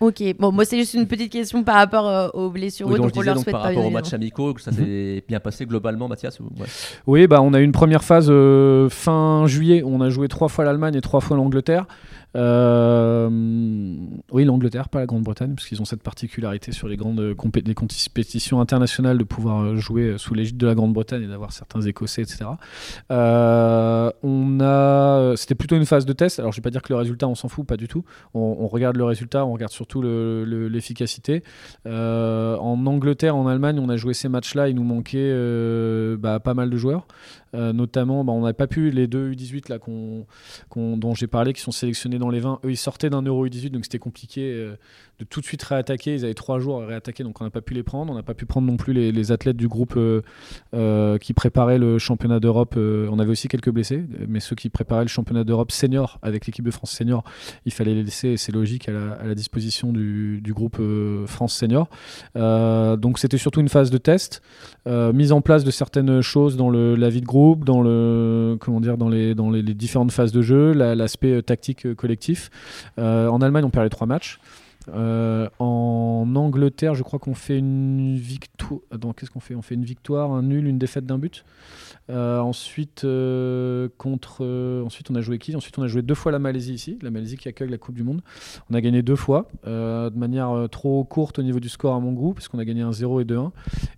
[0.00, 2.86] Ok, bon, moi c'est juste une petite question par rapport euh, aux blessures.
[2.86, 5.20] Oui, donc, leur donc par rapport aux matchs amicaux, ça s'est mhm.
[5.26, 6.38] bien passé globalement, Mathias
[7.06, 10.48] Oui, bah, on a eu une première phase euh, fin juillet, on a joué trois
[10.48, 11.86] fois l'Allemagne et trois fois l'Angleterre.
[12.36, 13.28] Euh,
[14.30, 19.18] oui, l'Angleterre, pas la Grande-Bretagne, parce qu'ils ont cette particularité sur les grandes compétitions internationales
[19.18, 22.44] de pouvoir jouer sous l'égide de la Grande-Bretagne et d'avoir certains Écossais, etc.
[23.10, 26.38] on a, c'était plutôt une phase de test.
[26.38, 28.04] Alors, je vais pas dire que le résultat, on s'en fout, pas du tout.
[28.34, 31.42] On, regarde le résultat, on regarde surtout l'efficacité.
[31.86, 36.40] Euh, en Angleterre, en Allemagne, on a joué ces matchs-là, il nous manquait euh, bah,
[36.40, 37.06] pas mal de joueurs.
[37.54, 39.78] Euh, notamment, bah, on n'a pas pu, les deux U18 là,
[40.76, 43.70] dont j'ai parlé, qui sont sélectionnés dans les 20, eux ils sortaient d'un Euro U18,
[43.70, 44.76] donc c'était compliqué euh,
[45.18, 46.14] de tout de suite réattaquer.
[46.14, 48.12] Ils avaient trois jours à réattaquer, donc on n'a pas pu les prendre.
[48.12, 51.98] On n'a pas pu prendre non plus les, athlètes du groupe euh, qui préparaient le
[51.98, 52.76] championnat d'Europe.
[52.76, 56.64] on avait aussi quelques blessés, mais ceux qui préparaient le championnat d'Europe senior avec l'équipe
[56.64, 57.24] de France senior,
[57.66, 58.92] il fallait les laisser, c'est logique, à
[59.26, 60.80] la, disposition du, du groupe
[61.26, 61.88] France senior.
[62.34, 64.42] donc c'était surtout une phase de test,
[64.86, 68.80] mise en place de certaines choses dans le, la vie de groupe dans le comment
[68.80, 72.50] dire dans les dans les, différentes phases de jeu, l'aspect euh, tactique euh, collectif.
[72.98, 74.38] Euh, en Allemagne, on perd les trois matchs.
[74.94, 78.80] En Angleterre, je crois qu'on fait une victoire.
[79.16, 79.54] Qu'est-ce qu'on fait?
[79.54, 81.44] On fait une victoire, un nul, une défaite d'un but.
[82.10, 85.54] Euh, ensuite, euh, contre, euh, ensuite, on a joué qui?
[85.54, 87.94] Ensuite, on a joué deux fois la Malaisie ici, la Malaisie qui accueille la Coupe
[87.94, 88.22] du Monde.
[88.70, 92.12] On a gagné deux fois, de manière trop courte au niveau du score à mon
[92.12, 93.50] goût, parce qu'on a gagné un 0 et 2-1.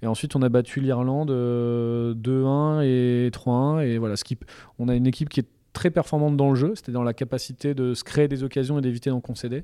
[0.02, 3.84] Et ensuite, on a battu l'Irlande 2-1 et 3-1.
[3.84, 4.44] Et voilà, skip.
[4.78, 7.74] On a une équipe qui est très performante dans le jeu, c'était dans la capacité
[7.74, 9.62] de se créer des occasions et d'éviter d'en concéder.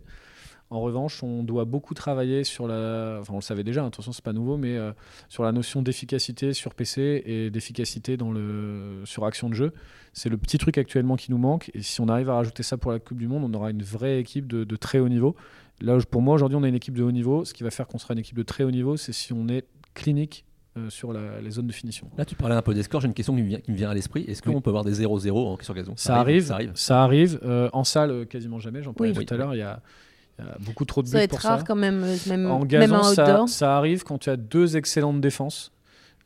[0.69, 3.19] En revanche, on doit beaucoup travailler sur la.
[3.21, 4.93] Enfin, on le savait déjà, attention, c'est pas nouveau, mais euh,
[5.29, 9.73] sur la notion d'efficacité sur PC et d'efficacité dans le sur action de jeu.
[10.13, 11.71] C'est le petit truc actuellement qui nous manque.
[11.75, 13.83] Et si on arrive à rajouter ça pour la Coupe du Monde, on aura une
[13.83, 15.37] vraie équipe de, très haut niveau.
[15.81, 17.45] Là, pour moi, aujourd'hui, on a une équipe de haut niveau.
[17.45, 19.47] Ce qui va faire qu'on sera une équipe de très haut niveau, c'est si on
[19.49, 20.45] est clinique
[20.77, 22.11] euh, sur les zones de finition.
[22.19, 23.03] Là, tu parlais un peu des scores.
[23.03, 24.25] J'ai une question qui me vient, qui me vient à l'esprit.
[24.27, 25.93] Est-ce qu'on peut avoir des 0-0 sur gazon?
[25.97, 26.73] Ça, arrive, ça arrive.
[26.75, 27.39] Ça arrive.
[27.45, 28.83] Euh, en salle, quasiment jamais.
[28.83, 29.55] J'en parlais tout à l'heure.
[29.55, 29.81] Il y a
[30.39, 32.17] il y a beaucoup trop de buts ça va être pour rare quand même, euh,
[32.29, 35.73] même en gazon, ça, ça, arrive quand tu as deux excellentes défenses.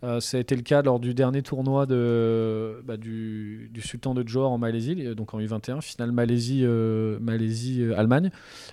[0.03, 4.15] Euh, ça a été le cas lors du dernier tournoi de, bah, du, du, Sultan
[4.15, 8.31] de Johor en Malaisie, donc en U21, finale Malaisie, euh, Malaisie Allemagne,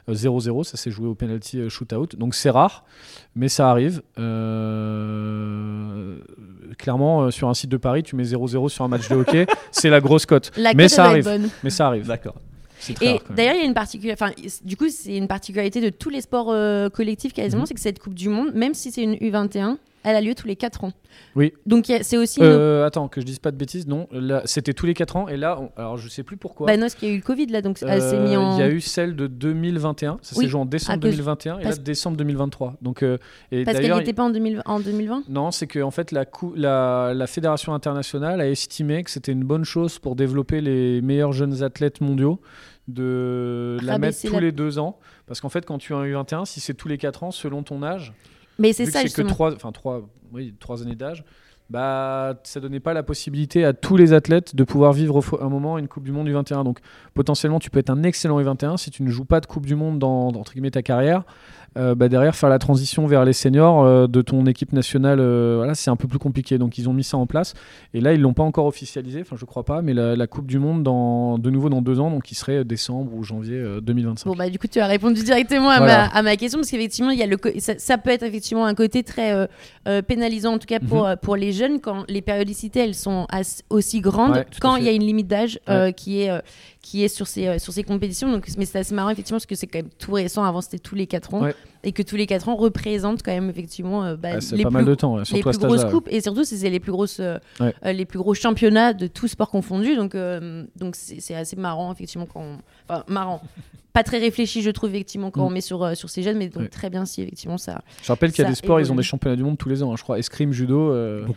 [0.10, 2.16] 0-0, ça s'est joué au penalty shootout.
[2.18, 2.86] Donc c'est rare,
[3.36, 4.02] mais ça arrive.
[6.78, 9.90] clairement, sur un site de Paris, tu mets 0-0 sur un match de hockey, c'est
[9.90, 10.54] la grosse cote.
[10.76, 11.52] mais, ça arrive.
[11.62, 12.08] mais ça arrive.
[12.08, 12.36] D'accord.
[13.02, 14.24] Et d'ailleurs, il y a une particularité.
[14.24, 14.34] Enfin,
[14.64, 17.68] du coup, c'est une particularité de tous les sports euh, collectifs quasiment, mhm.
[17.68, 20.48] c'est que cette Coupe du Monde, même si c'est une U21, elle a lieu tous
[20.48, 20.94] les 4 ans.
[21.36, 21.54] Oui.
[21.66, 22.40] Donc c'est aussi.
[22.42, 24.08] Euh, attends, que je dise pas de bêtises, non.
[24.46, 26.68] C'était tous les 4 ans et là, alors je sais plus pourquoi.
[26.68, 28.40] Bah non, parce qu'il y a eu le Covid là, donc elle s'est mis euh,
[28.40, 28.58] en.
[28.58, 31.76] Il y a eu celle de 2021, ça s'est joué en décembre 2021 et là
[31.76, 32.76] décembre 2023.
[32.82, 36.26] Donc, et parce qu'elle n'était pas en, 2020 Non, c'est que en fait la,
[36.56, 41.34] la, la Fédération internationale a estimé que c'était une bonne chose pour développer les meilleurs
[41.34, 42.40] jeunes athlètes mondiaux
[42.88, 45.00] de la mettre tous les deux ans.
[45.26, 47.64] Parce qu'en fait, quand tu as un U21, si c'est tous les quatre ans, selon
[47.64, 48.14] ton âge,
[48.60, 51.24] mais c'est ça, c'est que trois, enfin trois, oui, trois années d'âge,
[51.70, 55.78] bah, ça donnait pas la possibilité à tous les athlètes de pouvoir vivre un moment
[55.78, 56.64] une Coupe du Monde U21.
[56.64, 56.80] Donc
[57.14, 59.76] potentiellement, tu peux être un excellent U21 si tu ne joues pas de Coupe du
[59.76, 61.24] Monde dans, entre guillemets ta carrière.
[61.78, 65.56] Euh, bah, derrière faire la transition vers les seniors euh, de ton équipe nationale, euh,
[65.58, 66.58] voilà, c'est un peu plus compliqué.
[66.58, 67.54] Donc ils ont mis ça en place.
[67.94, 70.60] Et là, ils l'ont pas encore officialisé, enfin je crois pas, mais la, Coupe du
[70.60, 74.30] Monde dans, de nouveau dans deux ans, donc qui serait décembre ou janvier 2025.
[74.30, 77.12] Bon bah du coup tu as répondu directement à, ma, à ma, question parce qu'effectivement
[77.12, 79.48] il y a le ça, peut être effectivement un côté très
[80.06, 81.16] pénalisant en tout cas pour, mhm.
[81.18, 83.26] pour les jeunes quand les périodicités elles sont
[83.70, 85.60] aussi grandes, quand il y a une limite d'âge
[85.96, 86.32] qui est
[86.90, 88.32] qui est sur ces, sur ces compétitions.
[88.32, 90.46] Donc, mais c'est assez marrant, effectivement, parce que c'est quand même tout récent.
[90.46, 91.50] Avant, c'était tous les 4 ans
[91.84, 94.96] et que tous les 4 ans représentent quand même effectivement euh, bah, les, plus, de
[94.96, 96.08] temps, les plus grosses coupes.
[96.10, 99.50] Et surtout c'est les plus grosses euh, euh, les plus gros championnats de tout sport
[99.50, 100.16] confondu donc
[100.76, 102.58] donc c'est assez marrant effectivement quand
[102.88, 103.42] enfin marrant.
[103.94, 105.48] Pas très réfléchi je trouve effectivement quand mm.
[105.48, 108.32] on met sur sur ces jeunes mais donc très bien si effectivement ça je rappelle
[108.32, 109.96] qu'il y a des sports ils ont des championnats du monde tous les ans hein,
[109.98, 110.20] je crois.
[110.20, 110.94] Escrime judo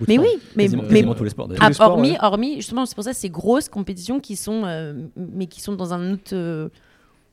[0.06, 3.30] mais oui mais, mais tous les sports, ah, hormis hormis justement c'est pour ça ces
[3.30, 6.70] grosses compétitions qui sont mais qui sont dans un autre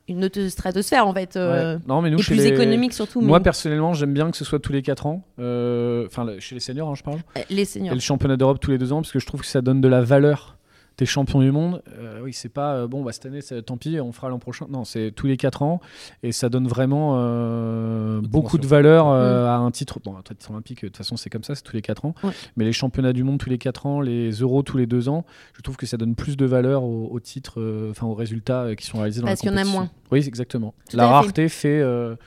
[0.07, 1.35] une autre stratosphère en fait.
[1.35, 1.81] euh, Ouais.
[1.87, 3.21] Non, mais nous, et chez plus les- économique surtout.
[3.21, 5.23] Moi, mais- personnellement, j'aime bien que ce soit tous les 4 ans.
[5.39, 7.19] Euh, Enfin, chez les seniors, hein, je parle.
[7.37, 7.93] euh, les Et seniors.
[7.93, 9.87] le championnat d'Europe tous les deux ans, parce que je trouve que ça donne de
[9.87, 10.57] la valeur.
[10.97, 11.83] T'es champion du monde.
[11.99, 14.65] Euh, oui, c'est pas euh, bon, bah, cette année, tant pis, on fera l'an prochain.
[14.67, 15.79] Non, c'est tous les 4 ans.
[16.23, 19.99] Et ça donne vraiment euh, beaucoup de valeur euh, à un titre.
[20.03, 22.15] Bon, un titre olympique, de toute façon, c'est comme ça, c'est tous les 4 ans.
[22.23, 22.31] Ouais.
[22.55, 25.23] Mais les championnats du monde tous les 4 ans, les euros tous les 2 ans,
[25.53, 28.75] je trouve que ça donne plus de valeur aux, aux titres, euh, enfin aux résultats
[28.75, 29.79] qui sont réalisés dans Parce la qu'il y en a compétition.
[29.81, 29.89] moins.
[30.11, 30.73] Oui, exactement.
[30.89, 31.09] Tout la fait.
[31.09, 32.17] rareté fait.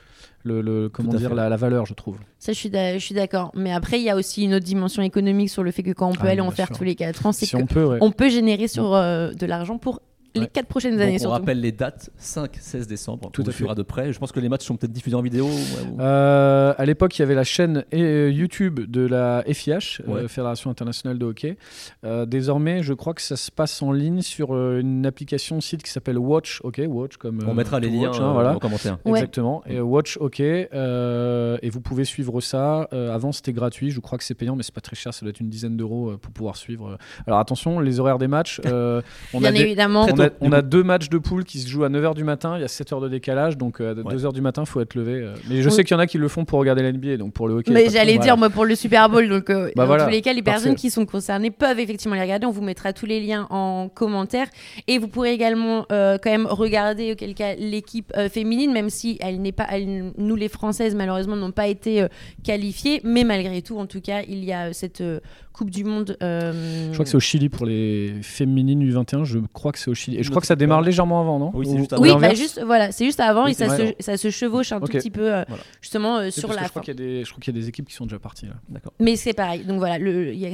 [0.43, 3.15] Le, le- comment dire la, la valeur je trouve Ça, je suis d'a- je suis
[3.15, 3.51] d'accord.
[3.55, 6.09] Mais après, il y a aussi une autre dimension économique sur le fait que quand
[6.09, 6.77] on peut Ah, aller en faire sûr.
[6.77, 8.11] tous les 4 ans, c'est si qu'on on peut ouais.
[8.11, 10.01] peut générer sur euh, de l'argent pour
[10.35, 10.47] les Ouais.
[10.51, 11.33] 4 prochaines Donc, années on surtout.
[11.33, 13.29] rappelle les dates 5-16 décembre.
[13.31, 14.13] Tout on à suivra de près.
[14.13, 15.45] Je pense que les matchs sont peut-être diffusés en vidéo.
[15.47, 15.51] ouais,
[15.91, 20.11] ou- Euh, à l'époque, il y avait la chaîne euh, YouTube de la FIH, euh,
[20.23, 20.27] Ouais.
[20.27, 21.57] Fédération internationale de hockey.
[22.05, 25.91] Euh, désormais, je crois que ça se passe en ligne sur une application site qui
[25.91, 28.55] s'appelle Watch OK, Watch comme on euh, mettra les to liens watch, hein, euh, voilà.
[28.55, 28.97] en commentaire.
[29.05, 29.19] Ouais.
[29.19, 29.63] Exactement.
[29.67, 30.39] Et Watch OK.
[30.39, 32.87] euh, et vous pouvez suivre ça.
[32.93, 33.91] Euh, avant, c'était gratuit.
[33.91, 35.13] Je crois que c'est payant, mais c'est pas très cher.
[35.13, 36.97] Ça doit être une dizaine d'euros pour pouvoir suivre.
[37.27, 38.61] Alors attention, les horaires des matchs.
[38.65, 39.01] euh,
[39.33, 40.05] on Bien a des- évidemment.
[40.09, 42.53] on a, on a deux matchs de poule qui se jouent à 9h du matin,
[42.57, 44.15] il y a 7 heures de décalage, donc euh, à Ouais.
[44.15, 45.13] 2h du matin, il faut être levé.
[45.21, 45.33] euh.
[45.49, 45.75] Mais je Oui.
[45.75, 47.55] sais qu'il y en a qui le font pour regarder la NBA, donc pour le
[47.55, 47.71] hockey.
[47.71, 50.21] Mais j'allais dire, moi, pour le Super Bowl, donc euh, Bah dans voilà, tous les
[50.21, 50.59] cas, les parfait.
[50.59, 52.45] personnes qui sont concernées peuvent effectivement les regarder.
[52.45, 54.47] On vous mettra tous les liens en commentaire.
[54.87, 59.17] Et vous pourrez également euh, quand même regarder, auquel cas, l'équipe euh, féminine, même si
[59.21, 62.07] elle n'est pas, elle- nous, les Françaises, malheureusement, n'ont pas été euh,
[62.43, 63.01] qualifiées.
[63.03, 65.19] Mais malgré tout, en tout cas, il y a euh, cette euh,
[65.53, 66.17] Coupe du Monde.
[66.23, 69.89] euh, Je crois que c'est au Chili pour les féminines U21, je crois que c'est
[69.89, 70.17] au Chili.
[70.17, 71.51] Et je crois que ça démarre légèrement avant, non?
[71.53, 72.03] Oui, c'est Ou- juste ou avant.
[72.03, 73.95] Oui, bah juste, voilà, c'est juste avant Oui, et ça se, vrai.
[73.99, 75.63] ça se chevauche un tout petit peu, euh, Voilà.
[75.81, 76.79] justement, euh, sur la je crois fin.
[76.81, 78.47] qu'il y a des- je crois qu'il y a des équipes qui sont déjà parties.
[78.69, 78.93] D'accord.
[78.99, 79.63] Mais c'est pareil.
[79.65, 79.97] Donc voilà,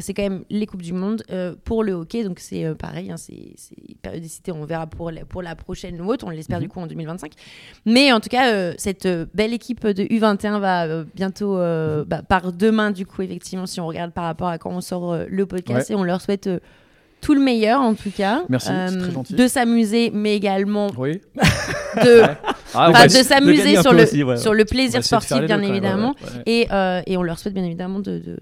[0.01, 2.23] c'est quand même les Coupes du Monde euh, pour le hockey.
[2.23, 3.53] Donc c'est euh, pareil, hein, c'est
[4.01, 4.51] périodicité.
[4.51, 6.23] On verra pour la, pour la prochaine haute.
[6.23, 6.63] On l'espère Mhm.
[6.63, 7.31] du coup en 2025.
[7.85, 12.21] Mais en tout cas, euh, cette belle équipe de U21 va euh, bientôt, euh, bah,
[12.23, 15.25] par demain du coup, effectivement, si on regarde par rapport à quand on sort euh,
[15.29, 15.91] le podcast.
[15.91, 16.59] Et on leur souhaite euh,
[17.21, 18.39] tout le meilleur en tout cas.
[18.39, 19.33] Euh, Merci, très gentil.
[19.35, 21.21] De s'amuser, mais également Oui.
[22.03, 22.21] de,
[22.73, 24.37] Ah, de s'amuser sur le, aussi, ouais.
[24.37, 26.15] sur le plaisir sportif, bien deux, évidemment.
[26.45, 28.37] Et, euh, et on leur souhaite bien évidemment de, de,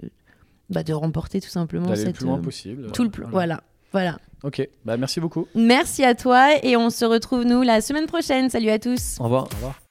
[0.70, 2.92] bah, de remporter tout simplement le cette, plus loin euh, possible.
[2.92, 3.24] tout le plus.
[3.32, 3.62] Voilà.
[3.92, 4.18] voilà.
[4.44, 5.48] Ok, bah merci beaucoup.
[5.56, 8.50] Merci à toi et on se retrouve nous la semaine prochaine.
[8.50, 9.18] Salut à tous.
[9.20, 9.44] Au revoir.
[9.44, 9.85] Au revoir.